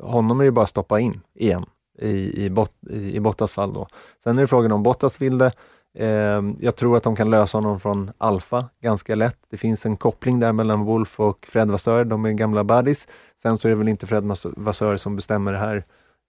honom 0.00 0.40
är 0.40 0.44
det 0.44 0.50
bara 0.50 0.62
att 0.62 0.68
stoppa 0.68 1.00
in 1.00 1.20
igen 1.34 1.64
i, 1.98 2.44
i, 2.44 2.50
bot, 2.50 2.72
i, 2.90 3.16
i 3.16 3.20
Bottas 3.20 3.52
fall. 3.52 3.72
Då. 3.72 3.88
Sen 4.24 4.38
är 4.38 4.42
det 4.42 4.48
frågan 4.48 4.72
om 4.72 4.82
Bottas 4.82 5.20
vill 5.20 5.38
det. 5.38 5.52
Ehm, 5.98 6.56
jag 6.60 6.76
tror 6.76 6.96
att 6.96 7.02
de 7.02 7.16
kan 7.16 7.30
lösa 7.30 7.58
honom 7.58 7.80
från 7.80 8.10
Alfa 8.18 8.64
ganska 8.82 9.14
lätt. 9.14 9.38
Det 9.50 9.56
finns 9.56 9.86
en 9.86 9.96
koppling 9.96 10.40
där 10.40 10.52
mellan 10.52 10.84
Wolf 10.84 11.20
och 11.20 11.46
Fred 11.50 11.70
Vassör, 11.70 12.04
de 12.04 12.24
är 12.24 12.32
gamla 12.32 12.64
buddies. 12.64 13.08
Sen 13.42 13.58
så 13.58 13.68
är 13.68 13.70
det 13.70 13.76
väl 13.76 13.88
inte 13.88 14.06
Fred 14.06 14.24
Vassör 14.56 14.96
som 14.96 15.16
bestämmer 15.16 15.52
det 15.52 15.58
här 15.58 15.84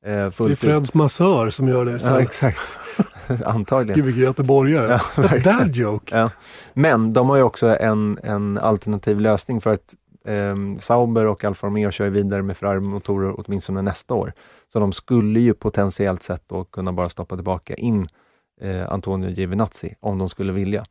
eh, 0.06 0.30
fullt 0.30 0.62
Det 0.62 0.68
är 0.68 0.72
Freds 0.72 0.94
massör 0.94 1.50
som 1.50 1.68
gör 1.68 1.86
det 1.86 1.92
Ja, 1.92 1.98
istället. 1.98 2.22
exakt. 2.22 2.60
Antagligen. 3.46 3.96
Gud 3.96 4.06
vilken 4.06 4.24
göteborgare. 4.24 5.00
Ja. 5.16 5.40
Dad 5.40 5.76
joke. 5.76 6.18
Ja. 6.18 6.30
Men 6.74 7.14
de 7.14 7.30
har 7.30 7.38
ju 7.38 7.44
också 7.44 7.78
en, 7.78 8.20
en 8.24 8.58
alternativ 8.58 9.20
lösning 9.20 9.62
för 9.62 9.74
att 9.74 9.94
ehm, 10.28 10.80
Sauber 10.80 11.26
och 11.26 11.44
Alfa 11.44 11.68
Romeo 11.68 11.92
kör 11.92 12.06
ju 12.06 12.12
vidare 12.12 12.42
med 12.42 12.58
Ferrari-motorer 12.58 13.34
åtminstone 13.38 13.82
nästa 13.82 14.14
år. 14.14 14.34
Så 14.74 14.80
de 14.80 14.92
skulle 14.92 15.40
ju 15.40 15.54
potentiellt 15.54 16.24
sett 16.24 16.44
då 16.48 16.64
kunna 16.64 16.94
bara 16.94 17.10
stoppa 17.10 17.36
tillbaka 17.36 17.74
in 17.76 18.08
eh, 18.62 18.92
Antonio 18.92 19.30
Giovinazzi 19.30 19.96
om 20.00 20.18
de 20.18 20.30
skulle 20.30 20.54
vilja. 20.54 20.86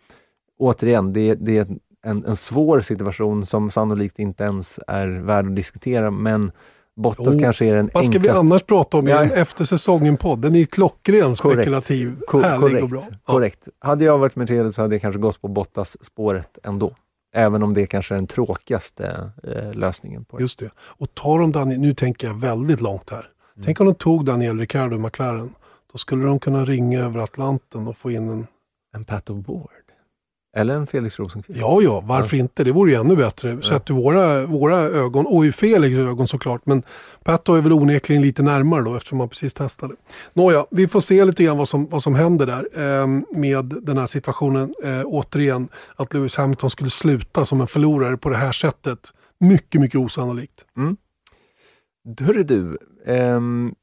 Återigen, 0.58 1.12
det, 1.12 1.34
det 1.34 1.58
är 1.58 1.66
en, 2.02 2.24
en 2.24 2.36
svår 2.36 2.80
situation 2.80 3.46
som 3.46 3.70
sannolikt 3.70 4.18
inte 4.18 4.44
ens 4.44 4.78
är 4.86 5.08
värd 5.08 5.46
att 5.46 5.56
diskutera, 5.56 6.10
men 6.10 6.52
Bottas 6.96 7.34
Jo. 7.34 7.40
kanske 7.40 7.66
är 7.66 7.76
den 7.76 7.90
Vad 7.94 8.04
ska 8.04 8.12
vi 8.12 8.18
enklaste... 8.18 8.38
annars 8.38 8.62
prata 8.62 8.96
om 8.98 9.08
i 9.08 9.10
Ja. 9.10 9.24
efter 9.24 9.64
säsongen-podd? 9.64 10.38
Den 10.40 10.54
är 10.54 10.58
ju 10.58 10.66
klockren, 10.66 11.34
Korrekt. 11.34 11.38
spekulativ, 11.60 12.16
Ko- 12.28 12.40
härlig 12.40 12.60
korrekt, 12.60 12.82
och 12.82 12.88
bra. 12.88 13.02
Ja. 13.10 13.32
korrekt. 13.32 13.68
Hade 13.78 14.04
jag 14.04 14.18
varit 14.18 14.36
Mercedes 14.36 14.74
så 14.74 14.82
hade 14.82 14.94
jag 14.94 15.02
kanske 15.02 15.18
gått 15.18 15.40
på 15.42 15.48
Bottas-spåret 15.48 16.58
ändå. 16.62 16.94
Även 17.36 17.62
om 17.62 17.74
det 17.74 17.86
kanske 17.86 18.14
är 18.14 18.16
den 18.16 18.26
tråkigaste 18.26 19.30
eh, 19.42 19.72
lösningen 19.74 20.24
på 20.24 20.36
det. 20.36 20.42
Just 20.42 20.58
det. 20.58 20.70
Och 20.78 21.14
tar 21.14 21.38
de 21.38 21.52
Daniel, 21.52 21.80
nu 21.80 21.94
tänker 21.94 22.26
jag 22.26 22.34
väldigt 22.40 22.80
långt 22.80 23.10
här. 23.10 23.18
Mm. 23.18 23.64
Tänk 23.64 23.80
om 23.80 23.86
de 23.86 23.94
tog 23.94 24.24
Daniel 24.24 24.58
Ricciardo 24.58 24.96
i 24.96 24.98
McLaren. 24.98 25.54
Då 25.92 25.98
skulle 25.98 26.24
de 26.24 26.38
kunna 26.38 26.64
ringa 26.64 27.00
över 27.00 27.20
Atlanten 27.20 27.88
och 27.88 27.96
få 27.96 28.10
in 28.10 28.28
en... 28.28 28.46
En 28.94 29.04
Pat 29.04 29.30
O'Ward. 29.30 29.85
Eller 30.56 30.76
en 30.76 30.86
Felix 30.86 31.18
Rosenqvist. 31.18 31.60
Ja, 31.60 31.82
ja, 31.82 32.00
varför 32.00 32.36
inte? 32.36 32.64
Det 32.64 32.72
vore 32.72 32.90
ju 32.90 32.96
ännu 33.00 33.16
bättre. 33.16 33.62
Sett 33.62 33.90
ur 33.90 33.94
våra, 33.94 34.46
våra 34.46 34.76
ögon 34.76 35.26
och 35.26 35.46
i 35.46 35.52
Felix 35.52 35.96
ögon 35.96 36.28
såklart. 36.28 36.60
Men 36.64 36.82
Pato 37.24 37.54
är 37.54 37.60
väl 37.60 37.72
onekligen 37.72 38.22
lite 38.22 38.42
närmare 38.42 38.82
då 38.82 38.96
eftersom 38.96 39.18
man 39.18 39.28
precis 39.28 39.54
testade. 39.54 39.94
Nåja, 40.32 40.66
vi 40.70 40.88
får 40.88 41.00
se 41.00 41.24
lite 41.24 41.44
grann 41.44 41.58
vad 41.58 41.68
som, 41.68 41.88
vad 41.88 42.02
som 42.02 42.14
händer 42.14 42.46
där 42.46 43.00
eh, 43.00 43.06
med 43.38 43.64
den 43.64 43.98
här 43.98 44.06
situationen. 44.06 44.74
Eh, 44.84 45.02
återigen, 45.04 45.68
att 45.96 46.14
Lewis 46.14 46.36
Hamilton 46.36 46.70
skulle 46.70 46.90
sluta 46.90 47.44
som 47.44 47.60
en 47.60 47.66
förlorare 47.66 48.16
på 48.16 48.28
det 48.28 48.36
här 48.36 48.52
sättet. 48.52 48.98
Mycket, 49.40 49.80
mycket 49.80 50.00
osannolikt. 50.00 50.64
Hörru 52.20 52.42
du, 52.42 52.78
ehm, 53.06 53.74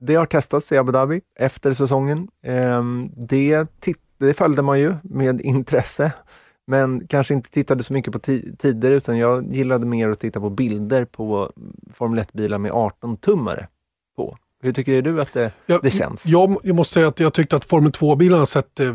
det 0.00 0.14
har 0.14 0.26
testats 0.26 0.72
i 0.72 0.78
Abu 0.78 0.92
Dhabi 0.92 1.20
efter 1.38 1.72
säsongen. 1.72 2.28
Ehm, 2.42 3.10
det, 3.16 3.68
det 4.18 4.34
följde 4.34 4.62
man 4.62 4.80
ju 4.80 4.94
med 5.02 5.40
intresse, 5.40 6.12
men 6.66 7.06
kanske 7.06 7.34
inte 7.34 7.50
tittade 7.50 7.82
så 7.82 7.92
mycket 7.92 8.12
på 8.12 8.18
ti- 8.18 8.56
tider, 8.56 8.90
utan 8.90 9.18
jag 9.18 9.54
gillade 9.54 9.86
mer 9.86 10.08
att 10.08 10.20
titta 10.20 10.40
på 10.40 10.50
bilder 10.50 11.04
på 11.04 11.52
Formel 11.94 12.18
1-bilar 12.24 12.58
med 12.58 12.72
18-tummare 12.72 13.66
på. 14.16 14.36
Hur 14.62 14.72
tycker 14.72 15.02
du 15.02 15.18
att 15.20 15.32
det, 15.32 15.52
Jag, 15.66 15.82
det 15.82 15.90
känns? 15.90 16.26
Jag, 16.26 16.56
jag 16.62 16.76
måste 16.76 16.94
säga 16.94 17.08
att 17.08 17.20
jag 17.20 17.34
tyckte 17.34 17.56
att 17.56 17.64
Formel 17.64 17.92
2-bilarna 17.92 18.46
sett 18.46 18.80
eh, 18.80 18.92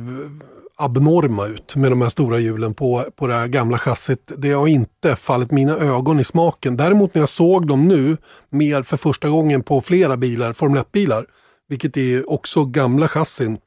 abnorma 0.76 1.46
ut 1.48 1.76
med 1.76 1.92
de 1.92 2.02
här 2.02 2.10
stora 2.10 2.40
hjulen 2.40 2.74
på, 2.74 3.04
på 3.16 3.28
det 3.28 3.34
här 3.34 3.48
gamla 3.48 3.78
chassit. 3.78 4.32
Det 4.38 4.52
har 4.52 4.68
inte 4.68 5.16
fallit 5.16 5.52
mina 5.52 5.78
ögon 5.78 6.20
i 6.20 6.24
smaken. 6.24 6.78
Däremot 6.78 7.14
när 7.16 7.22
jag 7.22 7.30
såg 7.30 7.68
dem 7.68 7.88
nu, 7.88 8.18
mer 8.50 8.84
för 8.84 8.98
första 8.98 9.30
gången 9.30 9.64
på 9.64 9.82
flera 9.82 10.18
bilar, 10.18 10.54
Formel 10.54 10.82
1-bilar, 10.84 11.26
vilket 11.68 11.98
är 11.98 12.30
också 12.30 12.66
gamla 12.66 13.08
chassin. 13.08 13.58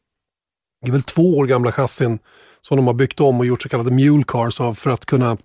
Det 0.86 0.90
är 0.90 0.92
väl 0.92 1.02
två 1.02 1.38
år 1.38 1.46
gamla 1.46 1.72
chassin 1.72 2.18
som 2.62 2.76
de 2.76 2.86
har 2.86 2.94
byggt 2.94 3.20
om 3.20 3.40
och 3.40 3.46
gjort 3.46 3.62
så 3.62 3.68
kallade 3.68 3.90
mule 3.90 4.24
cars 4.26 4.60
av 4.60 4.74
för 4.74 4.90
att 4.90 5.06
kunna 5.06 5.36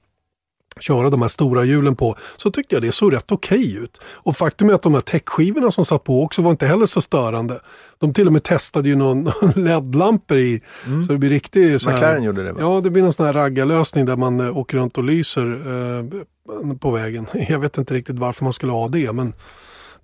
köra 0.80 1.10
de 1.10 1.22
här 1.22 1.30
stora 1.30 1.64
hjulen 1.64 1.96
på, 1.96 2.16
så 2.38 2.52
tyckte 2.52 2.76
jag 2.76 2.82
det 2.82 2.92
såg 2.92 3.14
rätt 3.14 3.32
okej 3.32 3.60
okay 3.60 3.84
ut. 3.84 4.02
Och 4.04 4.38
faktum 4.38 4.70
är 4.70 4.74
att 4.74 4.82
de 4.82 4.94
här 4.94 5.02
täckskivorna 5.02 5.72
som 5.72 5.86
satt 5.86 6.04
på 6.04 6.24
också 6.24 6.42
var 6.42 6.52
inte 6.52 6.68
heller 6.68 6.86
så 6.86 7.02
störande. 7.02 7.60
De 8.00 8.14
till 8.14 8.28
och 8.28 8.34
med 8.34 8.44
testade 8.44 8.90
ju 8.90 8.96
någon 8.96 9.24
LED-lampor 9.56 10.38
i, 10.38 10.62
mm. 10.86 11.04
så 11.04 11.12
det 11.12 11.18
blir 11.20 11.30
riktigt... 11.30 11.88
McLaren 11.88 12.24
gjorde 12.24 12.44
det 12.44 12.52
va? 12.52 12.60
Ja, 12.62 12.82
det 12.84 12.90
blir 12.90 13.04
någon 13.04 13.14
sån 13.14 13.26
här 13.26 13.34
raggarlösning 13.34 14.06
där 14.06 14.16
man 14.16 14.40
äh, 14.40 14.58
åker 14.58 14.78
runt 14.78 14.98
och 14.98 15.04
lyser 15.04 15.62
äh, 15.98 16.76
på 16.76 16.92
vägen. 16.92 17.28
Jag 17.50 17.60
vet 17.60 17.78
inte 17.78 17.94
riktigt 17.94 18.20
varför 18.20 18.44
man 18.44 18.54
skulle 18.54 18.72
ha 18.72 18.88
det, 18.88 19.12
men 19.12 19.34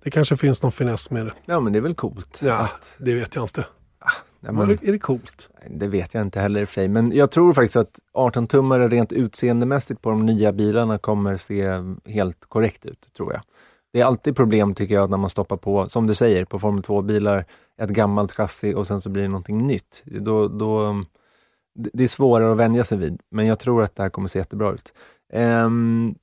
det 0.02 0.10
kanske 0.10 0.36
finns 0.36 0.62
någon 0.62 0.72
finess 0.72 1.10
med 1.10 1.26
det. 1.26 1.32
Ja, 1.46 1.60
men 1.60 1.72
det 1.72 1.78
är 1.78 1.80
väl 1.80 1.94
coolt? 1.94 2.38
Ja, 2.42 2.54
att... 2.54 2.96
det 2.98 3.14
vet 3.14 3.34
jag 3.34 3.44
inte. 3.44 3.64
Ja, 4.40 4.52
men, 4.52 4.70
är 4.70 4.92
det 4.92 4.98
coolt? 4.98 5.48
Det 5.70 5.88
vet 5.88 6.14
jag 6.14 6.22
inte 6.22 6.40
heller 6.40 6.60
i 6.60 6.64
och 6.64 6.68
för 6.68 6.74
sig, 6.74 6.88
men 6.88 7.12
jag 7.12 7.30
tror 7.30 7.52
faktiskt 7.52 7.76
att 7.76 7.98
18-tummare 8.14 8.88
rent 8.88 9.12
utseendemässigt 9.12 10.02
på 10.02 10.10
de 10.10 10.26
nya 10.26 10.52
bilarna 10.52 10.98
kommer 10.98 11.36
se 11.36 11.66
helt 12.12 12.44
korrekt 12.48 12.86
ut, 12.86 13.14
tror 13.16 13.32
jag. 13.32 13.42
Det 13.92 14.00
är 14.00 14.04
alltid 14.04 14.36
problem 14.36 14.74
tycker 14.74 14.94
jag 14.94 15.10
när 15.10 15.16
man 15.16 15.30
stoppar 15.30 15.56
på, 15.56 15.88
som 15.88 16.06
du 16.06 16.14
säger, 16.14 16.44
på 16.44 16.58
Formel 16.58 16.82
2-bilar, 16.82 17.44
ett 17.78 17.90
gammalt 17.90 18.32
chassi 18.32 18.74
och 18.74 18.86
sen 18.86 19.00
så 19.00 19.08
blir 19.08 19.22
det 19.22 19.28
någonting 19.28 19.66
nytt. 19.66 20.02
Då, 20.04 20.48
då, 20.48 21.02
det 21.74 22.04
är 22.04 22.08
svårare 22.08 22.52
att 22.52 22.58
vänja 22.58 22.84
sig 22.84 22.98
vid, 22.98 23.20
men 23.30 23.46
jag 23.46 23.58
tror 23.58 23.82
att 23.82 23.96
det 23.96 24.02
här 24.02 24.10
kommer 24.10 24.28
se 24.28 24.38
jättebra 24.38 24.72
ut. 24.72 24.92
Um, 25.32 26.14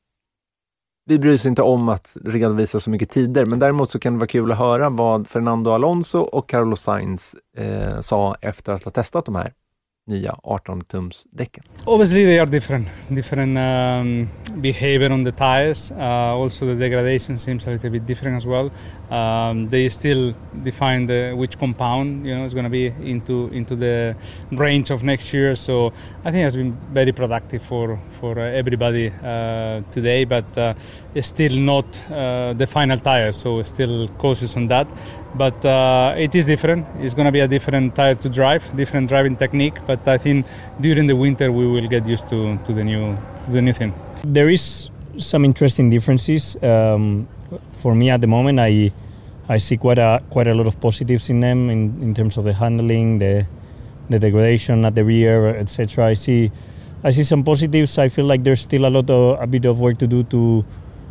vi 1.06 1.20
bryr 1.20 1.34
oss 1.34 1.46
inte 1.46 1.62
om 1.62 1.90
att 1.90 2.18
redovisa 2.24 2.80
så 2.80 2.90
mycket 2.90 3.10
tider, 3.10 3.46
men 3.46 3.60
däremot 3.60 3.92
så 3.92 4.00
kan 4.00 4.14
det 4.14 4.20
vara 4.20 4.28
kul 4.28 4.52
att 4.52 4.58
höra 4.58 4.90
vad 4.90 5.28
Fernando 5.28 5.72
Alonso 5.72 6.20
och 6.20 6.50
Carlos 6.50 6.82
Sainz 6.82 7.36
eh, 7.58 8.00
sa 8.00 8.36
efter 8.42 8.74
att 8.74 8.84
ha 8.84 8.92
testat 8.92 9.26
de 9.26 9.36
här 9.36 9.54
nya 10.08 10.36
18-tums 10.44 11.26
däcken. 11.34 11.64
Obviously 11.88 12.26
they 12.26 12.40
are 12.40 12.46
different, 12.46 12.88
different 13.10 13.58
um, 13.58 14.30
behavior 14.62 15.12
on 15.12 15.24
the 15.24 15.32
tires. 15.32 15.92
Uh, 15.92 16.38
also 16.38 16.68
the 16.68 16.76
degradation 16.76 17.38
seems 17.38 17.68
a 17.68 17.72
little 17.72 17.90
bit 17.90 18.06
different 18.06 18.36
as 18.36 18.46
well. 18.46 18.72
Um, 19.10 19.68
they 19.70 19.90
still 19.90 20.36
define 20.64 21.08
the, 21.08 21.34
which 21.36 21.58
compound 21.58 22.26
you 22.26 22.36
know 22.36 22.46
is 22.46 22.54
going 22.54 22.66
to 22.66 22.70
be 22.70 22.88
into 23.04 23.50
into 23.52 23.76
the 23.76 24.16
range 24.52 24.92
of 24.92 25.04
next 25.04 25.34
year. 25.34 25.56
So 25.56 25.92
I 26.24 26.32
think 26.32 26.42
it 26.42 26.44
has 26.44 26.56
been 26.56 26.78
very 26.94 27.12
productive 27.12 27.64
for 27.64 28.00
for 28.20 28.38
uh, 28.38 28.44
everybody 28.44 29.12
uh, 29.24 29.82
today, 29.92 30.26
but 30.26 30.58
uh, 30.58 30.76
it's 31.16 31.30
still 31.30 31.56
not 31.56 31.86
uh, 32.12 32.54
the 32.54 32.68
final 32.68 33.00
tire. 33.00 33.32
So 33.32 33.64
still 33.64 34.08
cautious 34.20 34.56
on 34.56 34.68
that 34.68 34.88
but 35.38 35.66
uh, 35.66 36.14
it 36.18 36.34
is 36.34 36.46
different. 36.46 36.88
It's 37.00 37.14
going 37.14 37.26
to 37.26 37.32
be 37.32 37.42
a 37.42 37.48
different 37.48 37.96
tire 37.96 38.16
to 38.16 38.30
drive, 38.30 38.64
different 38.76 39.10
driving 39.10 39.36
technique. 39.36 39.76
But 39.86 40.08
I 40.08 40.18
think 40.18 40.46
during 40.80 41.08
the 41.08 41.16
winter 41.16 41.52
we 41.52 41.68
will 41.68 41.88
get 41.88 42.06
used 42.08 42.28
to, 42.28 42.58
to 42.58 42.74
the 42.74 42.84
new 42.84 43.16
to 43.46 43.52
the 43.52 43.62
new 43.62 43.74
thing. 43.74 43.94
There 44.24 44.50
is 44.50 44.90
some 45.18 45.46
interesting 45.46 45.90
differences. 45.90 46.56
Um, 46.64 47.28
for 47.72 47.94
me 47.96 48.10
at 48.10 48.22
the 48.22 48.28
moment, 48.28 48.60
I 48.60 48.92
I 49.50 49.58
see 49.58 49.78
quite 49.78 50.00
a 50.00 50.24
quite 50.30 50.48
a 50.48 50.54
lot 50.54 50.68
of 50.68 50.80
positives 50.80 51.30
in 51.30 51.40
them 51.42 51.70
in, 51.70 52.02
in 52.02 52.14
terms 52.14 52.38
of 52.38 52.46
the 52.46 52.54
handling, 52.54 53.20
the 53.20 53.48
the 54.10 54.20
degradation 54.20 54.86
at 54.86 54.96
the 54.96 55.04
rear, 55.04 55.56
etc. 55.56 56.08
I 56.08 56.14
see 56.14 56.52
I 57.04 57.12
see 57.12 57.24
some 57.24 57.44
positives. 57.44 57.98
I 57.98 58.10
feel 58.10 58.26
like 58.26 58.44
there's 58.44 58.62
still 58.62 58.86
a 58.86 58.90
lot 58.90 59.10
of 59.10 59.42
a 59.42 59.48
bit 59.48 59.66
of 59.66 59.80
work 59.80 59.98
to 60.00 60.08
do 60.08 60.24
to 60.24 60.66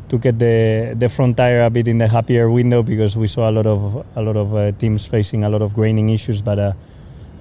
to 0.09 0.19
get 0.19 0.39
the 0.39 0.95
the 0.99 1.09
front 1.09 1.37
tire 1.37 1.65
a 1.65 1.71
bit 1.71 1.89
in 1.89 1.99
the 1.99 2.09
happier 2.09 2.51
window 2.51 2.83
because 2.83 3.17
we 3.17 3.27
saw 3.27 3.49
a 3.49 3.53
lot 3.53 3.67
of 3.67 4.07
a 4.17 4.23
lot 4.23 4.37
of 4.37 4.55
uh, 4.55 4.73
teams 4.73 5.07
facing 5.07 5.45
a 5.45 5.49
lot 5.49 5.63
of 5.63 5.75
graining 5.75 6.11
issues. 6.11 6.43
But 6.43 6.59
uh, 6.59 6.73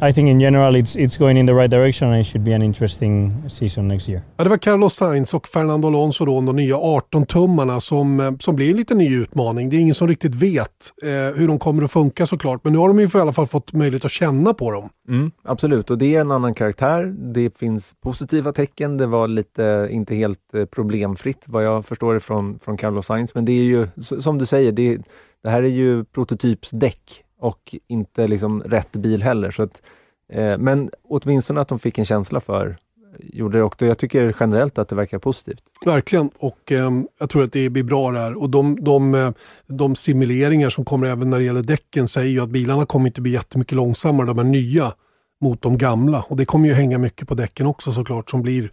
I 0.09 0.13
think 0.13 0.29
in 0.29 0.39
general 0.39 0.75
it's, 0.75 0.95
it's 0.95 1.19
going 1.19 1.39
in 1.39 1.47
the 1.47 1.53
right 1.53 1.71
direction 1.71 2.09
and 2.09 2.19
it 2.21 2.25
should 2.25 2.43
be 2.43 2.55
an 2.55 2.61
interesting 2.61 3.49
season 3.49 3.87
next 3.87 4.09
year. 4.09 4.21
Ja, 4.37 4.43
det 4.43 4.49
var 4.49 4.57
Carlos 4.57 4.93
Sainz 4.93 5.33
och 5.33 5.47
Fernando 5.47 5.87
Alonso 5.87 6.25
då, 6.25 6.41
de 6.41 6.55
nya 6.55 6.75
18-tummarna 6.75 7.79
som, 7.79 8.19
eh, 8.19 8.31
som 8.39 8.55
blir 8.55 8.69
en 8.71 8.77
liten 8.77 8.97
ny 8.97 9.15
utmaning. 9.15 9.69
Det 9.69 9.75
är 9.75 9.79
ingen 9.79 9.95
som 9.95 10.07
riktigt 10.07 10.35
vet 10.35 10.69
eh, 11.03 11.09
hur 11.09 11.47
de 11.47 11.59
kommer 11.59 11.83
att 11.83 11.91
funka 11.91 12.25
såklart, 12.25 12.63
men 12.63 12.73
nu 12.73 12.79
har 12.79 12.87
de 12.87 12.99
ju 12.99 13.05
i 13.05 13.17
alla 13.17 13.33
fall 13.33 13.47
fått 13.47 13.73
möjlighet 13.73 14.05
att 14.05 14.11
känna 14.11 14.53
på 14.53 14.71
dem. 14.71 14.89
Mm, 15.09 15.31
absolut, 15.43 15.91
och 15.91 15.97
det 15.97 16.15
är 16.15 16.21
en 16.21 16.31
annan 16.31 16.53
karaktär. 16.53 17.13
Det 17.33 17.57
finns 17.57 17.95
positiva 18.01 18.53
tecken. 18.53 18.97
Det 18.97 19.05
var 19.05 19.27
lite, 19.27 19.87
inte 19.91 20.15
helt 20.15 20.53
eh, 20.53 20.65
problemfritt 20.65 21.45
vad 21.47 21.63
jag 21.63 21.85
förstår 21.85 22.13
det 22.13 22.19
från, 22.19 22.59
från 22.59 22.77
Carlos 22.77 23.05
Sainz, 23.05 23.35
men 23.35 23.45
det 23.45 23.51
är 23.51 23.63
ju 23.63 23.87
som 23.97 24.37
du 24.37 24.45
säger, 24.45 24.71
det, 24.71 24.97
det 25.43 25.49
här 25.49 25.63
är 25.63 25.67
ju 25.67 26.03
prototypsdäck 26.05 27.22
och 27.43 27.75
inte 27.87 28.27
liksom 28.27 28.63
rätt 28.63 28.91
bil 28.91 29.23
heller. 29.23 29.51
Så 29.51 29.63
att, 29.63 29.81
eh, 30.29 30.57
men 30.57 30.91
åtminstone 31.03 31.61
att 31.61 31.67
de 31.67 31.79
fick 31.79 31.97
en 31.97 32.05
känsla 32.05 32.39
för 32.39 32.77
gjorde 33.19 33.57
det 33.57 33.63
och 33.63 33.81
jag 33.81 33.97
tycker 33.97 34.35
generellt 34.39 34.77
att 34.77 34.89
det 34.89 34.95
verkar 34.95 35.19
positivt. 35.19 35.63
Verkligen 35.85 36.29
och 36.39 36.71
eh, 36.71 36.91
jag 37.19 37.29
tror 37.29 37.43
att 37.43 37.51
det 37.51 37.69
blir 37.69 37.83
bra 37.83 38.11
där 38.11 38.33
och 38.33 38.49
de, 38.49 38.83
de, 38.83 39.15
eh, 39.15 39.31
de 39.67 39.95
simuleringar 39.95 40.69
som 40.69 40.85
kommer 40.85 41.07
även 41.07 41.29
när 41.29 41.37
det 41.37 41.43
gäller 41.43 41.61
däcken 41.61 42.07
säger 42.07 42.29
ju 42.29 42.39
att 42.39 42.49
bilarna 42.49 42.85
kommer 42.85 43.07
inte 43.07 43.21
bli 43.21 43.31
jättemycket 43.31 43.75
långsammare, 43.75 44.27
de 44.27 44.39
är 44.39 44.43
nya 44.43 44.93
mot 45.41 45.61
de 45.61 45.77
gamla 45.77 46.21
och 46.21 46.37
det 46.37 46.45
kommer 46.45 46.67
ju 46.67 46.73
hänga 46.73 46.97
mycket 46.97 47.27
på 47.27 47.35
däcken 47.35 47.67
också 47.67 47.91
såklart 47.91 48.29
som 48.29 48.41
blir 48.41 48.71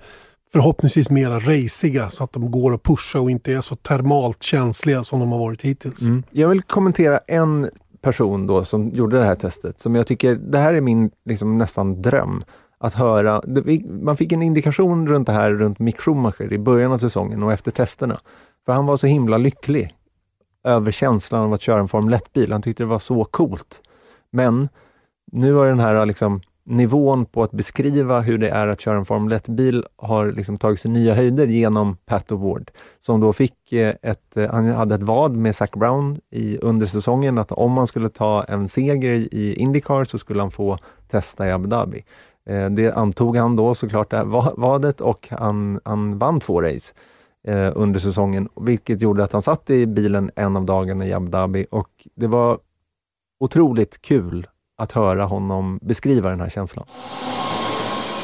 förhoppningsvis 0.52 1.10
mera 1.10 1.40
raciga 1.40 2.10
så 2.10 2.24
att 2.24 2.32
de 2.32 2.50
går 2.50 2.74
att 2.74 2.82
pusha 2.82 3.20
och 3.20 3.30
inte 3.30 3.52
är 3.52 3.60
så 3.60 3.76
termalt 3.76 4.42
känsliga 4.42 5.04
som 5.04 5.20
de 5.20 5.32
har 5.32 5.38
varit 5.38 5.62
hittills. 5.62 6.02
Mm. 6.02 6.22
Jag 6.30 6.48
vill 6.48 6.62
kommentera 6.62 7.18
en 7.18 7.70
person 8.00 8.46
då 8.46 8.64
som 8.64 8.88
gjorde 8.88 9.18
det 9.18 9.24
här 9.24 9.34
testet, 9.34 9.80
som 9.80 9.94
jag 9.94 10.06
tycker, 10.06 10.34
det 10.34 10.58
här 10.58 10.74
är 10.74 10.80
min 10.80 11.10
liksom, 11.24 11.58
nästan 11.58 12.02
dröm. 12.02 12.44
Att 12.82 12.94
höra, 12.94 13.42
man 13.84 14.16
fick 14.16 14.32
en 14.32 14.42
indikation 14.42 15.08
runt 15.08 15.26
det 15.26 15.32
här 15.32 15.50
runt 15.50 15.78
Mick 15.78 16.00
Schumacher 16.00 16.52
i 16.52 16.58
början 16.58 16.92
av 16.92 16.98
säsongen 16.98 17.42
och 17.42 17.52
efter 17.52 17.70
testerna. 17.70 18.20
För 18.66 18.72
han 18.72 18.86
var 18.86 18.96
så 18.96 19.06
himla 19.06 19.38
lycklig 19.38 19.94
över 20.64 20.92
känslan 20.92 21.40
av 21.40 21.52
att 21.52 21.62
köra 21.62 21.80
en 21.80 21.88
Formel 21.88 22.14
1-bil. 22.14 22.52
Han 22.52 22.62
tyckte 22.62 22.82
det 22.82 22.86
var 22.86 22.98
så 22.98 23.24
coolt. 23.24 23.80
Men 24.30 24.68
nu 25.32 25.54
har 25.54 25.66
den 25.66 25.80
här 25.80 26.06
liksom, 26.06 26.40
nivån 26.64 27.26
på 27.26 27.42
att 27.42 27.50
beskriva 27.50 28.20
hur 28.20 28.38
det 28.38 28.48
är 28.48 28.68
att 28.68 28.80
köra 28.80 28.98
en 28.98 29.04
Formel 29.04 29.38
1-bil 29.38 29.84
har 29.96 30.32
liksom 30.32 30.58
tagit 30.58 30.80
sig 30.80 30.90
nya 30.90 31.14
höjder 31.14 31.46
genom 31.46 31.96
Pat 31.96 32.32
Award, 32.32 32.70
som 33.00 33.20
då 33.20 33.32
fick 33.32 33.72
eh, 33.72 33.94
ett, 34.02 34.36
eh, 34.36 34.50
han 34.50 34.66
hade 34.66 34.94
ett 34.94 35.02
vad 35.02 35.36
med 35.36 35.56
Zac 35.56 35.70
Brown 35.70 36.20
i, 36.30 36.58
under 36.58 36.86
säsongen, 36.86 37.38
att 37.38 37.52
om 37.52 37.72
man 37.72 37.86
skulle 37.86 38.08
ta 38.08 38.44
en 38.44 38.68
seger 38.68 39.12
i 39.12 39.54
Indycar 39.54 40.04
så 40.04 40.18
skulle 40.18 40.40
han 40.40 40.50
få 40.50 40.78
testa 41.10 41.48
i 41.48 41.52
Abu 41.52 41.68
Dhabi. 41.68 42.04
Eh, 42.46 42.70
det 42.70 42.92
antog 42.92 43.36
han 43.36 43.56
då 43.56 43.74
såklart, 43.74 44.10
det 44.10 44.24
vadet, 44.56 45.00
och 45.00 45.28
han, 45.30 45.80
han 45.84 46.18
vann 46.18 46.40
två 46.40 46.62
race 46.62 46.92
under 47.74 48.00
säsongen, 48.00 48.48
vilket 48.56 49.02
gjorde 49.02 49.24
att 49.24 49.32
han 49.32 49.42
satt 49.42 49.70
i 49.70 49.86
bilen 49.86 50.30
en 50.36 50.56
av 50.56 50.64
dagarna 50.64 51.06
i 51.06 51.12
Abu 51.12 51.28
Dhabi 51.28 51.66
och 51.70 52.06
det 52.14 52.26
var 52.26 52.58
otroligt 53.38 54.02
kul 54.02 54.46
att 54.80 54.92
höra 54.92 55.24
honom 55.24 55.78
beskriva 55.82 56.30
den 56.30 56.40
här 56.40 56.50
känslan. 56.50 56.86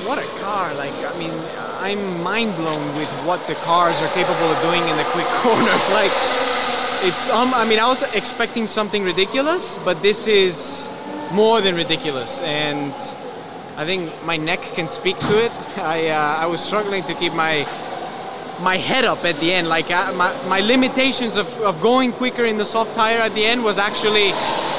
What 0.07 0.19
a 0.19 0.29
car! 0.43 0.69
Like, 0.85 0.95
I 1.15 1.19
mean, 1.19 1.35
I'm 1.83 2.23
mind 2.23 2.57
blown 2.57 2.99
with 2.99 3.09
what 3.27 3.47
the 3.47 3.55
cars 3.55 3.97
are 4.03 4.09
capable 4.15 4.51
of 4.51 4.63
doing 4.63 4.83
in 4.91 4.97
the 4.97 5.05
quick 5.05 5.27
corners. 5.43 5.85
Like, 5.91 6.13
it's 7.03 7.29
um, 7.31 7.55
I 7.55 7.65
mean, 7.65 7.79
I 7.79 7.89
was 7.89 8.03
expecting 8.15 8.67
something 8.67 9.05
ridiculous, 9.05 9.79
but 9.85 10.01
this 10.01 10.27
is 10.27 10.89
more 11.31 11.61
than 11.61 11.75
ridiculous, 11.75 12.41
and 12.41 12.95
I 13.77 13.85
think 13.85 14.11
my 14.25 14.39
neck 14.39 14.63
can 14.75 14.89
speak 14.89 15.19
to 15.19 15.45
it. 15.45 15.53
I 15.77 16.09
uh, 16.09 16.45
I 16.45 16.47
was 16.47 16.61
struggling 16.61 17.05
to 17.05 17.15
keep 17.15 17.35
my 17.35 17.67
my 18.61 18.77
head 18.77 19.05
up 19.05 19.25
at 19.25 19.39
the 19.41 19.53
end. 19.53 19.69
Like 19.69 19.91
uh, 19.91 20.13
my, 20.13 20.33
my 20.49 20.61
limitations 20.61 21.37
of, 21.37 21.49
of 21.61 21.81
going 21.81 22.13
quicker 22.13 22.45
in 22.45 22.57
the 22.57 22.65
soft 22.65 22.95
tire 22.95 23.19
at 23.19 23.35
the 23.35 23.45
end 23.45 23.65
was 23.65 23.79
actually 23.79 24.31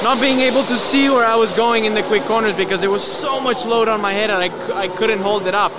not 0.02 0.20
being 0.20 0.40
able 0.40 0.64
to 0.64 0.78
see 0.78 1.08
where 1.08 1.24
I 1.24 1.36
was 1.36 1.52
going 1.52 1.84
in 1.84 1.94
the 1.94 2.02
quick 2.02 2.24
corners 2.24 2.54
because 2.54 2.80
there 2.80 2.90
was 2.90 3.04
so 3.04 3.40
much 3.40 3.64
load 3.64 3.88
on 3.88 4.00
my 4.00 4.12
head 4.12 4.30
and 4.30 4.52
I, 4.52 4.78
I 4.78 4.88
couldn't 4.88 5.20
hold 5.20 5.46
it 5.46 5.54
up. 5.54 5.72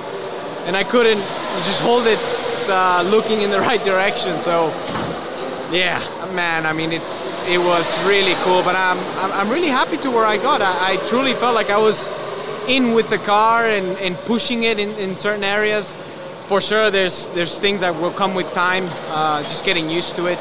And 0.66 0.76
I 0.78 0.84
couldn't 0.84 1.20
just 1.66 1.82
hold 1.82 2.06
it 2.06 2.20
uh, 2.70 3.02
looking 3.04 3.42
in 3.42 3.52
the 3.52 3.60
right 3.70 3.82
direction. 3.84 4.40
So 4.40 4.70
yeah, 5.72 6.00
man, 6.34 6.66
I 6.66 6.74
mean, 6.74 6.92
it's 6.92 7.30
it 7.48 7.58
was 7.58 7.86
really 8.06 8.34
cool. 8.44 8.64
But 8.64 8.76
I'm, 8.76 9.00
I'm, 9.18 9.32
I'm 9.32 9.50
really 9.50 9.68
happy 9.70 9.98
to 9.98 10.12
where 10.12 10.26
I 10.26 10.38
got. 10.38 10.62
I, 10.62 10.94
I 10.94 10.98
truly 11.08 11.34
felt 11.34 11.56
like 11.56 11.70
I 11.70 11.78
was 11.78 12.10
in 12.68 12.94
with 12.94 13.10
the 13.10 13.18
car 13.18 13.66
and, 13.66 13.98
and 13.98 14.16
pushing 14.26 14.64
it 14.64 14.78
in, 14.78 14.92
in 14.92 15.16
certain 15.16 15.44
areas 15.44 15.96
for 16.50 16.62
sure 16.62 16.92
there's 16.92 17.30
there's 17.36 17.60
things 17.60 17.80
that 17.82 18.02
will 18.02 18.12
come 18.12 18.34
with 18.36 18.54
time, 18.54 18.90
uh, 19.12 19.44
just 19.44 19.66
getting 19.66 19.98
used 19.98 20.16
to 20.16 20.28
it. 20.28 20.40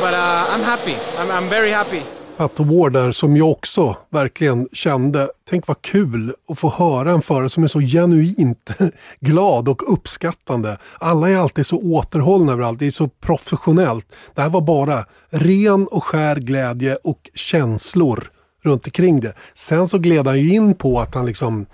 But 0.00 0.14
uh, 0.14 0.52
I'm 0.52 0.62
happy. 0.62 0.96
I'm, 1.18 1.30
I'm 1.30 1.48
very 1.48 1.70
happy. 1.70 2.02
Pat 2.36 2.60
Ward 2.60 2.92
där 2.92 3.12
som 3.12 3.36
jag 3.36 3.50
också 3.50 3.96
verkligen 4.10 4.68
kände, 4.72 5.30
tänk 5.50 5.66
vad 5.66 5.82
kul 5.82 6.34
att 6.48 6.58
få 6.58 6.70
höra 6.70 7.10
en 7.10 7.22
förare 7.22 7.48
som 7.48 7.64
är 7.64 7.68
så 7.68 7.80
genuint 7.80 8.74
glad 9.20 9.68
och 9.68 9.92
uppskattande. 9.92 10.78
Alla 10.98 11.30
är 11.30 11.36
alltid 11.36 11.66
så 11.66 11.76
återhållna 11.76 12.52
överallt, 12.52 12.78
det 12.78 12.86
är 12.86 12.90
så 12.90 13.08
professionellt. 13.08 14.06
Det 14.34 14.42
här 14.42 14.48
var 14.48 14.60
bara 14.60 15.04
ren 15.30 15.86
och 15.86 16.04
skär 16.04 16.36
glädje 16.36 16.96
och 16.96 17.30
känslor 17.34 18.30
runt 18.62 18.86
omkring 18.86 19.20
det. 19.20 19.34
Sen 19.54 19.88
så 19.88 19.98
gled 19.98 20.26
han 20.26 20.40
ju 20.40 20.54
in 20.54 20.74
på 20.74 21.00
att 21.00 21.14
han 21.14 21.26
liksom 21.26 21.66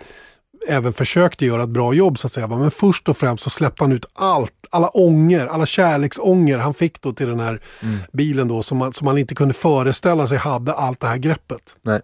även 0.68 0.92
försökte 0.92 1.46
göra 1.46 1.62
ett 1.62 1.68
bra 1.68 1.94
jobb 1.94 2.18
så 2.18 2.26
att 2.26 2.32
säga. 2.32 2.46
Men 2.48 2.70
först 2.70 3.08
och 3.08 3.16
främst 3.16 3.44
så 3.44 3.50
släppte 3.50 3.84
han 3.84 3.92
ut 3.92 4.06
allt, 4.12 4.52
alla 4.70 4.88
ånger, 4.88 5.46
alla 5.46 5.66
kärleksånger 5.66 6.58
han 6.58 6.74
fick 6.74 7.00
då 7.00 7.12
till 7.12 7.28
den 7.28 7.40
här 7.40 7.60
Mm. 7.82 7.98
bilen 8.12 8.48
då 8.48 8.62
som 8.62 8.78
man, 8.78 8.92
som 8.92 9.04
man 9.04 9.18
inte 9.18 9.34
kunde 9.34 9.54
föreställa 9.54 10.26
sig 10.26 10.38
hade 10.38 10.72
allt 10.72 11.00
det 11.00 11.06
här 11.06 11.16
greppet. 11.16 11.76
Nej. 11.82 12.00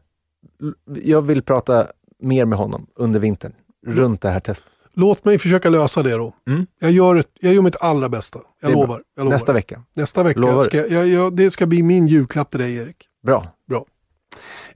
Jag 1.02 1.22
vill 1.22 1.42
prata 1.42 1.86
mer 2.22 2.44
med 2.44 2.59
honom 2.59 2.86
under 2.96 3.20
vintern, 3.20 3.52
runt 3.86 4.22
det 4.22 4.30
här 4.30 4.40
testet. 4.40 4.66
Låt 4.94 5.24
mig 5.24 5.38
försöka 5.38 5.68
lösa 5.68 6.02
det 6.02 6.12
då. 6.12 6.34
Mm. 6.46 6.66
Jag, 6.80 6.90
gör 6.90 7.16
ett, 7.16 7.30
jag 7.40 7.54
gör 7.54 7.62
mitt 7.62 7.76
allra 7.80 8.09
bästa. 8.09 8.38
Jag 8.62 8.72
lovar, 8.72 9.02
jag 9.14 9.24
lovar. 9.24 9.36
Nästa 9.36 9.52
vecka. 9.52 9.82
Nästa 9.94 10.22
vecka. 10.22 10.40
Lovar? 10.40 10.62
Ska, 10.62 10.86
jag, 10.86 11.09
jag, 11.09 11.36
det 11.36 11.50
ska 11.50 11.66
bli 11.66 11.82
min 11.82 12.06
julklapp 12.06 12.50
till 12.50 12.61
dig 12.61 12.76
Erik. 12.76 12.96
Bra. 13.26 13.46
Bra. 13.68 13.84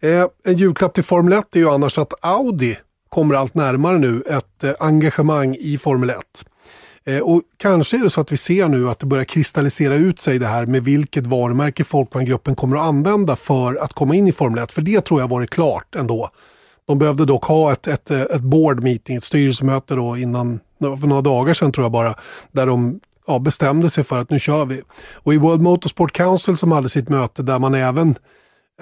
Eh, 0.01 0.27
en 0.45 0.57
julklapp 0.57 0.95
till 0.95 1.05
Formel 1.05 1.33
1 1.33 1.57
är 1.57 1.61
ju 1.61 1.69
annars 1.71 1.99
att 1.99 2.13
Audi 2.21 2.79
kommer 3.13 3.35
allt 3.35 3.55
närmare 3.55 3.99
nu 3.99 4.23
ett 4.23 4.65
eh, 4.65 4.73
engagemang 4.81 5.57
i 5.61 5.79
Formel 5.79 6.11
1. 6.11 6.19
Eh, 7.05 7.19
och 7.19 7.43
kanske 7.57 7.97
är 7.97 8.03
det 8.03 8.11
så 8.11 8.21
att 8.21 8.33
vi 8.33 8.37
ser 8.37 8.69
nu 8.69 8.91
att 8.91 8.99
det 8.99 9.07
börjar 9.07 9.25
kristallisera 9.25 9.95
ut 9.95 10.21
sig 10.21 10.39
det 10.39 10.47
här 10.47 10.67
med 10.67 10.85
vilket 10.85 11.27
varumärke 11.27 11.85
Folkvagngruppen 11.85 12.55
kommer 12.55 12.77
att 12.77 12.83
använda 12.83 13.37
för 13.37 13.75
att 13.75 13.93
komma 13.93 14.15
in 14.15 14.29
i 14.29 14.33
Formel 14.33 14.63
1. 14.63 14.73
För 14.73 14.83
det 14.83 15.01
tror 15.01 15.21
jag 15.21 15.29
varit 15.29 15.51
klart 15.51 15.95
ändå. 15.95 16.31
De 16.87 16.99
behövde 16.99 17.25
dock 17.25 17.45
ha 17.45 17.73
ett, 17.73 17.87
ett, 17.87 18.11
eh, 18.11 18.21
ett 18.21 18.41
board 18.41 18.83
meeting, 18.83 19.17
ett 19.17 19.25
styrelsemöte 19.25 19.95
då 19.95 20.17
innan, 20.17 20.61
för 20.81 21.07
några 21.07 21.23
dagar 21.23 21.55
sedan 21.55 21.73
tror 21.73 21.85
jag 21.85 21.93
bara, 21.93 22.15
där 22.53 22.67
de 22.67 23.01
ja, 23.27 23.39
bestämde 23.39 23.91
sig 23.91 24.05
för 24.05 24.21
att 24.21 24.31
nu 24.31 24.39
kör 24.39 24.65
vi. 24.65 24.83
Och 25.15 25.35
i 25.35 25.37
World 25.37 25.63
Motorsport 25.63 26.13
Council 26.13 26.57
som 26.57 26.73
hade 26.73 26.89
sitt 26.89 27.09
möte 27.09 27.43
där 27.43 27.59
man 27.59 27.75
även 27.75 28.15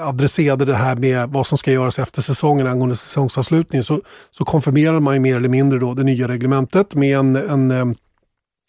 adresserade 0.01 0.65
det 0.65 0.75
här 0.75 0.97
med 0.97 1.29
vad 1.29 1.47
som 1.47 1.59
ska 1.59 1.73
göras 1.73 1.99
efter 1.99 2.23
säsongen 2.23 2.67
angående 2.67 2.97
säsongsavslutningen 2.97 3.85
så, 3.85 4.01
så 4.31 4.45
konfirmerade 4.45 5.01
man 5.01 5.15
ju 5.15 5.21
mer 5.21 5.37
eller 5.37 5.49
mindre 5.49 5.79
då 5.79 5.95
det 5.95 6.03
nya 6.03 6.29
reglementet 6.29 6.95
med 6.95 7.19
en, 7.19 7.37
en 7.37 7.71
eh, 7.71 7.85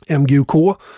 MGUK 0.09 0.51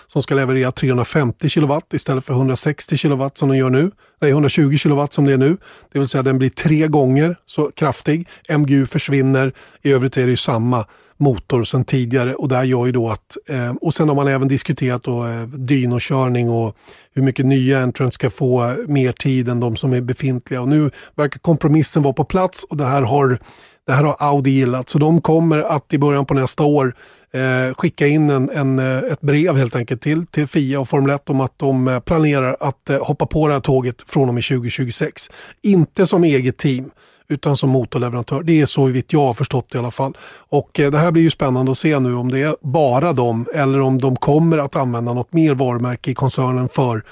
som 0.06 0.22
ska 0.22 0.34
leverera 0.34 0.72
350 0.72 1.48
kilowatt 1.48 1.94
istället 1.94 2.24
för 2.24 2.34
160 2.34 2.96
kilowatt 2.96 3.38
som 3.38 3.48
den 3.48 3.58
gör 3.58 3.70
nu. 3.70 3.90
Nej, 4.20 4.30
120 4.30 4.76
kilowatt 4.76 5.12
som 5.12 5.24
det 5.24 5.32
är 5.32 5.36
nu. 5.36 5.56
Det 5.92 5.98
vill 5.98 6.08
säga 6.08 6.22
den 6.22 6.38
blir 6.38 6.50
tre 6.50 6.88
gånger 6.88 7.36
så 7.46 7.70
kraftig. 7.70 8.28
MGU 8.48 8.86
försvinner. 8.86 9.52
I 9.82 9.92
övrigt 9.92 10.16
är 10.16 10.24
det 10.24 10.30
ju 10.30 10.36
samma 10.36 10.84
motor 11.16 11.64
sedan 11.64 11.84
tidigare 11.84 12.34
och 12.34 12.48
det 12.48 12.64
gör 12.64 12.86
ju 12.86 12.92
då 12.92 13.10
att, 13.10 13.36
eh, 13.46 13.72
och 13.80 13.94
sen 13.94 14.08
har 14.08 14.16
man 14.16 14.28
även 14.28 14.48
diskuterat 14.48 15.02
då 15.02 15.26
eh, 15.26 15.42
dynokörning 15.42 16.50
och 16.50 16.76
hur 17.14 17.22
mycket 17.22 17.46
nya 17.46 17.82
entrants 17.82 18.14
ska 18.14 18.30
få 18.30 18.74
mer 18.86 19.12
tid 19.12 19.48
än 19.48 19.60
de 19.60 19.76
som 19.76 19.92
är 19.92 20.00
befintliga 20.00 20.60
och 20.60 20.68
nu 20.68 20.90
verkar 21.14 21.38
kompromissen 21.38 22.02
vara 22.02 22.14
på 22.14 22.24
plats 22.24 22.64
och 22.64 22.76
det 22.76 22.84
här 22.84 23.02
har 23.02 23.38
det 23.86 23.92
här 23.92 24.04
har 24.04 24.16
Audi 24.18 24.50
gillat, 24.50 24.88
så 24.88 24.98
de 24.98 25.20
kommer 25.20 25.58
att 25.58 25.92
i 25.92 25.98
början 25.98 26.26
på 26.26 26.34
nästa 26.34 26.62
år 26.62 26.94
eh, 27.34 27.74
skicka 27.74 28.06
in 28.06 28.30
en, 28.30 28.50
en, 28.50 28.78
eh, 28.78 28.98
ett 29.12 29.20
brev 29.20 29.56
helt 29.56 29.76
enkelt 29.76 30.02
till, 30.02 30.26
till 30.26 30.46
FIA 30.46 30.80
och 30.80 30.88
Formel 30.88 31.10
1 31.10 31.30
om 31.30 31.40
att 31.40 31.58
de 31.58 31.88
eh, 31.88 32.00
planerar 32.00 32.56
att 32.60 32.90
eh, 32.90 33.04
hoppa 33.06 33.26
på 33.26 33.46
det 33.48 33.52
här 33.54 33.60
tåget 33.60 34.02
från 34.06 34.28
och 34.28 34.34
med 34.34 34.44
2026. 34.44 35.30
Inte 35.62 36.06
som 36.06 36.24
eget 36.24 36.56
team 36.58 36.90
utan 37.28 37.56
som 37.56 37.70
motorleverantör. 37.70 38.42
Det 38.42 38.60
är 38.60 38.66
så 38.66 38.84
vitt 38.84 39.12
jag 39.12 39.20
har 39.20 39.32
förstått 39.32 39.66
det 39.70 39.76
i 39.76 39.78
alla 39.78 39.90
fall. 39.90 40.16
Och 40.34 40.80
eh, 40.80 40.90
det 40.90 40.98
här 40.98 41.10
blir 41.10 41.22
ju 41.22 41.30
spännande 41.30 41.72
att 41.72 41.78
se 41.78 41.98
nu 41.98 42.14
om 42.14 42.30
det 42.30 42.42
är 42.42 42.56
bara 42.62 43.12
dem 43.12 43.46
eller 43.54 43.80
om 43.80 43.98
de 44.00 44.16
kommer 44.16 44.58
att 44.58 44.76
använda 44.76 45.12
något 45.12 45.32
mer 45.32 45.54
varumärke 45.54 46.10
i 46.10 46.14
koncernen 46.14 46.68
för 46.68 47.02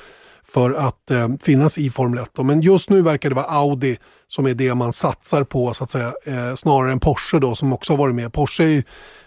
för 0.44 0.70
att 0.74 1.10
eh, 1.10 1.28
finnas 1.42 1.78
i 1.78 1.90
Formel 1.90 2.22
1. 2.22 2.30
då. 2.34 2.42
Men 2.42 2.60
just 2.60 2.90
nu 2.90 3.02
verkar 3.02 3.28
det 3.28 3.34
vara 3.34 3.46
Audi 3.46 3.96
som 4.28 4.46
är 4.46 4.54
det 4.54 4.74
man 4.74 4.92
satsar 4.92 5.44
på 5.44 5.74
så 5.74 5.84
att 5.84 5.90
säga, 5.90 6.12
eh, 6.26 6.54
snarare 6.54 6.92
än 6.92 7.00
Porsche 7.00 7.38
då 7.38 7.54
som 7.54 7.72
också 7.72 7.92
har 7.92 7.98
varit 7.98 8.14
med. 8.14 8.32
Porsche 8.32 8.64
är, 8.64 8.68
ju- 8.68 8.82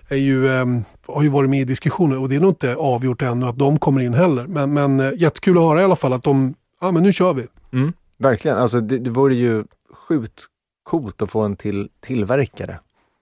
är 0.07 0.17
ju, 0.17 0.47
eh, 0.47 0.65
har 1.07 1.23
ju 1.23 1.29
varit 1.29 1.49
med 1.49 1.61
i 1.61 1.63
diskussioner 1.63 2.17
och 2.21 2.29
det 2.29 2.35
är 2.35 2.39
nog 2.39 2.51
inte 2.51 2.75
avgjort 2.75 3.21
ännu 3.21 3.45
att 3.45 3.57
de 3.57 3.79
kommer 3.79 4.01
in 4.01 4.13
heller. 4.13 4.47
Men, 4.47 4.73
men 4.73 4.99
eh, 4.99 5.11
jättekul 5.15 5.57
att 5.57 5.63
höra 5.63 5.81
i 5.81 5.83
alla 5.83 5.95
fall 5.95 6.13
att 6.13 6.23
de, 6.23 6.55
ja 6.81 6.91
men 6.91 7.03
nu 7.03 7.13
kör 7.13 7.33
vi. 7.33 7.47
Mm, 7.73 7.93
verkligen, 8.17 8.57
alltså 8.57 8.81
det, 8.81 8.99
det 8.99 9.09
vore 9.09 9.35
ju 9.35 9.63
sjukt 10.07 10.43
coolt 10.83 11.21
att 11.21 11.31
få 11.31 11.41
en 11.41 11.55
till 11.55 11.89
tillverkare 11.99 12.79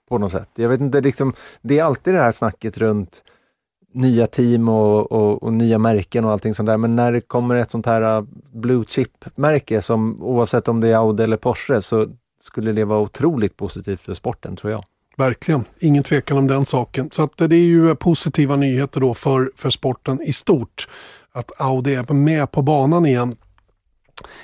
på 0.09 0.17
något 0.17 0.31
sätt. 0.31 0.49
Jag 0.55 0.69
vet 0.69 0.81
inte, 0.81 1.01
liksom, 1.01 1.33
det 1.61 1.79
är 1.79 1.83
alltid 1.83 2.13
det 2.13 2.21
här 2.21 2.31
snacket 2.31 2.77
runt 2.77 3.23
nya 3.93 4.27
team 4.27 4.69
och, 4.69 5.11
och, 5.11 5.43
och 5.43 5.53
nya 5.53 5.77
märken 5.77 6.25
och 6.25 6.31
allting 6.31 6.53
sånt 6.53 6.67
där. 6.67 6.77
Men 6.77 6.95
när 6.95 7.11
det 7.11 7.21
kommer 7.21 7.55
ett 7.55 7.71
sånt 7.71 7.85
här 7.85 8.17
eh, 8.17 8.23
blue 8.51 8.85
chip-märke 8.87 9.81
som 9.81 10.17
oavsett 10.21 10.67
om 10.67 10.79
det 10.79 10.87
är 10.87 10.95
Audi 10.95 11.23
eller 11.23 11.37
Porsche 11.37 11.81
så 11.81 12.07
skulle 12.41 12.71
det 12.71 12.85
vara 12.85 12.99
otroligt 12.99 13.57
positivt 13.57 14.01
för 14.01 14.13
sporten 14.13 14.55
tror 14.55 14.71
jag. 14.71 14.83
Verkligen, 15.17 15.65
ingen 15.79 16.03
tvekan 16.03 16.37
om 16.37 16.47
den 16.47 16.65
saken. 16.65 17.09
Så 17.11 17.23
att 17.23 17.37
det 17.37 17.55
är 17.55 17.65
ju 17.65 17.95
positiva 17.95 18.55
nyheter 18.55 19.01
då 19.01 19.13
för, 19.13 19.51
för 19.55 19.69
sporten 19.69 20.21
i 20.21 20.33
stort. 20.33 20.87
Att 21.31 21.61
Audi 21.61 21.95
är 21.95 22.13
med 22.13 22.51
på 22.51 22.61
banan 22.61 23.05
igen. 23.05 23.35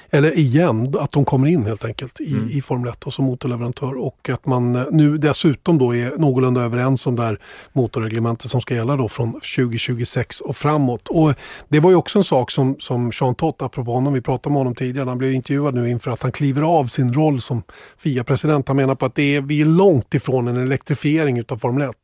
Eller 0.10 0.38
igen, 0.38 0.94
att 1.00 1.12
de 1.12 1.26
kommer 1.26 1.48
in 1.48 1.66
helt 1.66 1.86
enkelt 1.86 2.22
i, 2.22 2.58
i 2.58 2.62
Formel 2.62 2.90
1 2.90 3.08
och 3.08 3.14
som 3.14 3.26
motorleverantör 3.26 3.98
och 3.98 4.30
att 4.30 4.46
man 4.46 4.76
eh, 4.76 4.84
nu 4.92 5.18
dessutom 5.18 5.78
då 5.78 5.96
är 5.96 6.18
någorlunda 6.18 6.62
överens 6.62 7.08
om 7.08 7.16
det 7.16 7.24
här 7.24 7.40
motorreglementet 7.74 8.52
som 8.52 8.62
ska 8.62 8.76
gälla 8.76 8.96
då 8.96 9.10
från 9.10 9.32
2026 9.32 10.42
och 10.42 10.56
framåt. 10.56 11.08
Och 11.08 11.34
det 11.68 11.80
var 11.80 11.90
ju 11.90 11.96
också 11.96 12.20
en 12.20 12.24
sak 12.24 12.52
som, 12.52 12.76
som 12.80 13.12
Jean 13.14 13.36
Tott, 13.36 13.62
apropå 13.62 13.94
honom, 13.94 14.14
vi 14.14 14.22
pratade 14.22 14.54
med 14.54 14.60
honom 14.60 14.76
tidigare, 14.76 15.10
han 15.10 15.18
blev 15.18 15.34
intervjuad 15.34 15.76
nu 15.76 15.90
inför 15.90 16.12
att 16.12 16.24
han 16.24 16.32
kliver 16.32 16.62
av 16.62 16.86
sin 16.86 17.14
roll 17.14 17.42
som 17.42 17.64
FIA-president. 17.98 18.68
Han 18.68 18.78
menar 18.78 18.96
på 18.96 19.06
att 19.06 19.16
det 19.16 19.36
är, 19.36 19.42
vi 19.42 19.62
är 19.62 19.66
långt 19.66 20.14
ifrån 20.14 20.48
en 20.48 20.58
elektrifiering 20.58 21.40
utav 21.40 21.58
Formel 21.58 21.90
1. 21.90 21.96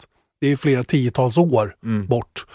Det 0.42 0.48
är 0.48 0.56
flera 0.56 0.84
tiotals 0.84 1.38
år 1.38 1.76
bort. 2.08 2.46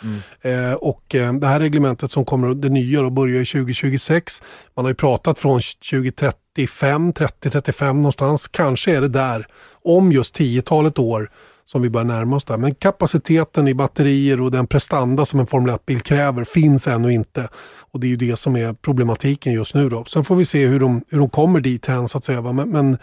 Eh, 0.40 0.72
och 0.72 1.14
eh, 1.14 1.32
det 1.32 1.46
här 1.46 1.60
reglementet 1.60 2.10
som 2.12 2.24
kommer, 2.24 2.54
det 2.54 2.68
nya 2.68 3.02
då, 3.02 3.10
börjar 3.10 3.42
i 3.42 3.46
2026. 3.46 4.42
Man 4.76 4.84
har 4.84 4.90
ju 4.90 4.94
pratat 4.94 5.38
från 5.38 5.60
2035, 5.90 7.12
30-35 7.12 7.92
någonstans. 7.92 8.48
Kanske 8.48 8.96
är 8.96 9.00
det 9.00 9.08
där 9.08 9.46
om 9.84 10.12
just 10.12 10.34
tiotalet 10.34 10.98
år 10.98 11.30
som 11.66 11.82
vi 11.82 11.90
börjar 11.90 12.04
närma 12.04 12.36
oss 12.36 12.44
där. 12.44 12.56
Men 12.56 12.74
kapaciteten 12.74 13.68
i 13.68 13.74
batterier 13.74 14.40
och 14.40 14.50
den 14.50 14.66
prestanda 14.66 15.24
som 15.24 15.40
en 15.40 15.46
Formel 15.46 15.74
1-bil 15.74 16.00
kräver 16.00 16.44
finns 16.44 16.88
ännu 16.88 17.12
inte. 17.12 17.48
Och 17.92 18.00
det 18.00 18.06
är 18.06 18.08
ju 18.08 18.16
det 18.16 18.36
som 18.36 18.56
är 18.56 18.72
problematiken 18.72 19.52
just 19.52 19.74
nu 19.74 19.88
då. 19.88 20.04
Sen 20.04 20.24
får 20.24 20.36
vi 20.36 20.44
se 20.44 20.66
hur 20.66 20.80
de, 20.80 21.04
hur 21.08 21.18
de 21.18 21.30
kommer 21.30 21.60
dit 21.60 21.86
hän 21.86 22.08
så 22.08 22.18
att 22.18 22.24
säga. 22.24 22.40
va. 22.40 22.52
Men, 22.52 22.70
men 22.70 22.98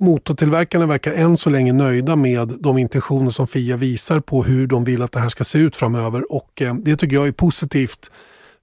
motortillverkarna 0.00 0.86
verkar 0.86 1.12
än 1.12 1.36
så 1.36 1.50
länge 1.50 1.72
nöjda 1.72 2.16
med 2.16 2.48
de 2.60 2.78
intentioner 2.78 3.30
som 3.30 3.46
Fia 3.46 3.76
visar 3.76 4.20
på 4.20 4.42
hur 4.42 4.66
de 4.66 4.84
vill 4.84 5.02
att 5.02 5.12
det 5.12 5.20
här 5.20 5.28
ska 5.28 5.44
se 5.44 5.58
ut 5.58 5.76
framöver 5.76 6.32
och 6.32 6.62
eh, 6.62 6.74
det 6.74 6.96
tycker 6.96 7.16
jag 7.16 7.28
är 7.28 7.32
positivt. 7.32 8.10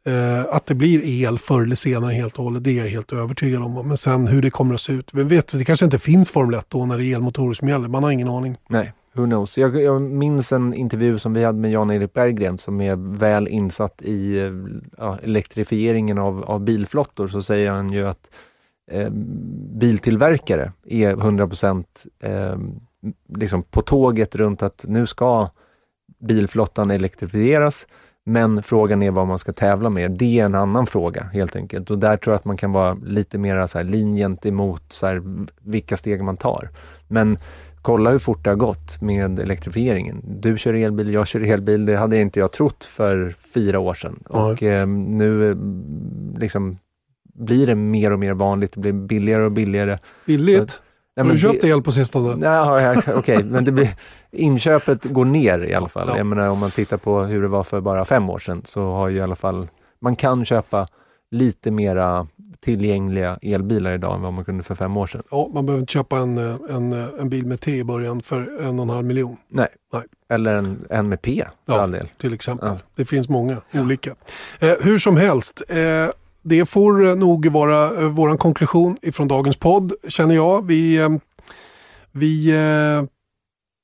Eh, 0.05 0.45
att 0.55 0.65
det 0.65 0.75
blir 0.75 1.01
el 1.03 1.39
förr 1.39 1.61
eller 1.61 1.75
senare 1.75 2.13
helt 2.13 2.37
och 2.37 2.43
hållet, 2.43 2.63
det 2.63 2.71
är 2.71 2.83
jag 2.83 2.89
helt 2.89 3.13
övertygad 3.13 3.61
om. 3.61 3.87
Men 3.87 3.97
sen 3.97 4.27
hur 4.27 4.41
det 4.41 4.49
kommer 4.49 4.75
att 4.75 4.81
se 4.81 4.93
ut, 4.93 5.09
vi 5.13 5.23
vet, 5.23 5.57
det 5.57 5.65
kanske 5.65 5.85
inte 5.85 5.99
finns 5.99 6.31
Formel 6.31 6.59
1 6.59 6.65
då 6.69 6.85
när 6.85 6.97
det 6.97 7.05
är 7.05 7.15
elmotorer 7.15 7.53
som 7.53 7.67
gäller, 7.67 7.87
man 7.87 8.03
har 8.03 8.11
ingen 8.11 8.29
aning. 8.29 8.57
Nej, 8.69 8.93
who 9.13 9.25
knows. 9.25 9.57
Jag, 9.57 9.81
jag 9.81 10.01
minns 10.01 10.51
en 10.51 10.73
intervju 10.73 11.19
som 11.19 11.33
vi 11.33 11.43
hade 11.43 11.59
med 11.59 11.71
Jan-Erik 11.71 12.13
Berggren 12.13 12.57
som 12.57 12.81
är 12.81 13.17
väl 13.17 13.47
insatt 13.47 14.01
i 14.01 14.37
eh, 14.37 14.51
ja, 14.97 15.17
elektrifieringen 15.23 16.17
av, 16.17 16.43
av 16.43 16.59
bilflottor. 16.59 17.27
Så 17.27 17.43
säger 17.43 17.71
han 17.71 17.91
ju 17.91 18.07
att 18.07 18.29
eh, 18.91 19.09
biltillverkare 19.79 20.71
är 20.85 21.09
100 21.09 21.49
eh, 22.19 22.57
liksom 23.27 23.63
på 23.63 23.81
tåget 23.81 24.35
runt 24.35 24.63
att 24.63 24.85
nu 24.87 25.07
ska 25.07 25.49
bilflottan 26.19 26.91
elektrifieras. 26.91 27.87
Men 28.23 28.63
frågan 28.63 29.03
är 29.03 29.11
vad 29.11 29.27
man 29.27 29.39
ska 29.39 29.53
tävla 29.53 29.89
med. 29.89 30.11
Det 30.11 30.39
är 30.39 30.45
en 30.45 30.55
annan 30.55 30.87
fråga 30.87 31.23
helt 31.23 31.55
enkelt. 31.55 31.91
Och 31.91 31.97
där 31.97 32.17
tror 32.17 32.33
jag 32.33 32.39
att 32.39 32.45
man 32.45 32.57
kan 32.57 32.71
vara 32.71 32.93
lite 32.93 33.37
mer 33.37 33.67
så 33.67 33.77
här 33.77 33.85
linjent 33.85 34.45
emot 34.45 34.83
så 34.87 35.05
här, 35.05 35.21
vilka 35.61 35.97
steg 35.97 36.23
man 36.23 36.37
tar. 36.37 36.69
Men 37.07 37.37
kolla 37.81 38.11
hur 38.11 38.19
fort 38.19 38.43
det 38.43 38.49
har 38.49 38.55
gått 38.55 39.01
med 39.01 39.39
elektrifieringen. 39.39 40.21
Du 40.23 40.57
kör 40.57 40.73
elbil, 40.73 41.13
jag 41.13 41.27
kör 41.27 41.41
elbil. 41.41 41.85
Det 41.85 41.95
hade 41.95 42.17
inte 42.17 42.39
jag 42.39 42.51
trott 42.51 42.83
för 42.83 43.35
fyra 43.53 43.79
år 43.79 43.93
sedan. 43.93 44.23
Och 44.29 44.63
eh, 44.63 44.87
nu 44.87 45.51
eh, 45.51 45.57
liksom 46.39 46.77
blir 47.37 47.67
det 47.67 47.75
mer 47.75 48.11
och 48.11 48.19
mer 48.19 48.33
vanligt. 48.33 48.71
Det 48.73 48.79
blir 48.79 48.93
billigare 48.93 49.43
och 49.43 49.51
billigare. 49.51 49.97
Billigt? 50.25 50.71
Så- 50.71 51.23
har 51.23 51.29
du 51.31 51.37
köpt 51.37 51.63
el 51.63 51.81
på 51.81 51.91
sistone? 51.91 52.45
Ja, 52.45 52.81
ja, 52.81 53.01
okej, 53.15 53.43
men 53.43 53.63
det 53.65 53.71
blir, 53.71 53.89
inköpet 54.31 55.03
går 55.05 55.25
ner 55.25 55.59
i 55.59 55.73
alla 55.73 55.87
fall. 55.89 56.07
Ja. 56.11 56.17
Jag 56.17 56.25
menar 56.25 56.47
om 56.49 56.59
man 56.59 56.71
tittar 56.71 56.97
på 56.97 57.19
hur 57.23 57.41
det 57.41 57.47
var 57.47 57.63
för 57.63 57.81
bara 57.81 58.05
fem 58.05 58.29
år 58.29 58.39
sedan 58.39 58.61
så 58.65 58.91
har 58.91 59.09
ju 59.09 59.17
i 59.17 59.21
alla 59.21 59.35
fall, 59.35 59.67
man 59.99 60.15
kan 60.15 60.45
köpa 60.45 60.87
lite 61.31 61.71
mera 61.71 62.27
tillgängliga 62.59 63.39
elbilar 63.41 63.91
idag 63.93 64.15
än 64.15 64.21
vad 64.21 64.33
man 64.33 64.45
kunde 64.45 64.63
för 64.63 64.75
fem 64.75 64.97
år 64.97 65.07
sedan. 65.07 65.23
Ja, 65.31 65.49
man 65.53 65.65
behöver 65.65 65.79
inte 65.81 65.93
köpa 65.93 66.17
en, 66.17 66.37
en, 66.69 66.93
en 67.19 67.29
bil 67.29 67.45
med 67.45 67.59
T 67.61 67.71
i 67.77 67.83
början 67.83 68.21
för 68.21 68.61
en 68.61 68.79
och 68.79 68.83
en 68.83 68.89
halv 68.89 69.05
miljon. 69.05 69.37
Nej, 69.47 69.67
Nej. 69.93 70.01
eller 70.29 70.55
en, 70.55 70.85
en 70.89 71.09
med 71.09 71.21
P 71.21 71.43
för 71.65 71.73
Ja. 71.73 71.81
all 71.81 71.91
del. 71.91 72.07
till 72.17 72.33
exempel. 72.33 72.69
Ja. 72.69 72.77
Det 72.95 73.05
finns 73.05 73.29
många 73.29 73.57
olika. 73.73 74.15
Eh, 74.59 74.73
hur 74.81 74.97
som 74.99 75.17
helst, 75.17 75.61
eh, 75.69 75.77
det 76.47 76.65
får 76.65 77.05
eh, 77.05 77.15
nog 77.15 77.45
vara 77.45 78.01
eh, 78.01 78.09
vår 78.09 78.37
konklusion 78.37 78.97
ifrån 79.01 79.27
dagens 79.27 79.57
podd, 79.57 79.93
känner 80.07 80.35
jag. 80.35 80.67
Vi, 80.67 80.97
eh, 80.97 81.09
vi 82.11 82.47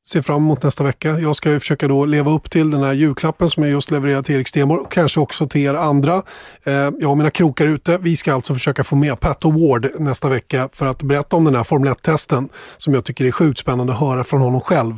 ser 0.07 0.21
fram 0.21 0.37
emot 0.37 0.63
nästa 0.63 0.83
vecka. 0.83 1.19
Jag 1.19 1.35
ska 1.35 1.51
ju 1.51 1.59
försöka 1.59 1.87
då 1.87 2.05
leva 2.05 2.31
upp 2.31 2.51
till 2.51 2.71
den 2.71 2.83
här 2.83 2.93
julklappen 2.93 3.49
som 3.49 3.63
jag 3.63 3.71
just 3.71 3.91
levererat 3.91 4.25
till 4.25 4.35
Erik 4.35 4.47
Stenborg 4.47 4.81
och 4.81 4.91
kanske 4.91 5.19
också 5.19 5.47
till 5.47 5.61
er 5.61 5.73
andra. 5.73 6.23
Jag 6.63 7.07
har 7.07 7.15
mina 7.15 7.29
krokar 7.29 7.65
ute. 7.65 7.97
Vi 7.97 8.15
ska 8.15 8.33
alltså 8.33 8.53
försöka 8.53 8.83
få 8.83 8.95
med 8.95 9.19
Pat 9.19 9.45
Ward 9.45 9.89
nästa 9.99 10.29
vecka 10.29 10.69
för 10.73 10.85
att 10.85 11.03
berätta 11.03 11.35
om 11.35 11.43
den 11.43 11.55
här 11.55 11.63
Formel 11.63 11.93
1-testen 11.93 12.49
som 12.77 12.93
jag 12.93 13.05
tycker 13.05 13.25
är 13.25 13.31
sjukt 13.31 13.59
spännande 13.59 13.93
att 13.93 13.99
höra 13.99 14.23
från 14.23 14.41
honom 14.41 14.61
själv. 14.61 14.97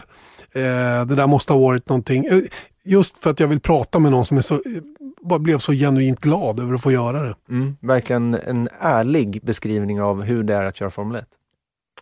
Det 1.08 1.16
där 1.16 1.28
måste 1.28 1.54
ha 1.54 1.60
varit 1.60 1.90
någonting, 1.90 2.28
just 2.84 3.18
för 3.18 3.30
att 3.30 3.40
jag 3.40 3.48
vill 3.48 3.60
prata 3.60 4.00
med 4.00 4.12
någon 4.12 4.26
som 4.26 4.38
är 4.38 4.42
så, 4.42 4.62
bara 5.26 5.40
blev 5.40 5.58
så 5.58 5.74
genuint 5.74 6.20
glad 6.20 6.60
över 6.60 6.74
att 6.74 6.82
få 6.82 6.92
göra 6.92 7.24
det. 7.24 7.36
Mm, 7.50 7.78
verkligen 7.82 8.34
en 8.34 8.70
ärlig 8.80 9.40
beskrivning 9.44 10.02
av 10.02 10.22
hur 10.22 10.44
det 10.44 10.56
är 10.56 10.64
att 10.64 10.76
köra 10.76 10.90
Formel 10.90 11.16
1. 11.16 11.26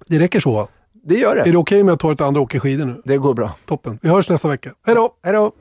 Det 0.07 0.19
räcker 0.19 0.39
så? 0.39 0.67
Det 0.91 1.15
gör 1.15 1.35
det. 1.35 1.41
Är 1.41 1.51
det 1.51 1.57
okej 1.57 1.57
okay 1.57 1.83
med 1.83 1.93
att 1.93 1.99
ta 1.99 2.11
ett 2.11 2.21
andra 2.21 2.41
åker 2.41 2.59
skidor 2.59 2.85
nu? 2.85 3.01
Det 3.05 3.17
går 3.17 3.33
bra. 3.33 3.55
Toppen. 3.65 3.99
Vi 4.01 4.09
hörs 4.09 4.29
nästa 4.29 4.47
vecka. 4.47 4.73
Hej 4.85 4.95
då! 4.95 5.13
Hej 5.23 5.33
då! 5.33 5.51